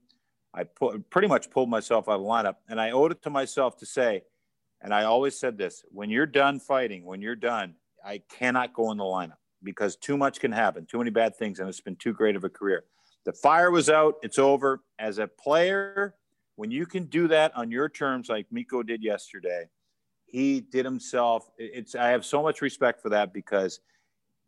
I 0.54 0.64
put, 0.64 1.10
pretty 1.10 1.28
much 1.28 1.52
pulled 1.52 1.70
myself 1.70 2.10
out 2.10 2.16
of 2.16 2.22
the 2.22 2.28
lineup, 2.28 2.56
and 2.68 2.82
I 2.82 2.92
owed 2.92 3.12
it 3.12 3.22
to 3.24 3.30
myself 3.30 3.78
to 3.78 3.86
say, 3.86 4.24
and 4.82 4.94
I 4.94 5.04
always 5.04 5.40
said 5.40 5.58
this: 5.58 5.84
when 5.90 6.10
you're 6.10 6.26
done 6.26 6.60
fighting, 6.60 7.06
when 7.06 7.22
you're 7.22 7.36
done, 7.36 7.76
I 8.04 8.22
cannot 8.30 8.74
go 8.74 8.92
in 8.92 8.98
the 8.98 9.04
lineup 9.04 9.38
because 9.62 9.96
too 9.96 10.18
much 10.18 10.40
can 10.40 10.52
happen, 10.52 10.86
too 10.86 10.98
many 10.98 11.12
bad 11.12 11.36
things, 11.36 11.60
and 11.60 11.68
it's 11.68 11.82
been 11.82 11.98
too 11.98 12.14
great 12.14 12.36
of 12.36 12.44
a 12.44 12.50
career. 12.50 12.86
The 13.26 13.34
fire 13.34 13.72
was 13.72 13.90
out; 13.90 14.16
it's 14.24 14.40
over. 14.40 14.82
As 14.98 15.20
a 15.20 15.28
player, 15.28 16.16
when 16.56 16.72
you 16.72 16.86
can 16.86 17.06
do 17.06 17.28
that 17.28 17.56
on 17.56 17.72
your 17.72 17.90
terms, 17.90 18.30
like 18.30 18.48
Mikko 18.52 18.84
did 18.84 19.04
yesterday, 19.04 19.70
he 20.26 20.62
did 20.62 20.86
himself. 20.86 21.50
It's 21.58 21.94
I 21.94 22.10
have 22.10 22.26
so 22.26 22.42
much 22.42 22.62
respect 22.62 23.02
for 23.02 23.10
that 23.10 23.34
because 23.34 23.82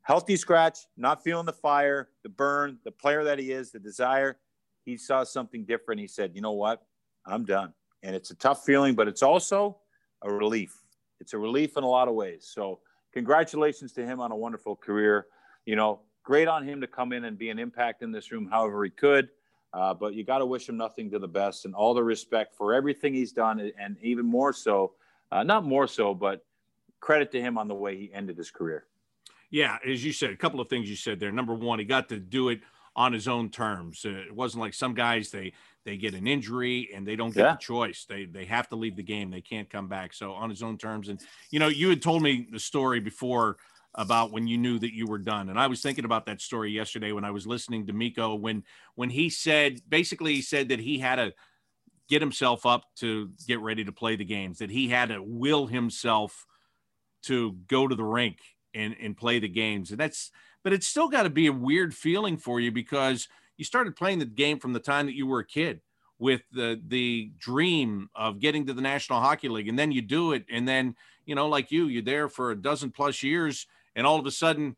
healthy 0.02 0.36
scratch, 0.36 0.80
not 0.98 1.24
feeling 1.24 1.46
the 1.46 1.54
fire, 1.54 2.10
the 2.24 2.30
burn, 2.30 2.80
the 2.86 2.92
player 2.92 3.24
that 3.24 3.38
he 3.38 3.52
is, 3.52 3.72
the 3.72 3.80
desire 3.80 4.38
he 4.86 4.98
saw 4.98 5.24
something 5.24 5.66
different. 5.66 6.02
He 6.02 6.08
said, 6.08 6.32
you 6.34 6.42
know 6.42 6.54
what? 6.54 6.82
I'm 7.26 7.46
done. 7.46 7.74
And 8.04 8.16
it's 8.16 8.32
a 8.32 8.36
tough 8.36 8.66
feeling, 8.66 8.96
but 8.96 9.08
it's 9.08 9.24
also 9.24 9.78
a 10.22 10.32
relief. 10.32 10.76
It's 11.20 11.34
a 11.34 11.38
relief 11.38 11.78
in 11.78 11.84
a 11.84 11.88
lot 11.88 12.08
of 12.08 12.16
ways. 12.16 12.50
So, 12.52 12.80
congratulations 13.14 13.92
to 13.94 14.06
him 14.06 14.20
on 14.20 14.32
a 14.32 14.36
wonderful 14.36 14.76
career. 14.76 15.28
You 15.66 15.76
know, 15.76 16.02
great 16.24 16.48
on 16.48 16.68
him 16.68 16.82
to 16.82 16.88
come 16.88 17.14
in 17.14 17.26
and 17.26 17.38
be 17.38 17.50
an 17.50 17.60
impact 17.60 18.02
in 18.02 18.12
this 18.12 18.32
room 18.32 18.48
however 18.50 18.84
he 18.84 18.90
could. 18.90 19.30
Uh, 19.74 19.94
but 19.94 20.14
you 20.14 20.24
got 20.24 20.40
to 20.40 20.46
wish 20.46 20.68
him 20.68 20.78
nothing 20.78 21.10
to 21.12 21.20
the 21.20 21.28
best 21.28 21.66
and 21.66 21.74
all 21.74 21.94
the 21.94 22.04
respect 22.04 22.56
for 22.56 22.74
everything 22.74 23.14
he's 23.14 23.32
done. 23.32 23.72
And 23.80 23.98
even 24.02 24.26
more 24.26 24.52
so, 24.52 24.94
uh, 25.32 25.44
not 25.44 25.64
more 25.64 25.88
so, 25.88 26.14
but 26.14 26.44
credit 27.00 27.32
to 27.32 27.42
him 27.42 27.58
on 27.58 27.68
the 27.68 27.76
way 27.76 27.98
he 27.98 28.12
ended 28.14 28.38
his 28.38 28.52
career. 28.52 28.86
Yeah, 29.50 29.78
as 29.86 30.04
you 30.04 30.14
said, 30.14 30.32
a 30.32 30.36
couple 30.36 30.60
of 30.60 30.70
things 30.70 30.90
you 30.90 30.96
said 30.96 31.20
there. 31.20 31.32
Number 31.32 31.54
one, 31.54 31.80
he 31.80 31.86
got 31.86 32.10
to 32.10 32.20
do 32.20 32.50
it 32.50 32.62
on 32.96 33.14
his 33.14 33.28
own 33.28 33.50
terms. 33.50 34.04
Uh, 34.06 34.10
it 34.10 34.36
wasn't 34.36 34.62
like 34.62 34.74
some 34.74 34.94
guys 34.94 35.32
they 35.32 35.54
they 35.84 35.98
get 35.98 36.14
an 36.14 36.28
injury 36.28 36.90
and 36.94 37.08
they 37.08 37.16
don't 37.16 37.34
get 37.34 37.44
yeah. 37.44 37.52
the 37.54 37.58
choice. 37.58 38.06
They 38.08 38.26
they 38.26 38.46
have 38.46 38.68
to 38.70 38.76
leave 38.76 38.96
the 38.96 39.04
game. 39.04 39.32
They 39.32 39.42
can't 39.42 39.70
come 39.70 39.88
back. 39.88 40.14
So 40.14 40.34
on 40.34 40.50
his 40.50 40.62
own 40.62 40.78
terms. 40.78 41.10
And 41.10 41.20
you 41.50 41.60
know, 41.60 41.68
you 41.68 41.90
had 41.90 42.02
told 42.02 42.22
me 42.22 42.48
the 42.52 42.60
story 42.60 43.00
before 43.00 43.58
about 43.96 44.32
when 44.32 44.48
you 44.48 44.58
knew 44.58 44.80
that 44.80 44.94
you 44.94 45.06
were 45.06 45.18
done. 45.18 45.50
And 45.50 45.60
I 45.60 45.68
was 45.68 45.82
thinking 45.82 46.06
about 46.06 46.26
that 46.28 46.40
story 46.40 46.72
yesterday 46.72 47.12
when 47.12 47.26
I 47.26 47.32
was 47.32 47.46
listening 47.46 47.88
to 47.88 47.94
Mikko 47.94 48.36
when 48.36 48.64
when 48.96 49.10
he 49.10 49.30
said 49.30 49.82
basically 49.88 50.36
he 50.36 50.42
said 50.42 50.70
that 50.70 50.80
he 50.80 51.00
had 51.00 51.20
a 51.20 51.34
get 52.10 52.22
himself 52.22 52.66
up 52.66 52.84
to 52.98 53.32
get 53.48 53.62
ready 53.62 53.86
to 53.86 53.92
play 53.92 54.18
the 54.18 54.26
games, 54.26 54.60
that 54.60 54.70
he 54.70 54.90
had 54.90 55.10
to 55.10 55.22
will 55.24 55.66
himself 55.66 56.46
to 57.24 57.54
go 57.68 57.88
to 57.88 57.96
the 57.96 58.04
rink 58.04 58.38
and, 58.74 58.96
and 59.02 59.18
play 59.18 59.40
the 59.40 59.48
games. 59.48 59.92
And 59.92 60.00
that's, 60.00 60.32
but 60.64 60.74
it's 60.74 60.88
still 60.88 61.10
got 61.10 61.24
to 61.24 61.30
be 61.30 61.48
a 61.48 61.54
weird 61.54 61.94
feeling 61.94 62.38
for 62.38 62.60
you 62.60 62.72
because 62.72 63.28
you 63.58 63.66
started 63.66 63.96
playing 63.96 64.20
the 64.20 64.26
game 64.26 64.60
from 64.60 64.74
the 64.74 64.80
time 64.80 65.06
that 65.06 65.16
you 65.16 65.28
were 65.28 65.40
a 65.40 65.46
kid 65.46 65.82
with 66.22 66.42
the 66.52 66.80
the 66.88 67.32
dream 67.40 68.08
of 68.14 68.40
getting 68.40 68.68
to 68.68 68.74
the 68.74 68.82
National 68.82 69.20
Hockey 69.20 69.50
League, 69.50 69.68
and 69.68 69.78
then 69.78 69.92
you 69.92 70.04
do 70.04 70.34
it, 70.34 70.46
and 70.52 70.68
then 70.68 70.96
you 71.26 71.36
know, 71.36 71.48
like 71.48 71.72
you, 71.72 71.88
you're 71.88 72.04
there 72.04 72.30
for 72.30 72.52
a 72.52 72.56
dozen 72.56 72.92
plus 72.92 73.24
years, 73.24 73.66
and 73.96 74.06
all 74.06 74.20
of 74.20 74.26
a 74.26 74.32
sudden, 74.32 74.76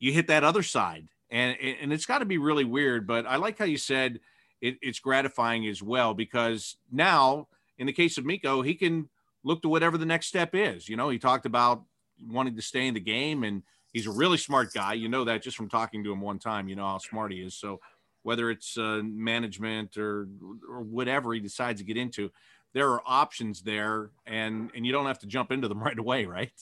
you 0.00 0.12
hit 0.12 0.26
that 0.26 0.42
other 0.42 0.64
side, 0.64 1.06
and 1.30 1.56
and 1.60 1.92
it's 1.92 2.04
got 2.04 2.18
to 2.18 2.24
be 2.24 2.38
really 2.38 2.64
weird. 2.64 3.06
But 3.06 3.26
I 3.26 3.36
like 3.36 3.58
how 3.58 3.64
you 3.64 3.76
said 3.76 4.18
it, 4.60 4.76
it's 4.82 4.98
gratifying 4.98 5.66
as 5.68 5.82
well 5.82 6.14
because 6.14 6.76
now, 6.90 7.46
in 7.78 7.86
the 7.86 7.92
case 7.92 8.18
of 8.18 8.24
Mikko 8.26 8.62
he 8.62 8.74
can 8.74 9.08
look 9.44 9.62
to 9.62 9.68
whatever 9.68 9.96
the 9.96 10.06
next 10.06 10.26
step 10.26 10.54
is. 10.54 10.88
You 10.88 10.96
know, 10.96 11.08
he 11.10 11.18
talked 11.18 11.46
about 11.46 11.84
wanting 12.28 12.56
to 12.56 12.62
stay 12.62 12.86
in 12.86 12.94
the 12.94 13.00
game, 13.00 13.44
and 13.44 13.62
he's 13.92 14.06
a 14.06 14.10
really 14.10 14.38
smart 14.38 14.72
guy. 14.72 14.94
You 14.94 15.08
know 15.08 15.24
that 15.24 15.42
just 15.42 15.56
from 15.56 15.68
talking 15.68 16.04
to 16.04 16.12
him 16.12 16.20
one 16.20 16.38
time. 16.38 16.68
You 16.68 16.76
know 16.76 16.86
how 16.86 16.98
smart 16.98 17.32
he 17.32 17.38
is. 17.38 17.54
So 17.54 17.80
whether 18.22 18.50
it's 18.50 18.76
uh, 18.76 19.00
management 19.04 19.96
or 19.96 20.28
or 20.68 20.82
whatever 20.82 21.32
he 21.32 21.40
decides 21.40 21.80
to 21.80 21.86
get 21.86 21.96
into, 21.96 22.30
there 22.72 22.90
are 22.90 23.02
options 23.06 23.62
there, 23.62 24.10
and 24.26 24.70
and 24.74 24.86
you 24.86 24.92
don't 24.92 25.06
have 25.06 25.18
to 25.20 25.26
jump 25.26 25.52
into 25.52 25.68
them 25.68 25.80
right 25.82 25.98
away, 25.98 26.24
right? 26.26 26.52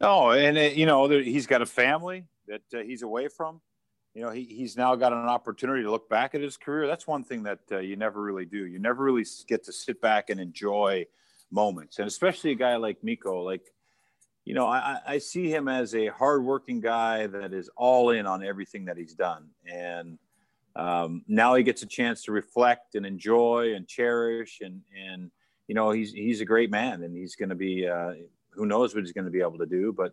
No, 0.00 0.30
and 0.30 0.58
it, 0.58 0.74
you 0.74 0.86
know 0.86 1.08
he's 1.08 1.46
got 1.46 1.62
a 1.62 1.66
family 1.66 2.24
that 2.48 2.62
uh, 2.74 2.82
he's 2.82 3.02
away 3.02 3.28
from. 3.28 3.60
You 4.14 4.22
know, 4.22 4.30
he, 4.30 4.44
he's 4.44 4.78
now 4.78 4.94
got 4.94 5.12
an 5.12 5.28
opportunity 5.28 5.82
to 5.82 5.90
look 5.90 6.08
back 6.08 6.34
at 6.34 6.40
his 6.40 6.56
career. 6.56 6.86
That's 6.86 7.06
one 7.06 7.22
thing 7.22 7.42
that 7.42 7.58
uh, 7.70 7.78
you 7.80 7.96
never 7.96 8.22
really 8.22 8.46
do. 8.46 8.64
You 8.66 8.78
never 8.78 9.04
really 9.04 9.26
get 9.46 9.64
to 9.64 9.72
sit 9.72 10.00
back 10.00 10.30
and 10.30 10.40
enjoy 10.40 11.04
moments, 11.50 11.98
and 11.98 12.08
especially 12.08 12.52
a 12.52 12.54
guy 12.54 12.76
like 12.76 13.04
Mikko, 13.04 13.42
Like, 13.42 13.62
you 14.46 14.54
know, 14.54 14.66
I, 14.66 15.00
I 15.06 15.18
see 15.18 15.50
him 15.50 15.68
as 15.68 15.94
a 15.94 16.06
hardworking 16.06 16.80
guy 16.80 17.26
that 17.26 17.52
is 17.52 17.68
all 17.76 18.10
in 18.10 18.26
on 18.26 18.42
everything 18.42 18.86
that 18.86 18.96
he's 18.96 19.14
done, 19.14 19.48
and 19.70 20.18
um, 20.76 21.24
now 21.28 21.54
he 21.54 21.62
gets 21.62 21.82
a 21.82 21.86
chance 21.86 22.22
to 22.22 22.32
reflect 22.32 22.94
and 22.94 23.04
enjoy 23.04 23.74
and 23.74 23.86
cherish 23.86 24.60
and 24.62 24.80
and 24.96 25.30
you 25.68 25.74
know 25.74 25.90
he's 25.90 26.12
he's 26.12 26.40
a 26.40 26.44
great 26.44 26.70
man 26.70 27.02
and 27.02 27.14
he's 27.14 27.34
going 27.34 27.48
to 27.48 27.54
be 27.54 27.86
uh, 27.86 28.12
who 28.52 28.66
knows 28.66 28.94
what 28.94 29.02
he's 29.02 29.12
going 29.12 29.24
to 29.24 29.30
be 29.30 29.40
able 29.40 29.58
to 29.58 29.66
do 29.66 29.92
but 29.92 30.12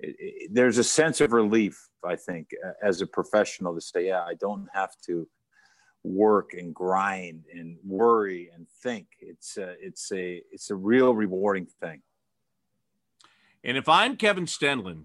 it, 0.00 0.16
it, 0.18 0.50
there's 0.52 0.78
a 0.78 0.84
sense 0.84 1.20
of 1.20 1.32
relief 1.32 1.88
i 2.04 2.16
think 2.16 2.50
as 2.82 3.02
a 3.02 3.06
professional 3.06 3.74
to 3.74 3.80
say 3.80 4.06
yeah 4.06 4.22
i 4.22 4.32
don't 4.34 4.66
have 4.72 4.96
to 5.04 5.28
work 6.04 6.54
and 6.54 6.74
grind 6.74 7.44
and 7.52 7.76
worry 7.84 8.50
and 8.54 8.66
think. 8.82 9.06
It's 9.20 9.56
a, 9.56 9.74
it's 9.80 10.10
a 10.12 10.42
it's 10.50 10.70
a 10.70 10.74
real 10.74 11.14
rewarding 11.14 11.66
thing 11.80 12.00
and 13.64 13.76
if 13.76 13.88
i'm 13.88 14.16
kevin 14.16 14.46
stenlund 14.46 15.04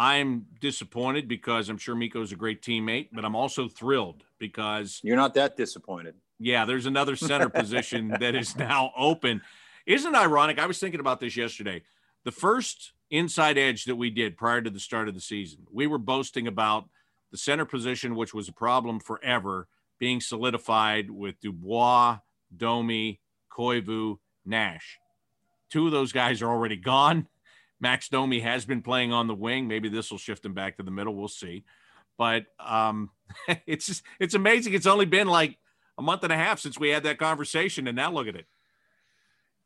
I'm 0.00 0.46
disappointed 0.60 1.26
because 1.26 1.68
I'm 1.68 1.76
sure 1.76 1.96
Mikko's 1.96 2.30
a 2.30 2.36
great 2.36 2.62
teammate, 2.62 3.08
but 3.12 3.24
I'm 3.24 3.34
also 3.34 3.66
thrilled 3.66 4.22
because 4.38 5.00
you're 5.02 5.16
not 5.16 5.34
that 5.34 5.56
disappointed. 5.56 6.14
Yeah, 6.38 6.64
there's 6.66 6.86
another 6.86 7.16
center 7.16 7.48
position 7.48 8.08
that 8.20 8.36
is 8.36 8.56
now 8.56 8.92
open. 8.96 9.42
Isn't 9.86 10.14
ironic? 10.14 10.60
I 10.60 10.66
was 10.66 10.78
thinking 10.78 11.00
about 11.00 11.18
this 11.18 11.36
yesterday. 11.36 11.82
The 12.22 12.30
first 12.30 12.92
inside 13.10 13.58
edge 13.58 13.86
that 13.86 13.96
we 13.96 14.08
did 14.08 14.36
prior 14.36 14.62
to 14.62 14.70
the 14.70 14.78
start 14.78 15.08
of 15.08 15.14
the 15.14 15.20
season, 15.20 15.66
we 15.72 15.88
were 15.88 15.98
boasting 15.98 16.46
about 16.46 16.88
the 17.32 17.36
center 17.36 17.64
position, 17.64 18.14
which 18.14 18.32
was 18.32 18.48
a 18.48 18.52
problem 18.52 19.00
forever, 19.00 19.66
being 19.98 20.20
solidified 20.20 21.10
with 21.10 21.40
Dubois, 21.40 22.18
Domi, 22.56 23.18
Koivu, 23.50 24.18
Nash. 24.46 25.00
Two 25.70 25.86
of 25.86 25.92
those 25.92 26.12
guys 26.12 26.40
are 26.40 26.50
already 26.50 26.76
gone. 26.76 27.26
Max 27.80 28.08
Domi 28.08 28.40
has 28.40 28.64
been 28.64 28.82
playing 28.82 29.12
on 29.12 29.26
the 29.26 29.34
wing. 29.34 29.68
Maybe 29.68 29.88
this 29.88 30.10
will 30.10 30.18
shift 30.18 30.44
him 30.44 30.54
back 30.54 30.76
to 30.76 30.82
the 30.82 30.90
middle. 30.90 31.14
We'll 31.14 31.28
see. 31.28 31.64
But 32.16 32.46
um, 32.58 33.10
it's 33.66 33.86
just 33.86 34.02
it's 34.18 34.34
amazing. 34.34 34.74
It's 34.74 34.86
only 34.86 35.06
been 35.06 35.28
like 35.28 35.56
a 35.96 36.02
month 36.02 36.24
and 36.24 36.32
a 36.32 36.36
half 36.36 36.60
since 36.60 36.78
we 36.78 36.90
had 36.90 37.04
that 37.04 37.18
conversation, 37.18 37.86
and 37.86 37.96
now 37.96 38.10
look 38.10 38.28
at 38.28 38.36
it. 38.36 38.46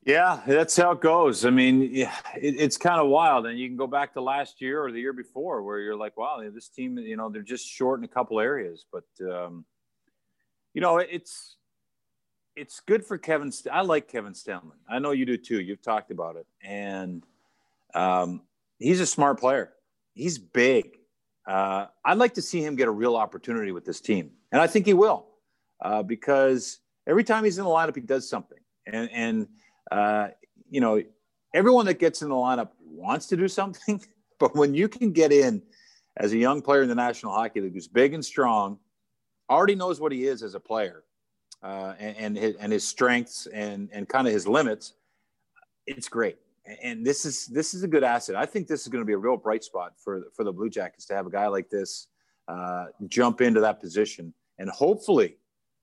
Yeah, 0.05 0.41
that's 0.47 0.77
how 0.77 0.93
it 0.93 1.01
goes. 1.01 1.45
I 1.45 1.51
mean, 1.51 1.95
it, 1.95 2.09
it's 2.35 2.77
kind 2.77 3.01
of 3.01 3.07
wild, 3.07 3.47
and 3.47 3.57
you 3.57 3.69
can 3.69 3.77
go 3.77 3.87
back 3.87 4.15
to 4.15 4.21
last 4.21 4.61
year 4.61 4.85
or 4.85 4.91
the 4.91 5.01
year 5.01 5.13
before, 5.13 5.63
where 5.63 5.79
you're 5.79 5.97
like, 5.97 6.17
"Wow, 6.17 6.43
this 6.53 6.69
team, 6.69 6.99
you 6.99 7.17
know, 7.17 7.29
they're 7.29 7.43
just 7.43 7.67
short 7.69 8.01
in 8.01 8.05
a 8.05 8.09
couple 8.09 8.41
areas." 8.41 8.85
But 8.93 9.05
um, 9.25 9.65
you 10.75 10.81
know, 10.81 10.99
it's 10.99 11.57
it's 12.57 12.81
good 12.81 13.07
for 13.07 13.17
Kevin. 13.17 13.53
I 13.71 13.83
like 13.83 14.09
Kevin 14.09 14.33
Stenlund. 14.33 14.81
I 14.89 14.99
know 14.99 15.13
you 15.13 15.25
do 15.25 15.37
too. 15.37 15.61
You've 15.61 15.83
talked 15.83 16.11
about 16.11 16.37
it, 16.37 16.47
and 16.63 17.25
um, 17.95 18.43
he's 18.79 19.01
a 19.01 19.07
smart 19.07 19.39
player. 19.41 19.73
He's 20.15 20.39
big. 20.39 20.99
Uh, 21.47 21.87
I'd 22.05 22.19
like 22.19 22.35
to 22.35 22.43
see 22.43 22.63
him 22.63 22.77
get 22.77 22.89
a 22.89 22.91
real 22.93 23.17
opportunity 23.17 23.73
with 23.73 23.85
this 23.85 24.01
team, 24.01 24.31
and 24.53 24.61
I 24.61 24.67
think 24.67 24.87
he 24.87 24.95
will, 24.95 25.27
uh, 25.85 26.03
because 26.03 26.79
every 27.09 27.25
time 27.25 27.45
he's 27.45 27.59
in 27.59 27.65
the 27.65 27.71
lineup, 27.71 27.97
he 27.97 28.01
does 28.01 28.29
something. 28.29 28.59
And, 28.87 29.11
and 29.13 29.49
uh, 29.91 30.29
you 30.71 30.81
know, 30.81 31.03
everyone 31.55 31.87
that 31.87 31.99
gets 31.99 32.23
in 32.23 32.29
the 32.29 32.35
lineup 32.35 32.71
wants 32.81 33.27
to 33.29 33.37
do 33.37 33.49
something, 33.49 34.01
but 34.39 34.55
when 34.55 34.75
you 34.75 34.89
can 34.89 35.13
get 35.13 35.33
in 35.33 35.63
as 36.19 36.33
a 36.33 36.37
young 36.37 36.63
player 36.63 36.83
in 36.83 36.89
the 36.89 36.95
National 36.95 37.33
Hockey 37.33 37.61
League 37.61 37.75
who's 37.75 37.89
big 37.89 38.15
and 38.15 38.25
strong, 38.25 38.79
already 39.51 39.75
knows 39.75 40.01
what 40.01 40.13
he 40.13 40.27
is 40.27 40.43
as 40.43 40.55
a 40.55 40.61
player, 40.61 41.03
uh, 41.65 41.95
and 41.99 42.17
and 42.17 42.37
his, 42.37 42.57
and 42.57 42.73
his 42.73 42.87
strengths 42.87 43.47
and 43.47 43.89
and 43.93 44.09
kind 44.09 44.29
of 44.29 44.33
his 44.33 44.47
limits, 44.47 44.95
it's 45.87 46.09
great 46.09 46.39
and 46.83 47.05
this 47.05 47.25
is 47.25 47.47
this 47.47 47.75
is 47.75 47.83
a 47.83 47.89
good 47.89 48.05
asset. 48.05 48.37
I 48.37 48.47
think 48.47 48.69
this 48.69 48.83
is 48.83 48.89
going 48.89 49.03
to 49.03 49.07
be 49.07 49.15
a 49.15 49.19
real 49.19 49.37
bright 49.37 49.65
spot 49.65 49.93
for 49.97 50.25
for 50.35 50.45
the 50.45 50.53
Blue 50.53 50.71
Jackets 50.71 51.07
to 51.07 51.15
have 51.15 51.27
a 51.27 51.31
guy 51.31 51.47
like 51.49 51.69
this 51.69 52.09
uh, 52.49 52.87
jump 53.09 53.41
into 53.41 53.61
that 53.61 53.81
position, 53.81 54.33
and 54.59 54.71
hopefully, 54.71 55.37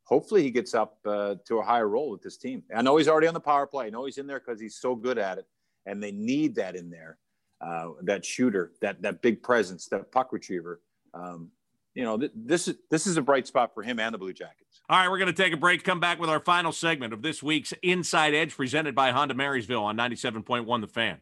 hopefully 0.03 0.43
he 0.43 0.51
gets 0.51 0.73
up 0.73 0.97
uh, 1.05 1.35
to 1.45 1.59
a 1.59 1.63
higher 1.63 1.87
role 1.87 2.09
with 2.09 2.21
this 2.21 2.37
team. 2.37 2.63
I 2.73 2.81
know 2.81 2.97
he's 2.97 3.07
already 3.07 3.27
on 3.27 3.33
the 3.33 3.39
power 3.39 3.67
play. 3.67 3.87
I 3.87 3.89
know 3.89 4.05
he's 4.05 4.17
in 4.17 4.27
there 4.27 4.39
because 4.39 4.59
he's 4.59 4.75
so 4.75 4.95
good 4.95 5.17
at 5.17 5.37
it, 5.37 5.47
and 5.85 6.01
they 6.01 6.11
need 6.11 6.55
that 6.55 6.75
in 6.75 6.89
there. 6.89 7.17
Uh, 7.61 7.89
that 8.03 8.23
shooter, 8.23 8.71
that 8.81 9.01
that 9.01 9.21
big 9.21 9.43
presence, 9.43 9.87
that 9.87 10.11
puck 10.11 10.31
retriever. 10.31 10.81
Um, 11.13 11.49
you 11.95 12.03
know, 12.03 12.17
th- 12.17 12.31
this 12.35 12.67
is 12.67 12.75
this 12.89 13.07
is 13.07 13.17
a 13.17 13.21
bright 13.21 13.47
spot 13.47 13.73
for 13.73 13.83
him 13.83 13.99
and 13.99 14.13
the 14.13 14.17
Blue 14.17 14.33
Jackets. 14.33 14.81
All 14.89 14.97
right, 14.97 15.09
we're 15.09 15.19
going 15.19 15.33
to 15.33 15.43
take 15.43 15.53
a 15.53 15.57
break. 15.57 15.83
Come 15.83 15.99
back 15.99 16.19
with 16.19 16.29
our 16.29 16.39
final 16.39 16.71
segment 16.71 17.13
of 17.13 17.21
this 17.21 17.43
week's 17.43 17.73
Inside 17.83 18.33
Edge, 18.33 18.55
presented 18.55 18.95
by 18.95 19.11
Honda 19.11 19.33
Marysville 19.33 19.83
on 19.83 19.95
ninety-seven 19.95 20.43
point 20.43 20.65
one. 20.65 20.81
The 20.81 20.87
Fan. 20.87 21.19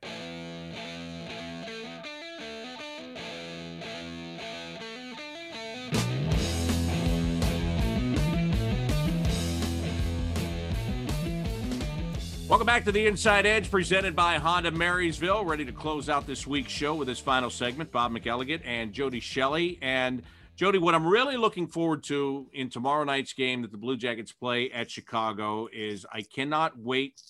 Welcome 12.49 12.65
back 12.65 12.85
to 12.85 12.93
the 12.93 13.05
Inside 13.07 13.45
Edge, 13.45 13.69
presented 13.69 14.15
by 14.15 14.37
Honda 14.37 14.71
Marysville. 14.71 15.43
Ready 15.43 15.65
to 15.65 15.73
close 15.73 16.07
out 16.07 16.25
this 16.25 16.47
week's 16.47 16.71
show 16.71 16.95
with 16.95 17.09
this 17.09 17.19
final 17.19 17.49
segment. 17.49 17.91
Bob 17.91 18.13
McElligott 18.13 18.61
and 18.63 18.93
Jody 18.93 19.19
Shelley. 19.19 19.77
And 19.81 20.23
Jody, 20.57 20.79
what 20.79 20.95
I'm 20.95 21.05
really 21.05 21.37
looking 21.37 21.67
forward 21.67 22.01
to 22.05 22.47
in 22.51 22.71
tomorrow 22.71 23.03
night's 23.03 23.31
game 23.31 23.61
that 23.61 23.71
the 23.71 23.77
Blue 23.77 23.95
Jackets 23.95 24.31
play 24.31 24.71
at 24.71 24.89
Chicago 24.89 25.67
is 25.71 26.03
I 26.11 26.23
cannot 26.23 26.79
wait 26.79 27.21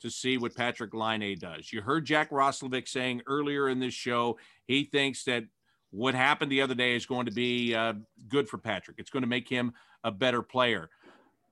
to 0.00 0.08
see 0.08 0.38
what 0.38 0.54
Patrik 0.54 0.94
Laine 0.94 1.36
does. 1.36 1.72
You 1.72 1.82
heard 1.82 2.04
Jack 2.04 2.30
Roslovic 2.30 2.86
saying 2.86 3.22
earlier 3.26 3.68
in 3.68 3.80
this 3.80 3.94
show 3.94 4.38
he 4.68 4.84
thinks 4.84 5.24
that 5.24 5.42
what 5.90 6.14
happened 6.14 6.52
the 6.52 6.62
other 6.62 6.76
day 6.76 6.94
is 6.94 7.04
going 7.04 7.26
to 7.26 7.32
be 7.32 7.74
uh, 7.74 7.94
good 8.28 8.48
for 8.48 8.58
Patrik. 8.58 8.94
It's 8.98 9.10
going 9.10 9.24
to 9.24 9.28
make 9.28 9.48
him 9.48 9.72
a 10.04 10.12
better 10.12 10.40
player. 10.40 10.88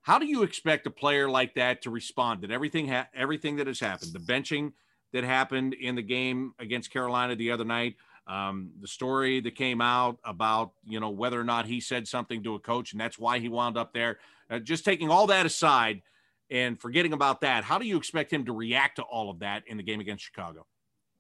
How 0.03 0.21
do 0.21 0.27
you 0.27 0.45
expect 0.45 0.87
a 0.87 0.93
player 0.93 1.29
like 1.29 1.57
that 1.57 1.83
to 1.83 1.91
respond 1.91 2.43
to 2.43 2.51
everything 2.53 2.87
ha- 2.87 3.09
everything 3.13 3.57
that 3.57 3.67
has 3.67 3.81
happened? 3.81 4.13
The 4.13 4.21
benching 4.21 4.75
that 5.13 5.25
happened 5.25 5.75
in 5.75 5.97
the 5.97 6.03
game 6.03 6.55
against 6.61 6.93
Carolina 6.93 7.35
the 7.35 7.51
other 7.51 7.65
night, 7.65 7.97
um, 8.27 8.71
the 8.81 8.89
story 8.89 9.41
that 9.41 9.55
came 9.55 9.81
out 9.81 10.19
about 10.25 10.73
you 10.85 10.99
know 10.99 11.11
whether 11.11 11.41
or 11.41 11.45
not 11.45 11.67
he 11.67 11.81
said 11.81 12.09
something 12.09 12.43
to 12.43 12.55
a 12.55 12.59
coach 12.59 12.93
and 12.93 13.01
that's 13.01 13.19
why 13.19 13.39
he 13.39 13.49
wound 13.49 13.77
up 13.77 13.93
there. 13.93 14.19
Uh, 14.51 14.59
just 14.59 14.85
taking 14.85 15.11
all 15.11 15.27
that 15.29 15.47
aside 15.47 16.03
and 16.51 16.81
forgetting 16.81 17.13
about 17.13 17.41
that, 17.41 17.65
how 17.65 17.79
do 17.79 17.87
you 17.87 17.97
expect 17.97 18.33
him 18.33 18.45
to 18.45 18.53
react 18.53 18.97
to 18.97 19.03
all 19.03 19.31
of 19.31 19.41
that 19.41 19.65
in 19.67 19.77
the 19.77 19.83
game 19.83 20.01
against 20.01 20.25
Chicago? 20.25 20.67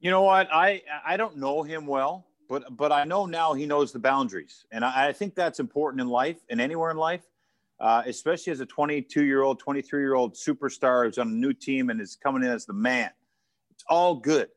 You 0.00 0.11
know 0.11 0.22
what? 0.22 0.48
I 0.52 0.82
I 1.04 1.16
don't 1.16 1.36
know 1.36 1.62
him 1.62 1.86
well, 1.86 2.26
but 2.48 2.76
but 2.76 2.90
I 2.90 3.04
know 3.04 3.26
now 3.26 3.54
he 3.54 3.66
knows 3.66 3.92
the 3.92 3.98
boundaries, 3.98 4.64
and 4.72 4.84
I, 4.84 5.09
I 5.09 5.12
think 5.12 5.34
that's 5.34 5.61
important 5.61 6.00
in 6.00 6.09
life 6.09 6.38
and 6.50 6.61
anywhere 6.61 6.90
in 6.90 6.96
life, 6.96 7.22
uh, 7.78 8.02
especially 8.04 8.52
as 8.52 8.61
a 8.61 8.66
22 8.66 9.24
year 9.24 9.42
old, 9.42 9.61
23 9.61 10.00
year 10.00 10.14
old 10.14 10.34
superstar 10.34 11.07
who's 11.07 11.18
on 11.18 11.28
a 11.28 11.30
new 11.30 11.52
team 11.52 11.90
and 11.90 12.00
is 12.00 12.16
coming 12.16 12.42
in 12.42 12.50
as 12.50 12.66
the 12.66 12.72
man. 12.72 13.11
It's 13.70 13.84
all 13.88 14.16
good 14.16 14.48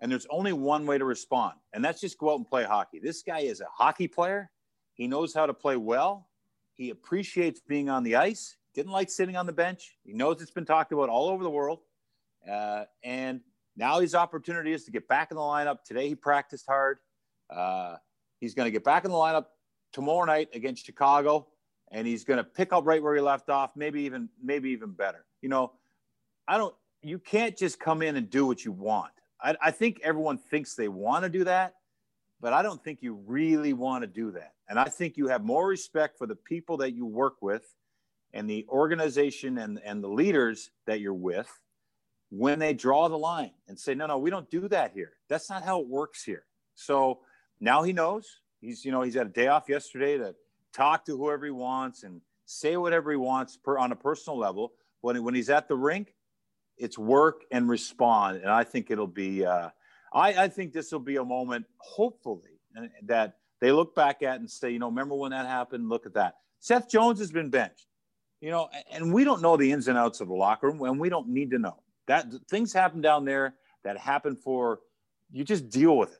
and 0.00 0.10
there's 0.10 0.26
only 0.30 0.52
one 0.52 0.86
way 0.86 0.98
to 0.98 1.04
respond, 1.04 1.54
and 1.72 1.84
that's 1.84 2.00
just 2.00 2.18
go 2.18 2.32
out 2.32 2.36
and 2.36 2.46
play 2.46 2.64
hockey. 2.64 2.98
This 2.98 3.22
guy 3.22 3.40
is 3.40 3.60
a 3.60 3.66
hockey 3.72 4.08
player. 4.08 4.50
He 4.94 5.06
knows 5.06 5.34
how 5.34 5.46
to 5.46 5.54
play 5.54 5.76
well. 5.76 6.28
He 6.74 6.90
appreciates 6.90 7.60
being 7.60 7.88
on 7.88 8.02
the 8.02 8.16
ice. 8.16 8.56
didn't 8.74 8.92
like 8.92 9.10
sitting 9.10 9.36
on 9.36 9.46
the 9.46 9.52
bench. 9.52 9.98
He 10.02 10.12
knows 10.12 10.40
it's 10.40 10.50
been 10.50 10.64
talked 10.64 10.92
about 10.92 11.08
all 11.08 11.28
over 11.28 11.42
the 11.42 11.50
world. 11.50 11.80
Uh, 12.50 12.84
and 13.04 13.40
now 13.76 14.00
his 14.00 14.14
opportunity 14.14 14.72
is 14.72 14.84
to 14.84 14.90
get 14.90 15.06
back 15.06 15.30
in 15.30 15.36
the 15.36 15.42
lineup. 15.42 15.82
Today 15.84 16.08
he 16.08 16.14
practiced 16.14 16.66
hard. 16.66 16.98
Uh, 17.50 17.96
he's 18.38 18.54
going 18.54 18.66
to 18.66 18.70
get 18.70 18.84
back 18.84 19.04
in 19.04 19.10
the 19.10 19.16
lineup 19.16 19.46
tomorrow 19.92 20.24
night 20.24 20.48
against 20.54 20.86
Chicago, 20.86 21.48
and 21.90 22.06
he's 22.06 22.24
going 22.24 22.38
to 22.38 22.44
pick 22.44 22.72
up 22.72 22.86
right 22.86 23.02
where 23.02 23.14
he 23.14 23.20
left 23.20 23.50
off. 23.50 23.72
Maybe 23.76 24.02
even 24.02 24.28
maybe 24.42 24.70
even 24.70 24.92
better. 24.92 25.26
You 25.42 25.48
know, 25.48 25.72
I 26.48 26.58
don't. 26.58 26.74
You 27.02 27.18
can't 27.18 27.56
just 27.56 27.80
come 27.80 28.02
in 28.02 28.16
and 28.16 28.28
do 28.28 28.46
what 28.46 28.64
you 28.64 28.72
want. 28.72 29.12
I, 29.42 29.56
I 29.60 29.70
think 29.70 30.00
everyone 30.02 30.38
thinks 30.38 30.74
they 30.74 30.88
want 30.88 31.24
to 31.24 31.30
do 31.30 31.44
that, 31.44 31.74
but 32.40 32.52
I 32.52 32.62
don't 32.62 32.82
think 32.82 33.02
you 33.02 33.20
really 33.26 33.72
want 33.72 34.02
to 34.02 34.06
do 34.06 34.32
that. 34.32 34.54
And 34.68 34.78
I 34.78 34.84
think 34.84 35.16
you 35.16 35.28
have 35.28 35.44
more 35.44 35.66
respect 35.66 36.18
for 36.18 36.26
the 36.26 36.36
people 36.36 36.78
that 36.78 36.92
you 36.92 37.06
work 37.06 37.42
with 37.42 37.74
and 38.32 38.48
the 38.48 38.66
organization 38.68 39.58
and, 39.58 39.80
and 39.84 40.02
the 40.02 40.08
leaders 40.08 40.70
that 40.86 41.00
you're 41.00 41.12
with 41.12 41.50
when 42.30 42.58
they 42.60 42.72
draw 42.72 43.08
the 43.08 43.18
line 43.18 43.50
and 43.68 43.78
say, 43.78 43.94
no, 43.94 44.06
no, 44.06 44.18
we 44.18 44.30
don't 44.30 44.48
do 44.50 44.68
that 44.68 44.92
here. 44.92 45.12
That's 45.28 45.50
not 45.50 45.64
how 45.64 45.80
it 45.80 45.88
works 45.88 46.22
here. 46.22 46.44
So 46.74 47.20
now 47.60 47.82
he 47.82 47.92
knows. 47.92 48.40
He's, 48.60 48.84
you 48.84 48.92
know, 48.92 49.02
he's 49.02 49.14
had 49.14 49.26
a 49.26 49.30
day 49.30 49.48
off 49.48 49.68
yesterday 49.68 50.16
to 50.18 50.34
talk 50.72 51.04
to 51.06 51.16
whoever 51.16 51.44
he 51.44 51.50
wants 51.50 52.04
and 52.04 52.20
say 52.46 52.76
whatever 52.76 53.10
he 53.10 53.16
wants 53.16 53.56
per, 53.56 53.78
on 53.78 53.90
a 53.90 53.96
personal 53.96 54.38
level. 54.38 54.72
When, 55.00 55.22
when 55.24 55.34
he's 55.34 55.50
at 55.50 55.66
the 55.66 55.76
rink, 55.76 56.14
it's 56.80 56.98
work 56.98 57.42
and 57.50 57.68
respond. 57.68 58.38
And 58.38 58.50
I 58.50 58.64
think 58.64 58.90
it'll 58.90 59.06
be, 59.06 59.44
uh, 59.44 59.68
I, 60.12 60.44
I 60.44 60.48
think 60.48 60.72
this 60.72 60.90
will 60.90 60.98
be 60.98 61.16
a 61.16 61.24
moment, 61.24 61.66
hopefully, 61.78 62.60
that 63.04 63.36
they 63.60 63.72
look 63.72 63.94
back 63.94 64.22
at 64.22 64.40
and 64.40 64.50
say, 64.50 64.70
you 64.70 64.78
know, 64.78 64.88
remember 64.88 65.14
when 65.14 65.30
that 65.30 65.46
happened? 65.46 65.88
Look 65.88 66.06
at 66.06 66.14
that. 66.14 66.34
Seth 66.60 66.88
Jones 66.90 67.18
has 67.20 67.30
been 67.30 67.50
benched, 67.50 67.86
you 68.40 68.50
know, 68.50 68.68
and 68.90 69.12
we 69.12 69.24
don't 69.24 69.42
know 69.42 69.56
the 69.56 69.70
ins 69.70 69.88
and 69.88 69.96
outs 69.96 70.20
of 70.20 70.28
the 70.28 70.34
locker 70.34 70.68
room, 70.68 70.82
and 70.82 70.98
we 70.98 71.08
don't 71.08 71.28
need 71.28 71.50
to 71.50 71.58
know 71.58 71.76
that 72.06 72.26
things 72.50 72.72
happen 72.72 73.00
down 73.00 73.24
there 73.24 73.54
that 73.84 73.96
happen 73.96 74.34
for 74.34 74.80
you. 75.30 75.44
Just 75.44 75.70
deal 75.70 75.96
with 75.96 76.10
it. 76.10 76.18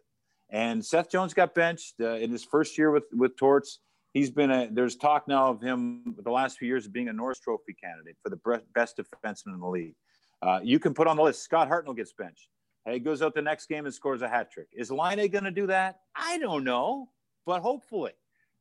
And 0.50 0.84
Seth 0.84 1.10
Jones 1.10 1.34
got 1.34 1.54
benched 1.54 1.94
uh, 2.00 2.14
in 2.14 2.30
his 2.30 2.44
first 2.44 2.78
year 2.78 2.90
with 2.90 3.04
with 3.12 3.36
Torts. 3.36 3.80
He's 4.12 4.30
been 4.30 4.50
a. 4.50 4.68
There's 4.70 4.96
talk 4.96 5.28
now 5.28 5.50
of 5.50 5.60
him 5.60 6.14
the 6.24 6.30
last 6.30 6.58
few 6.58 6.68
years 6.68 6.86
of 6.86 6.92
being 6.92 7.08
a 7.08 7.12
Norris 7.12 7.38
Trophy 7.38 7.74
candidate 7.74 8.16
for 8.22 8.30
the 8.30 8.62
best 8.74 8.98
defenseman 8.98 9.54
in 9.54 9.60
the 9.60 9.68
league. 9.68 9.94
Uh, 10.42 10.60
you 10.62 10.78
can 10.78 10.94
put 10.94 11.06
on 11.06 11.16
the 11.16 11.22
list. 11.22 11.42
Scott 11.42 11.68
Hartnell 11.68 11.96
gets 11.96 12.12
benched. 12.12 12.48
He 12.88 12.98
goes 12.98 13.22
out 13.22 13.34
the 13.34 13.42
next 13.42 13.66
game 13.66 13.84
and 13.84 13.94
scores 13.94 14.22
a 14.22 14.28
hat 14.28 14.50
trick. 14.50 14.68
Is 14.72 14.90
Laine 14.90 15.30
going 15.30 15.44
to 15.44 15.50
do 15.50 15.66
that? 15.66 16.00
I 16.16 16.38
don't 16.38 16.64
know, 16.64 17.10
but 17.46 17.60
hopefully, 17.60 18.12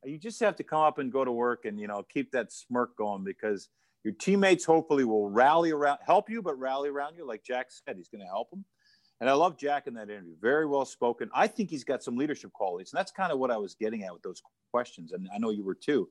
you 0.03 0.17
just 0.17 0.39
have 0.41 0.55
to 0.57 0.63
come 0.63 0.81
up 0.81 0.99
and 0.99 1.11
go 1.11 1.23
to 1.23 1.31
work 1.31 1.65
and 1.65 1.79
you 1.79 1.87
know 1.87 2.03
keep 2.03 2.31
that 2.31 2.51
smirk 2.51 2.95
going 2.97 3.23
because 3.23 3.69
your 4.03 4.13
teammates 4.13 4.65
hopefully 4.65 5.03
will 5.03 5.29
rally 5.29 5.71
around, 5.71 5.99
help 6.05 6.29
you, 6.29 6.41
but 6.41 6.57
rally 6.59 6.89
around 6.89 7.15
you. 7.15 7.25
Like 7.25 7.43
Jack 7.43 7.67
said, 7.69 7.97
he's 7.97 8.07
going 8.07 8.21
to 8.21 8.27
help 8.27 8.49
them. 8.49 8.63
And 9.19 9.29
I 9.29 9.33
love 9.33 9.57
Jack 9.57 9.87
in 9.87 9.93
that 9.95 10.09
interview. 10.09 10.35
Very 10.39 10.65
well 10.65 10.85
spoken. 10.85 11.29
I 11.33 11.47
think 11.47 11.69
he's 11.69 11.83
got 11.83 12.03
some 12.03 12.15
leadership 12.15 12.53
qualities, 12.53 12.93
and 12.93 12.97
that's 12.97 13.11
kind 13.11 13.31
of 13.31 13.39
what 13.39 13.51
I 13.51 13.57
was 13.57 13.75
getting 13.75 14.03
at 14.03 14.13
with 14.13 14.21
those 14.21 14.41
questions. 14.71 15.11
And 15.11 15.27
I 15.33 15.37
know 15.37 15.49
you 15.49 15.63
were 15.63 15.75
too. 15.75 16.07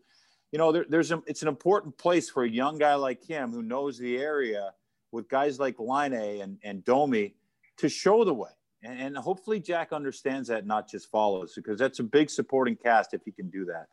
You 0.52 0.58
know, 0.58 0.72
there, 0.72 0.86
there's 0.88 1.12
a, 1.12 1.22
it's 1.26 1.42
an 1.42 1.48
important 1.48 1.96
place 1.96 2.28
for 2.28 2.44
a 2.44 2.48
young 2.48 2.78
guy 2.78 2.94
like 2.94 3.22
him 3.24 3.52
who 3.52 3.62
knows 3.62 3.98
the 3.98 4.18
area 4.18 4.72
with 5.12 5.28
guys 5.28 5.58
like 5.58 5.76
Laine 5.78 6.40
and, 6.40 6.58
and 6.62 6.84
Domi 6.84 7.34
to 7.78 7.88
show 7.88 8.24
the 8.24 8.34
way. 8.34 8.50
And, 8.82 9.00
and 9.00 9.16
hopefully 9.16 9.60
Jack 9.60 9.92
understands 9.92 10.48
that, 10.48 10.66
not 10.66 10.88
just 10.88 11.10
follows, 11.10 11.52
because 11.54 11.78
that's 11.78 11.98
a 11.98 12.04
big 12.04 12.30
supporting 12.30 12.76
cast 12.76 13.14
if 13.14 13.22
he 13.24 13.32
can 13.32 13.50
do 13.50 13.66
that. 13.66 13.88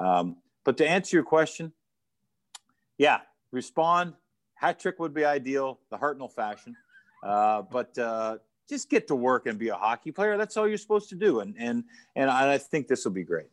Um, 0.00 0.36
but 0.64 0.76
to 0.78 0.88
answer 0.88 1.16
your 1.16 1.24
question, 1.24 1.72
yeah, 2.98 3.20
respond. 3.52 4.14
Hat 4.54 4.78
trick 4.78 4.98
would 4.98 5.14
be 5.14 5.24
ideal, 5.24 5.80
the 5.90 5.96
Hartnell 5.96 6.30
fashion. 6.30 6.76
Uh, 7.22 7.62
but 7.62 7.96
uh, 7.98 8.38
just 8.68 8.88
get 8.88 9.08
to 9.08 9.14
work 9.14 9.46
and 9.46 9.58
be 9.58 9.68
a 9.68 9.74
hockey 9.74 10.12
player. 10.12 10.36
That's 10.36 10.56
all 10.56 10.68
you're 10.68 10.78
supposed 10.78 11.08
to 11.10 11.16
do. 11.16 11.40
And 11.40 11.54
and 11.58 11.84
and 12.14 12.30
I 12.30 12.58
think 12.58 12.86
this 12.86 13.04
will 13.04 13.12
be 13.12 13.24
great. 13.24 13.48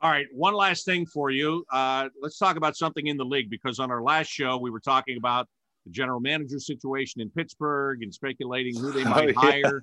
All 0.00 0.10
right, 0.10 0.26
one 0.32 0.54
last 0.54 0.84
thing 0.84 1.06
for 1.06 1.30
you. 1.30 1.64
Uh, 1.72 2.08
let's 2.20 2.38
talk 2.38 2.56
about 2.56 2.76
something 2.76 3.06
in 3.06 3.16
the 3.16 3.24
league 3.24 3.50
because 3.50 3.78
on 3.78 3.90
our 3.90 4.02
last 4.02 4.28
show 4.28 4.58
we 4.58 4.70
were 4.70 4.80
talking 4.80 5.16
about 5.16 5.48
the 5.84 5.90
general 5.90 6.20
manager 6.20 6.58
situation 6.58 7.20
in 7.20 7.30
Pittsburgh 7.30 8.02
and 8.02 8.12
speculating 8.12 8.76
who 8.76 8.92
they 8.92 9.04
might 9.04 9.34
oh, 9.36 9.42
yeah. 9.42 9.50
hire. 9.50 9.82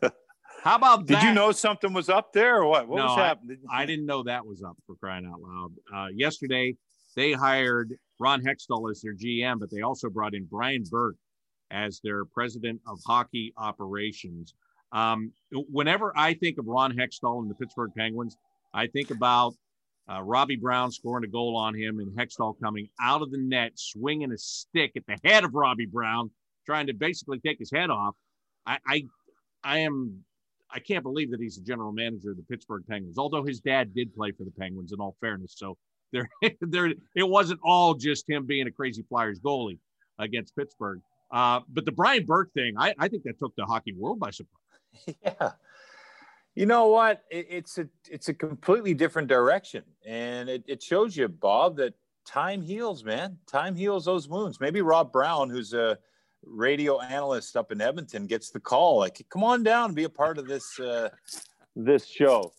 How 0.63 0.75
about 0.75 1.05
Did 1.05 1.21
you 1.23 1.33
know 1.33 1.51
something 1.51 1.93
was 1.93 2.09
up 2.09 2.33
there 2.33 2.57
or 2.57 2.65
what? 2.65 2.87
What 2.87 2.97
no, 2.97 3.05
was 3.05 3.17
happening? 3.17 3.59
I, 3.71 3.83
I, 3.83 3.85
didn't 3.85 4.05
know 4.05 4.23
that 4.23 4.45
was 4.45 4.61
up 4.61 4.75
for 4.85 4.95
crying 4.95 5.25
out 5.25 5.39
loud. 5.39 5.71
Uh, 5.93 6.07
yesterday, 6.13 6.75
they 7.15 7.31
hired 7.31 7.93
Ron 8.19 8.43
Hextall 8.43 8.89
as 8.91 9.01
their 9.01 9.15
GM, 9.15 9.59
but 9.59 9.69
they 9.71 9.81
also 9.81 10.09
brought 10.09 10.33
in 10.33 10.45
Brian 10.45 10.83
Burke 10.89 11.15
as 11.71 12.01
their 12.03 12.25
president 12.25 12.81
of 12.87 12.99
hockey 13.05 13.53
operations. 13.57 14.53
Um, 14.91 15.31
whenever 15.51 16.11
I 16.15 16.33
think 16.33 16.57
of 16.57 16.65
Ron 16.67 16.93
Hextall 16.93 17.41
and 17.41 17.49
the 17.49 17.55
Pittsburgh 17.55 17.91
Penguins, 17.95 18.35
I 18.73 18.87
think 18.87 19.11
about 19.11 19.53
uh, 20.10 20.22
Robbie 20.24 20.55
Brown 20.55 20.91
scoring 20.91 21.24
a 21.24 21.28
goal 21.28 21.55
on 21.55 21.76
him 21.76 21.99
and 21.99 22.12
Hextall 22.18 22.60
coming 22.60 22.89
out 22.99 23.22
of 23.22 23.32
the 23.32 23.38
net, 23.38 23.74
swinging 23.76 24.32
a 24.32 24.38
stick 24.38 24.93
at 24.95 25.03
the 25.07 25.18
head 25.24 25.43
of 25.43 25.53
Robbie 25.53 25.86
Brown, 25.86 26.32
trying 26.66 26.88
to 26.88 26.93
basically 26.93 27.39
take 27.39 27.60
his 27.60 27.72
head 27.72 27.89
off. 27.89 28.16
I, 28.66 28.78
I, 28.88 29.03
I 29.64 29.78
am, 29.80 30.24
I 30.72 30.80
can't 30.80 31.03
believe 31.03 31.32
that 31.32 31.39
he's 31.39 31.57
the 31.57 31.64
general 31.64 31.91
manager 31.91 32.32
of 32.32 32.38
the 32.38 32.43
Pittsburgh 32.43 32.84
Penguins, 32.89 33.18
although 33.18 33.43
his 33.43 33.60
dad 33.60 33.93
did 33.93 34.14
play 34.16 34.32
for 34.32 34.43
the 34.43 34.51
Penguins 34.51 34.93
in 34.93 34.99
all 34.99 35.16
fairness. 35.22 35.53
So 35.55 35.78
there, 36.12 36.30
there, 36.62 36.93
it 37.16 37.28
wasn't 37.28 37.60
all 37.64 37.93
just 37.93 38.28
him 38.28 38.45
being 38.45 38.68
a 38.68 38.72
crazy 38.72 39.03
Flyers 39.07 39.39
goalie 39.39 39.78
against 40.18 40.55
Pittsburgh. 40.55 41.01
Uh, 41.32 41.60
but 41.70 41.86
the 41.86 41.91
Brian 41.91 42.26
Burke 42.26 42.51
thing, 42.53 42.74
I, 42.78 42.95
I 42.97 43.07
think 43.07 43.24
that 43.24 43.38
took 43.38 43.55
the 43.55 43.66
hockey 43.66 43.93
world 43.93 44.20
by 44.20 44.32
surprise. 44.32 44.55
Yeah. 45.24 45.51
You 46.60 46.66
know 46.66 46.88
what? 46.88 47.24
It, 47.32 47.47
it's 47.49 47.78
a 47.78 47.88
it's 48.12 48.28
a 48.28 48.34
completely 48.34 48.93
different 48.93 49.30
direction, 49.30 49.82
and 50.05 50.49
it, 50.49 50.62
it 50.68 50.84
shows 50.84 51.16
you, 51.16 51.30
Bob, 51.30 51.78
that 51.78 51.93
time 52.26 52.62
heals, 52.62 53.01
man. 53.01 53.38
Time 53.47 53.78
heals 53.78 54.03
those 54.03 54.28
wounds. 54.28 54.60
Maybe 54.60 54.82
Rob 54.82 55.14
Brown, 55.14 55.49
who's 55.49 55.72
a 55.72 55.97
radio 56.43 56.99
analyst 56.99 57.55
up 57.55 57.72
in 57.72 57.80
Edmonton, 57.80 58.28
gets 58.28 58.49
the 58.49 58.60
call. 58.60 58.97
Like, 58.97 59.26
come 59.30 59.41
on 59.41 59.64
down 59.64 59.93
be 59.93 60.03
a 60.03 60.10
part 60.10 60.38
of 60.38 60.49
this 60.49 60.78
uh, 60.82 61.07
this 61.78 62.05
show. 62.05 62.51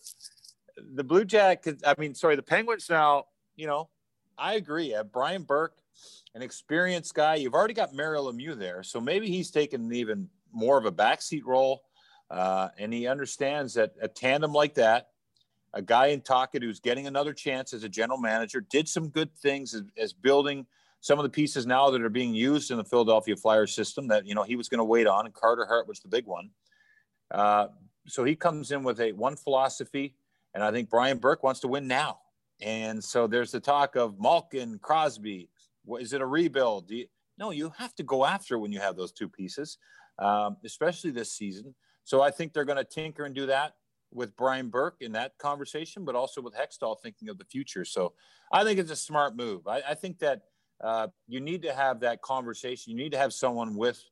The 0.95 1.05
Blue 1.05 1.27
Jackets. 1.27 1.83
I 1.87 1.95
mean, 1.99 2.15
sorry, 2.15 2.37
the 2.37 2.43
Penguins. 2.43 2.89
Now, 2.89 3.25
you 3.55 3.67
know, 3.67 3.91
I 4.39 4.55
agree. 4.55 4.95
Uh, 4.95 5.05
Brian 5.05 5.43
Burke, 5.43 5.77
an 6.35 6.41
experienced 6.41 7.13
guy. 7.13 7.35
You've 7.35 7.53
already 7.53 7.75
got 7.75 7.95
Mario 7.95 8.33
Lemieux 8.33 8.59
there, 8.59 8.83
so 8.83 8.99
maybe 8.99 9.29
he's 9.29 9.51
taken 9.51 9.85
an 9.85 9.93
even 9.93 10.31
more 10.55 10.79
of 10.79 10.87
a 10.87 10.91
backseat 10.91 11.45
role 11.45 11.83
uh, 12.31 12.69
and 12.79 12.93
he 12.93 13.07
understands 13.07 13.75
that 13.75 13.95
a 14.01 14.09
tandem 14.09 14.53
like 14.53 14.75
that, 14.75 15.09
a 15.75 15.83
guy 15.83 16.07
in 16.07 16.21
Tocchet 16.21 16.63
who's 16.63 16.81
getting 16.81 17.07
another 17.07 17.33
chance 17.33 17.73
as 17.73 17.85
a 17.85 17.89
general 17.89 18.19
manager, 18.19 18.61
did 18.61 18.89
some 18.89 19.09
good 19.09 19.35
things 19.37 19.75
as, 19.75 19.83
as 19.97 20.13
building 20.13 20.67
some 21.01 21.19
of 21.19 21.23
the 21.23 21.31
pieces 21.31 21.67
now 21.67 21.91
that 21.91 22.03
are 22.03 22.11
being 22.11 22.35
used 22.35 22.71
in 22.71 22.77
the 22.77 22.85
Philadelphia 22.85 23.37
Flyers 23.37 23.75
system 23.75 24.09
that 24.09 24.27
you 24.27 24.35
know 24.35 24.43
he 24.43 24.57
was 24.57 24.69
going 24.69 24.79
to 24.79 24.85
wait 24.85 25.07
on, 25.07 25.27
and 25.27 25.35
Carter 25.35 25.65
Hart 25.67 25.89
was 25.89 26.01
the 26.01 26.09
big 26.09 26.27
one. 26.27 26.51
Uh, 27.31 27.69
so 28.07 28.25
he 28.25 28.35
comes 28.35 28.71
in 28.71 28.83
with 28.83 29.01
a 29.01 29.13
one 29.13 29.37
philosophy, 29.37 30.15
and 30.55 30.63
I 30.63 30.71
think 30.71 30.91
Brian 30.91 31.19
Burke 31.19 31.43
wants 31.43 31.61
to 31.61 31.69
win 31.69 31.87
now. 31.87 32.19
And 32.61 33.03
so 33.03 33.27
there's 33.27 33.53
the 33.53 33.61
talk 33.61 33.97
of 33.97 34.21
Malkin, 34.21 34.79
Crosby. 34.79 35.49
Is 35.99 36.13
it 36.13 36.21
a 36.21 36.27
rebuild? 36.27 36.91
You, 36.91 37.07
no, 37.39 37.51
you 37.51 37.73
have 37.79 37.95
to 37.97 38.03
go 38.03 38.27
after 38.27 38.59
when 38.59 38.71
you 38.71 38.81
have 38.81 38.97
those 38.97 39.13
two 39.13 39.29
pieces, 39.29 39.79
um, 40.19 40.59
especially 40.65 41.11
this 41.11 41.33
season. 41.33 41.75
So 42.05 42.23
I 42.23 42.31
think 42.31 42.53
they're 42.53 42.65
going 42.65 42.79
to 42.79 42.85
tinker 42.85 43.25
and 43.25 43.35
do 43.35 43.47
that 43.47 43.75
with 44.13 44.37
Brian 44.37 44.69
Burke 44.69 44.97
in 45.01 45.13
that 45.13 45.39
conversation, 45.39 46.05
but 46.05 46.15
also 46.15 46.41
with 46.41 46.55
Hextall 46.55 46.97
thinking 47.01 47.29
of 47.29 47.39
the 47.39 47.45
future. 47.45 47.85
So 47.85 48.13
I 48.53 48.65
think 48.65 48.79
it's 48.79 48.91
a 48.91 48.97
smart 48.97 49.37
move. 49.37 49.67
I, 49.67 49.83
I 49.91 49.95
think 49.95 50.19
that 50.19 50.43
uh, 50.83 51.09
you 51.29 51.41
need 51.41 51.63
to 51.63 51.73
have 51.73 52.01
that 52.01 52.23
conversation. 52.23 52.91
You 52.91 52.97
need 52.97 53.13
to 53.13 53.19
have 53.19 53.33
someone 53.33 53.77
with 53.77 54.03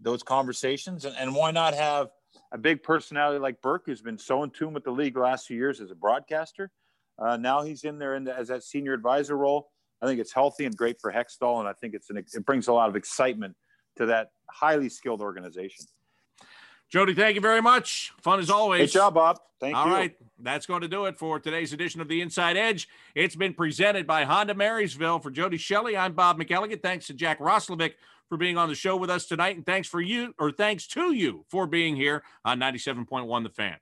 those 0.00 0.22
conversations. 0.22 1.04
And, 1.04 1.16
and 1.16 1.34
why 1.34 1.50
not 1.50 1.74
have 1.74 2.08
a 2.52 2.58
big 2.58 2.82
personality 2.82 3.40
like 3.40 3.60
Burke, 3.62 3.84
who's 3.86 4.02
been 4.02 4.18
so 4.18 4.42
in 4.42 4.50
tune 4.50 4.72
with 4.72 4.84
the 4.84 4.90
league 4.90 5.14
the 5.14 5.20
last 5.20 5.46
few 5.46 5.56
years 5.56 5.80
as 5.80 5.90
a 5.90 5.94
broadcaster? 5.94 6.70
Uh, 7.18 7.36
now 7.36 7.62
he's 7.62 7.82
in 7.82 7.98
there 7.98 8.14
in 8.14 8.24
the, 8.24 8.36
as 8.36 8.48
that 8.48 8.62
senior 8.62 8.92
advisor 8.92 9.36
role. 9.36 9.70
I 10.00 10.06
think 10.06 10.20
it's 10.20 10.32
healthy 10.32 10.64
and 10.64 10.76
great 10.76 11.00
for 11.00 11.12
Hextall, 11.12 11.58
and 11.58 11.68
I 11.68 11.72
think 11.72 11.94
it's 11.94 12.10
an, 12.10 12.18
it 12.18 12.46
brings 12.46 12.68
a 12.68 12.72
lot 12.72 12.88
of 12.88 12.94
excitement 12.94 13.56
to 13.96 14.06
that 14.06 14.28
highly 14.48 14.88
skilled 14.88 15.20
organization. 15.20 15.86
Jody, 16.90 17.14
thank 17.14 17.34
you 17.34 17.40
very 17.40 17.60
much. 17.60 18.12
Fun 18.20 18.40
as 18.40 18.48
always. 18.48 18.78
Great 18.80 18.90
job, 18.92 19.14
Bob. 19.14 19.40
Thank 19.60 19.76
All 19.76 19.86
you. 19.86 19.92
All 19.92 19.98
right. 19.98 20.16
That's 20.40 20.66
going 20.66 20.82
to 20.82 20.88
do 20.88 21.06
it 21.06 21.18
for 21.18 21.40
today's 21.40 21.72
edition 21.72 22.00
of 22.00 22.08
the 22.08 22.20
Inside 22.20 22.56
Edge. 22.56 22.88
It's 23.14 23.34
been 23.34 23.52
presented 23.54 24.06
by 24.06 24.24
Honda 24.24 24.54
Marysville. 24.54 25.18
For 25.18 25.30
Jody 25.30 25.56
Shelley, 25.56 25.96
I'm 25.96 26.12
Bob 26.12 26.38
McElligott. 26.38 26.80
Thanks 26.80 27.08
to 27.08 27.14
Jack 27.14 27.40
Roslovic 27.40 27.94
for 28.28 28.36
being 28.36 28.56
on 28.56 28.68
the 28.68 28.74
show 28.74 28.96
with 28.96 29.10
us 29.10 29.26
tonight. 29.26 29.56
And 29.56 29.66
thanks 29.66 29.88
for 29.88 30.00
you, 30.00 30.34
or 30.38 30.52
thanks 30.52 30.86
to 30.88 31.12
you 31.12 31.44
for 31.50 31.66
being 31.66 31.96
here 31.96 32.22
on 32.44 32.60
97.1 32.60 33.42
The 33.42 33.50
Fan. 33.50 33.78